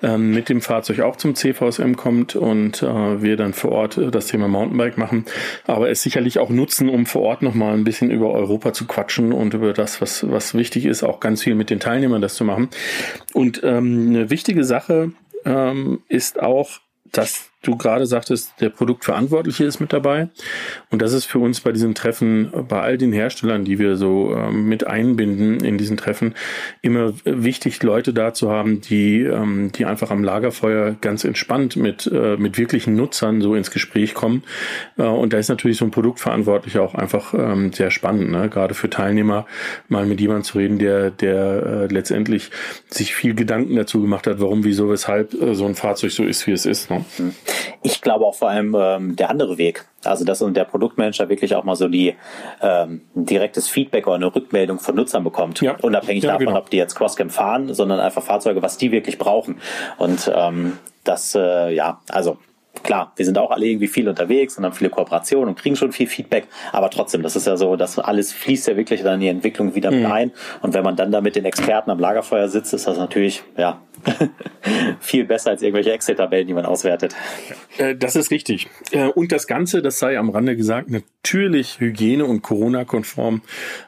ähm, 0.03 0.33
mit 0.33 0.49
dem 0.49 0.61
Fahrzeug 0.61 1.01
auch 1.01 1.17
zum 1.17 1.35
CVSM 1.35 1.95
kommt 1.95 2.37
und 2.37 2.83
äh, 2.83 3.23
wir 3.23 3.37
dann 3.37 3.55
vor 3.55 3.73
Ort 3.73 4.01
das 4.11 4.27
Thema 4.27 4.49
Mountainbike 4.49 4.99
machen, 4.99 5.25
aber 5.67 5.91
es 5.91 6.03
sicherlich 6.03 6.39
auch 6.39 6.51
nutzen, 6.51 6.89
um 6.89 7.07
vor 7.07 7.23
Ort 7.23 7.43
nochmal 7.43 7.75
ein 7.75 7.85
bisschen 7.85 8.11
über 8.11 8.33
Europa 8.33 8.73
zu 8.73 8.87
quatschen 8.87 9.33
und 9.33 9.55
über 9.55 9.73
das, 9.73 10.01
was, 10.01 10.29
was 10.31 10.55
wichtig 10.55 10.85
ist, 10.85 11.03
auch 11.03 11.21
ganz 11.21 11.43
viel 11.43 11.55
mit 11.55 11.71
den 11.71 11.81
Teilnehmern 11.81 12.21
das 12.21 12.35
zu 12.35 12.45
machen. 12.45 12.69
Und 13.33 13.63
ähm, 13.65 14.09
eine 14.09 14.31
wichtige 14.31 14.65
Sache, 14.65 14.82
Sache 14.83 15.13
ähm, 15.45 16.03
ist 16.09 16.41
auch, 16.41 16.81
dass 17.05 17.51
du 17.63 17.77
gerade 17.77 18.07
sagtest, 18.07 18.53
der 18.61 18.71
Produktverantwortliche 18.71 19.65
ist 19.65 19.81
mit 19.81 19.93
dabei. 19.93 20.29
Und 20.91 21.01
das 21.01 21.13
ist 21.13 21.25
für 21.25 21.39
uns 21.39 21.61
bei 21.61 21.73
diesen 21.73 21.95
Treffen, 21.95 22.51
bei 22.69 22.81
all 22.81 22.99
den 22.99 23.13
Herstellern, 23.13 23.65
die 23.65 23.79
wir 23.79 23.97
so 23.97 24.35
ähm, 24.37 24.69
mit 24.69 24.87
einbinden 24.87 25.65
in 25.65 25.79
diesen 25.79 25.97
Treffen, 25.97 26.35
immer 26.83 27.15
wichtig, 27.25 27.83
Leute 27.83 28.13
da 28.13 28.35
zu 28.35 28.51
haben, 28.51 28.81
die, 28.81 29.21
ähm, 29.21 29.71
die 29.73 29.85
einfach 29.85 30.11
am 30.11 30.25
Lagerfeuer 30.25 30.97
ganz 31.01 31.25
entspannt 31.25 31.77
mit, 31.77 32.07
äh, 32.13 32.37
mit 32.37 32.59
wirklichen 32.59 32.97
Nutzern 32.97 33.41
so 33.41 33.55
ins 33.55 33.71
Gespräch 33.71 34.15
kommen. 34.15 34.43
Äh, 34.99 35.03
und 35.03 35.33
da 35.33 35.39
ist 35.39 35.49
natürlich 35.49 35.79
so 35.79 35.85
ein 35.85 35.93
Produktverantwortlicher 35.93 36.83
auch 36.83 36.95
einfach 36.95 37.33
ähm, 37.35 37.73
sehr 37.73 37.91
spannend, 37.91 38.31
ne? 38.31 38.49
gerade 38.49 38.75
für 38.75 38.91
Teilnehmer 38.91 39.47
mal 39.89 40.05
mit 40.05 40.21
jemandem 40.21 40.45
zu 40.45 40.59
reden, 40.59 40.79
der, 40.79 41.11
der 41.11 41.63
äh, 41.67 41.87
letztendlich 41.87 42.51
sich 42.89 43.15
viel 43.15 43.35
Gedanken 43.35 43.77
dazu 43.77 44.01
gemacht 44.01 44.27
hat, 44.27 44.41
warum, 44.41 44.65
wieso, 44.65 44.91
weshalb 44.91 45.35
äh, 45.35 45.55
so 45.55 45.67
ein 45.67 45.77
Fahrzeug 45.77 46.11
so 46.11 46.25
ist, 46.25 46.47
wie 46.49 46.53
es 46.53 46.67
ist. 46.67 46.91
Ne? 46.91 47.05
Mhm. 47.19 47.33
Ich 47.83 48.01
glaube 48.01 48.25
auch 48.27 48.35
vor 48.35 48.51
allem 48.51 48.77
ähm, 48.79 49.17
der 49.17 49.31
andere 49.31 49.59
Weg. 49.59 49.87
Also 50.05 50.25
dass 50.25 50.39
der 50.41 50.65
Produktmanager 50.65 51.29
wirklich 51.29 51.55
auch 51.55 51.65
mal 51.65 51.77
so 51.77 51.89
die 51.89 52.15
ähm, 52.61 53.03
direktes 53.15 53.69
Feedback 53.69 54.07
oder 54.07 54.17
eine 54.17 54.35
Rückmeldung 54.35 54.79
von 54.79 54.97
Nutzern 54.97 55.25
bekommt. 55.25 55.61
Ja. 55.61 55.77
Unabhängig 55.81 56.25
ja, 56.25 56.33
davon, 56.33 56.47
genau. 56.47 56.59
ob 56.59 56.71
die 56.71 56.77
jetzt 56.77 56.95
Crosscamp 56.95 57.33
fahren, 57.33 57.73
sondern 57.73 58.01
einfach 58.01 58.23
Fahrzeuge, 58.23 58.63
was 58.63 58.79
die 58.79 58.91
wirklich 58.91 59.19
brauchen. 59.19 59.61
Und 59.99 60.31
ähm, 60.35 60.79
das, 61.05 61.35
äh, 61.35 61.73
ja, 61.73 62.01
also 62.09 62.39
klar, 62.83 63.13
wir 63.17 63.25
sind 63.25 63.39
auch 63.39 63.51
alle 63.51 63.67
irgendwie 63.67 63.89
viel 63.89 64.09
unterwegs 64.09 64.57
und 64.57 64.65
haben 64.65 64.73
viele 64.73 64.91
Kooperationen 64.91 65.51
und 65.51 65.59
kriegen 65.59 65.77
schon 65.77 65.93
viel 65.93 66.07
Feedback, 66.07 66.49
aber 66.73 66.91
trotzdem, 66.91 67.23
das 67.23 67.37
ist 67.37 67.47
ja 67.47 67.57
so, 67.57 67.77
dass 67.77 67.99
alles 67.99 68.33
fließt 68.33 68.69
ja 68.69 68.77
wirklich 68.77 69.03
dann 69.03 69.15
in 69.15 69.21
die 69.21 69.29
Entwicklung 69.29 69.75
wieder 69.75 69.91
mhm. 69.91 70.03
mit 70.03 70.11
ein. 70.11 70.33
Und 70.63 70.75
wenn 70.75 70.85
man 70.85 70.97
dann 70.97 71.13
da 71.13 71.21
mit 71.21 71.37
den 71.37 71.45
Experten 71.45 71.91
am 71.91 71.99
Lagerfeuer 71.99 72.49
sitzt, 72.49 72.73
ist 72.75 72.87
das 72.87 72.97
natürlich, 72.97 73.43
ja, 73.57 73.81
viel 75.01 75.25
besser 75.25 75.51
als 75.51 75.63
irgendwelche 75.63 75.93
Excel-Tabellen, 75.93 76.47
die 76.47 76.55
man 76.55 76.65
auswertet. 76.65 77.15
Äh, 77.79 77.97
das 77.97 78.17
ist 78.17 78.31
richtig. 78.31 78.69
Äh, 78.91 79.09
und 79.09 79.33
das 79.33 79.47
Ganze, 79.47 79.83
das 79.83 79.99
sei 79.99 80.19
am 80.19 80.31
Rande 80.31 80.57
gesagt, 80.57 80.91
natürlich 80.91 81.81
Hygiene- 81.81 82.25
und 82.25 82.43
Corona-konform. 82.43 83.43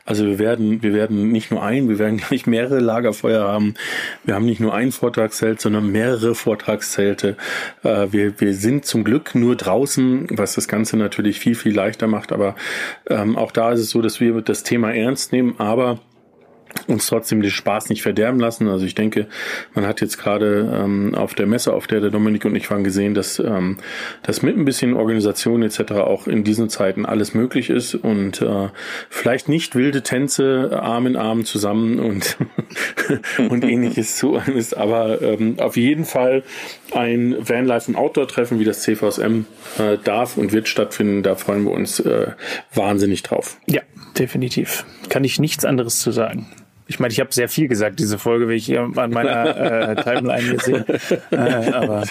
Also 0.04 0.26
wir 0.26 0.38
werden, 0.38 0.82
wir 0.82 0.94
werden 0.94 1.30
nicht 1.32 1.50
nur 1.50 1.62
ein, 1.62 1.88
wir 1.88 1.98
werden 1.98 2.16
gleich 2.28 2.46
mehrere 2.46 2.80
Lagerfeuer 2.80 3.46
haben. 3.46 3.74
Wir 4.24 4.34
haben 4.34 4.46
nicht 4.46 4.60
nur 4.60 4.74
ein 4.74 4.92
Vortragszelt, 4.92 5.60
sondern 5.60 5.90
mehrere 5.90 6.34
Vortragszelte. 6.34 7.36
Äh, 7.82 8.08
wir, 8.10 8.40
wir 8.40 8.54
sind 8.54 8.84
zum 8.84 9.04
Glück 9.04 9.34
nur 9.34 9.56
draußen, 9.56 10.28
was 10.30 10.54
das 10.54 10.68
Ganze 10.68 10.96
natürlich 10.96 11.38
viel, 11.40 11.54
viel 11.54 11.74
leichter 11.74 12.06
macht. 12.06 12.32
Aber 12.32 12.54
ähm, 13.08 13.36
auch 13.36 13.52
da 13.52 13.72
ist 13.72 13.80
es 13.80 13.90
so, 13.90 14.02
dass 14.02 14.20
wir 14.20 14.40
das 14.40 14.62
Thema 14.62 14.92
ernst 14.92 15.32
nehmen, 15.32 15.54
aber 15.58 16.00
uns 16.86 17.06
trotzdem 17.06 17.40
den 17.40 17.50
Spaß 17.50 17.88
nicht 17.88 18.02
verderben 18.02 18.40
lassen. 18.40 18.68
Also 18.68 18.84
ich 18.84 18.94
denke, 18.94 19.26
man 19.74 19.86
hat 19.86 20.00
jetzt 20.00 20.18
gerade 20.18 20.70
ähm, 20.74 21.14
auf 21.14 21.34
der 21.34 21.46
Messe, 21.46 21.72
auf 21.72 21.86
der 21.86 22.00
der 22.00 22.10
Dominik 22.10 22.44
und 22.44 22.54
ich 22.54 22.70
waren, 22.70 22.84
gesehen, 22.84 23.14
dass, 23.14 23.38
ähm, 23.38 23.78
dass 24.22 24.42
mit 24.42 24.56
ein 24.56 24.64
bisschen 24.64 24.94
Organisation 24.94 25.62
etc. 25.62 25.92
auch 25.92 26.26
in 26.26 26.44
diesen 26.44 26.68
Zeiten 26.68 27.06
alles 27.06 27.34
möglich 27.34 27.70
ist 27.70 27.94
und 27.94 28.42
äh, 28.42 28.68
vielleicht 29.08 29.48
nicht 29.48 29.74
wilde 29.74 30.02
Tänze 30.02 30.78
Arm 30.82 31.06
in 31.06 31.16
Arm 31.16 31.44
zusammen 31.44 31.98
und, 31.98 32.36
und 33.48 33.64
ähnliches 33.64 34.16
zu 34.16 34.34
ist, 34.54 34.76
aber 34.76 35.22
ähm, 35.22 35.58
auf 35.58 35.76
jeden 35.76 36.04
Fall 36.04 36.42
ein 36.92 37.36
Vanlife 37.40 37.90
und 37.90 37.96
Outdoor-Treffen 37.96 38.58
wie 38.60 38.64
das 38.64 38.82
CVSM 38.82 39.46
äh, 39.78 39.98
darf 40.02 40.36
und 40.36 40.52
wird 40.52 40.68
stattfinden. 40.68 41.22
Da 41.22 41.34
freuen 41.34 41.64
wir 41.64 41.72
uns 41.72 42.00
äh, 42.00 42.32
wahnsinnig 42.74 43.22
drauf. 43.22 43.58
Ja, 43.66 43.82
definitiv. 44.18 44.84
Kann 45.08 45.24
ich 45.24 45.38
nichts 45.38 45.64
anderes 45.64 46.00
zu 46.00 46.10
sagen. 46.10 46.46
Ich 46.86 47.00
meine, 47.00 47.12
ich 47.12 47.20
habe 47.20 47.32
sehr 47.32 47.48
viel 47.48 47.66
gesagt, 47.66 47.98
diese 47.98 48.18
Folge, 48.18 48.46
wie 48.48 48.54
ich 48.54 48.66
hier 48.66 48.82
an 48.82 49.10
meiner 49.10 49.90
äh, 49.90 50.02
Timeline 50.02 50.40
hier 50.40 50.60
sehe. 50.60 50.84
Äh, 51.30 51.70
aber 51.72 52.04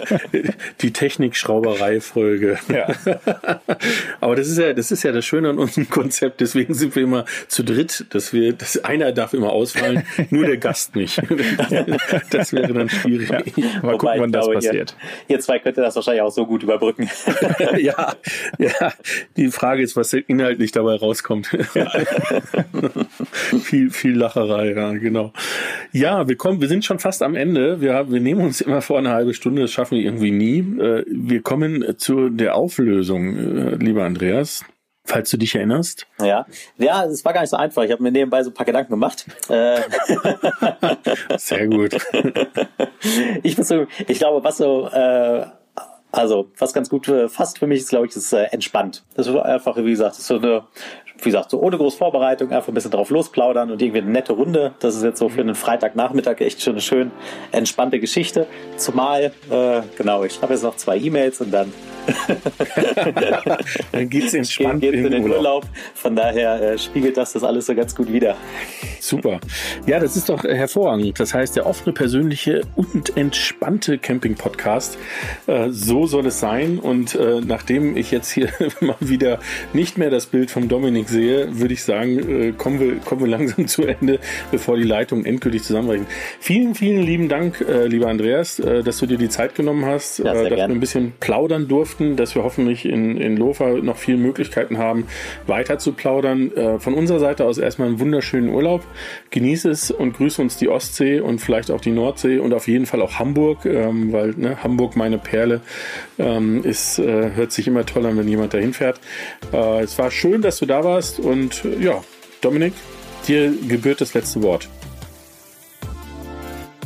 die 0.80 0.92
Technikschrauberei-Folge. 0.92 2.58
Ja. 2.68 2.88
aber 4.20 4.36
das 4.36 4.48
ist 4.48 4.58
ja, 4.58 4.72
das 4.72 4.90
ist 4.90 5.02
ja 5.02 5.12
das 5.12 5.24
Schöne 5.24 5.50
an 5.50 5.58
unserem 5.58 5.88
Konzept. 5.90 6.40
Deswegen 6.40 6.74
sind 6.74 6.94
wir 6.94 7.02
immer 7.02 7.24
zu 7.48 7.62
dritt, 7.62 8.06
dass 8.10 8.32
wir, 8.32 8.52
dass 8.52 8.82
einer 8.84 9.12
darf 9.12 9.34
immer 9.34 9.50
ausfallen, 9.50 10.04
nur 10.30 10.46
der 10.46 10.56
Gast 10.56 10.94
nicht. 10.96 11.20
das 12.30 12.52
wäre 12.52 12.72
dann 12.72 12.88
schwierig. 12.88 13.28
Ja. 13.28 13.38
Mal 13.82 13.94
Wobei, 13.94 13.96
gucken, 13.96 14.20
wann 14.20 14.32
das 14.32 14.48
passiert. 14.48 14.96
Ihr, 15.28 15.36
ihr 15.36 15.40
zwei 15.40 15.58
könnt 15.58 15.78
das 15.78 15.96
wahrscheinlich 15.96 16.22
auch 16.22 16.30
so 16.32 16.46
gut 16.46 16.62
überbrücken. 16.62 17.10
ja, 17.78 18.14
ja. 18.58 18.92
Die 19.36 19.48
Frage 19.50 19.82
ist, 19.82 19.96
was 19.96 20.12
inhaltlich 20.12 20.72
dabei 20.72 20.96
rauskommt. 20.96 21.50
Ja. 21.74 21.90
viel, 23.62 23.87
viel 23.90 24.16
Lacherei, 24.16 24.72
ja, 24.72 24.92
genau. 24.92 25.32
Ja, 25.92 26.28
wir 26.28 26.36
kommen, 26.36 26.60
wir 26.60 26.68
sind 26.68 26.84
schon 26.84 26.98
fast 26.98 27.22
am 27.22 27.34
Ende. 27.34 27.80
Wir, 27.80 28.10
wir 28.10 28.20
nehmen 28.20 28.42
uns 28.42 28.60
immer 28.60 28.82
vor 28.82 28.98
eine 28.98 29.10
halbe 29.10 29.34
Stunde, 29.34 29.62
das 29.62 29.72
schaffen 29.72 29.96
wir 29.96 30.04
irgendwie 30.04 30.30
nie. 30.30 30.58
Äh, 30.58 31.04
wir 31.08 31.42
kommen 31.42 31.98
zu 31.98 32.28
der 32.28 32.56
Auflösung, 32.56 33.36
äh, 33.36 33.74
lieber 33.76 34.04
Andreas. 34.04 34.64
Falls 35.04 35.30
du 35.30 35.38
dich 35.38 35.54
erinnerst. 35.54 36.06
Ja, 36.20 36.44
ja, 36.76 37.06
es 37.06 37.24
war 37.24 37.32
gar 37.32 37.40
nicht 37.40 37.48
so 37.48 37.56
einfach. 37.56 37.82
Ich 37.82 37.90
habe 37.90 38.02
mir 38.02 38.12
nebenbei 38.12 38.42
so 38.42 38.50
ein 38.50 38.54
paar 38.54 38.66
Gedanken 38.66 38.90
gemacht. 38.90 39.24
Äh, 39.48 39.80
Sehr 41.38 41.66
gut. 41.66 41.96
ich, 43.42 43.56
so, 43.56 43.86
ich 44.06 44.18
glaube, 44.18 44.44
was 44.44 44.58
so 44.58 44.86
äh, 44.88 45.46
also, 46.10 46.50
was 46.58 46.72
ganz 46.72 46.88
gut 46.88 47.10
fast 47.28 47.58
für 47.58 47.66
mich 47.66 47.80
ist, 47.80 47.90
glaube 47.90 48.06
ich, 48.06 48.16
ist 48.16 48.32
äh, 48.32 48.44
entspannt. 48.44 49.04
Das 49.14 49.26
ist 49.26 49.36
einfach, 49.36 49.76
wie 49.76 49.90
gesagt, 49.90 50.18
ist 50.18 50.26
so 50.26 50.38
eine, 50.38 50.64
wie 51.18 51.24
gesagt, 51.24 51.50
so 51.50 51.60
ohne 51.60 51.76
groß 51.76 51.96
Vorbereitung, 51.96 52.52
einfach 52.52 52.68
ein 52.68 52.74
bisschen 52.74 52.90
drauf 52.90 53.10
losplaudern 53.10 53.70
und 53.70 53.82
irgendwie 53.82 54.00
eine 54.00 54.10
nette 54.10 54.32
Runde. 54.32 54.72
Das 54.78 54.94
ist 54.94 55.02
jetzt 55.02 55.18
so 55.18 55.28
für 55.28 55.40
einen 55.40 55.54
Freitagnachmittag 55.54 56.40
echt 56.40 56.62
schon 56.62 56.74
eine 56.74 56.80
schön 56.80 57.10
entspannte 57.52 57.98
Geschichte. 57.98 58.46
Zumal, 58.76 59.32
äh, 59.50 59.80
genau, 59.96 60.24
ich 60.24 60.40
habe 60.42 60.52
jetzt 60.52 60.62
noch 60.62 60.76
zwei 60.76 60.96
E-Mails 60.96 61.40
und 61.40 61.50
dann 61.50 61.72
dann 63.92 64.08
geht's 64.08 64.34
entspannt 64.34 64.80
Ge 64.80 64.90
geht's 64.90 65.04
in 65.04 65.12
den 65.12 65.22
Urlaub. 65.22 65.38
Urlaub. 65.38 65.66
Von 65.94 66.16
daher 66.16 66.60
äh, 66.60 66.78
spiegelt 66.78 67.16
das 67.16 67.32
das 67.32 67.44
alles 67.44 67.66
so 67.66 67.74
ganz 67.74 67.94
gut 67.94 68.12
wieder. 68.12 68.36
Super. 69.00 69.40
Ja, 69.86 69.98
das 70.00 70.16
ist 70.16 70.28
doch 70.28 70.44
hervorragend. 70.44 71.18
Das 71.18 71.34
heißt, 71.34 71.56
der 71.56 71.66
offene, 71.66 71.92
persönliche 71.92 72.62
und 72.76 73.16
entspannte 73.16 73.98
Camping-Podcast. 73.98 74.98
Äh, 75.46 75.70
so 75.70 76.06
soll 76.06 76.26
es 76.26 76.40
sein. 76.40 76.78
Und 76.78 77.14
äh, 77.14 77.40
nachdem 77.40 77.96
ich 77.96 78.10
jetzt 78.10 78.30
hier 78.30 78.48
mal 78.80 78.96
wieder 79.00 79.38
nicht 79.72 79.98
mehr 79.98 80.10
das 80.10 80.26
Bild 80.26 80.50
vom 80.50 80.68
Dominik 80.68 81.08
sehe, 81.08 81.58
würde 81.58 81.74
ich 81.74 81.82
sagen, 81.82 82.18
äh, 82.18 82.52
kommen, 82.52 82.80
wir, 82.80 82.96
kommen 82.96 83.22
wir 83.22 83.28
langsam 83.38 83.66
zu 83.66 83.82
Ende, 83.82 84.18
bevor 84.50 84.76
die 84.76 84.84
Leitungen 84.84 85.24
endgültig 85.24 85.62
zusammenbrechen. 85.64 86.06
Vielen, 86.40 86.74
vielen 86.74 87.02
lieben 87.02 87.28
Dank, 87.28 87.60
äh, 87.60 87.86
lieber 87.86 88.08
Andreas, 88.08 88.58
äh, 88.58 88.82
dass 88.82 88.98
du 88.98 89.06
dir 89.06 89.18
die 89.18 89.28
Zeit 89.28 89.54
genommen 89.54 89.84
hast, 89.86 90.18
ja, 90.18 90.32
dass 90.32 90.48
gern. 90.48 90.56
wir 90.56 90.64
ein 90.64 90.80
bisschen 90.80 91.12
plaudern 91.20 91.68
durften 91.68 91.97
durften, 91.98 92.16
dass 92.16 92.34
wir 92.34 92.42
hoffentlich 92.44 92.84
in, 92.84 93.16
in 93.16 93.36
Lofa 93.36 93.68
noch 93.82 93.96
viele 93.96 94.18
Möglichkeiten 94.18 94.78
haben, 94.78 95.06
weiter 95.46 95.78
zu 95.78 95.92
plaudern. 95.92 96.52
Äh, 96.54 96.78
von 96.78 96.94
unserer 96.94 97.18
Seite 97.18 97.44
aus 97.44 97.58
erstmal 97.58 97.88
einen 97.88 98.00
wunderschönen 98.00 98.48
Urlaub. 98.50 98.84
Genieße 99.30 99.70
es 99.70 99.90
und 99.90 100.16
grüße 100.16 100.40
uns 100.40 100.56
die 100.56 100.68
Ostsee 100.68 101.20
und 101.20 101.40
vielleicht 101.40 101.70
auch 101.70 101.80
die 101.80 101.90
Nordsee 101.90 102.38
und 102.38 102.54
auf 102.54 102.68
jeden 102.68 102.86
Fall 102.86 103.02
auch 103.02 103.18
Hamburg, 103.18 103.64
ähm, 103.64 104.12
weil 104.12 104.34
ne, 104.36 104.62
Hamburg 104.62 104.96
meine 104.96 105.18
Perle 105.18 105.60
ähm, 106.18 106.64
ist, 106.64 106.98
äh, 106.98 107.30
hört 107.34 107.52
sich 107.52 107.66
immer 107.66 107.84
toll 107.84 108.06
an, 108.06 108.16
wenn 108.16 108.28
jemand 108.28 108.54
dahin 108.54 108.72
fährt. 108.72 109.00
Äh, 109.52 109.82
es 109.82 109.98
war 109.98 110.10
schön, 110.10 110.42
dass 110.42 110.58
du 110.58 110.66
da 110.66 110.84
warst 110.84 111.20
und 111.20 111.64
ja, 111.80 112.02
Dominik, 112.40 112.72
dir 113.26 113.52
gebührt 113.68 114.00
das 114.00 114.14
letzte 114.14 114.42
Wort. 114.42 114.68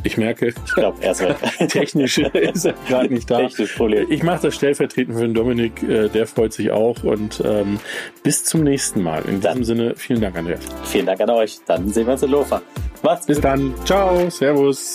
Ich 0.04 0.16
merke, 0.16 0.48
ich 0.48 0.74
glaube, 0.74 1.02
erstmal 1.02 1.34
technisch 1.68 2.18
ist 2.18 2.64
er 2.64 2.74
gerade 2.88 3.12
nicht 3.12 3.30
da. 3.30 3.38
Technisch 3.38 3.74
Problem. 3.74 4.06
Ich 4.10 4.22
mache 4.22 4.42
das 4.42 4.54
stellvertretend 4.54 5.16
für 5.16 5.22
den 5.22 5.34
Dominik, 5.34 5.82
äh, 5.82 6.08
der 6.08 6.26
freut 6.26 6.52
sich 6.52 6.70
auch 6.70 7.02
und 7.04 7.42
ähm, 7.44 7.78
bis 8.22 8.44
zum 8.44 8.62
nächsten 8.62 9.02
Mal. 9.02 9.22
In 9.26 9.40
dann. 9.40 9.58
diesem 9.58 9.76
Sinne, 9.76 9.94
vielen 9.96 10.20
Dank, 10.20 10.36
Andreas. 10.36 10.60
Vielen 10.84 11.06
Dank 11.06 11.20
an 11.20 11.30
euch. 11.30 11.58
Dann 11.66 11.88
sehen 11.88 12.06
wir 12.06 12.14
uns 12.14 12.22
in 12.22 12.30
Lofa. 12.30 12.62
Macht's 13.02 13.26
Bis 13.26 13.36
gut. 13.36 13.44
dann. 13.44 13.74
Ciao. 13.84 14.28
Servus. 14.30 14.94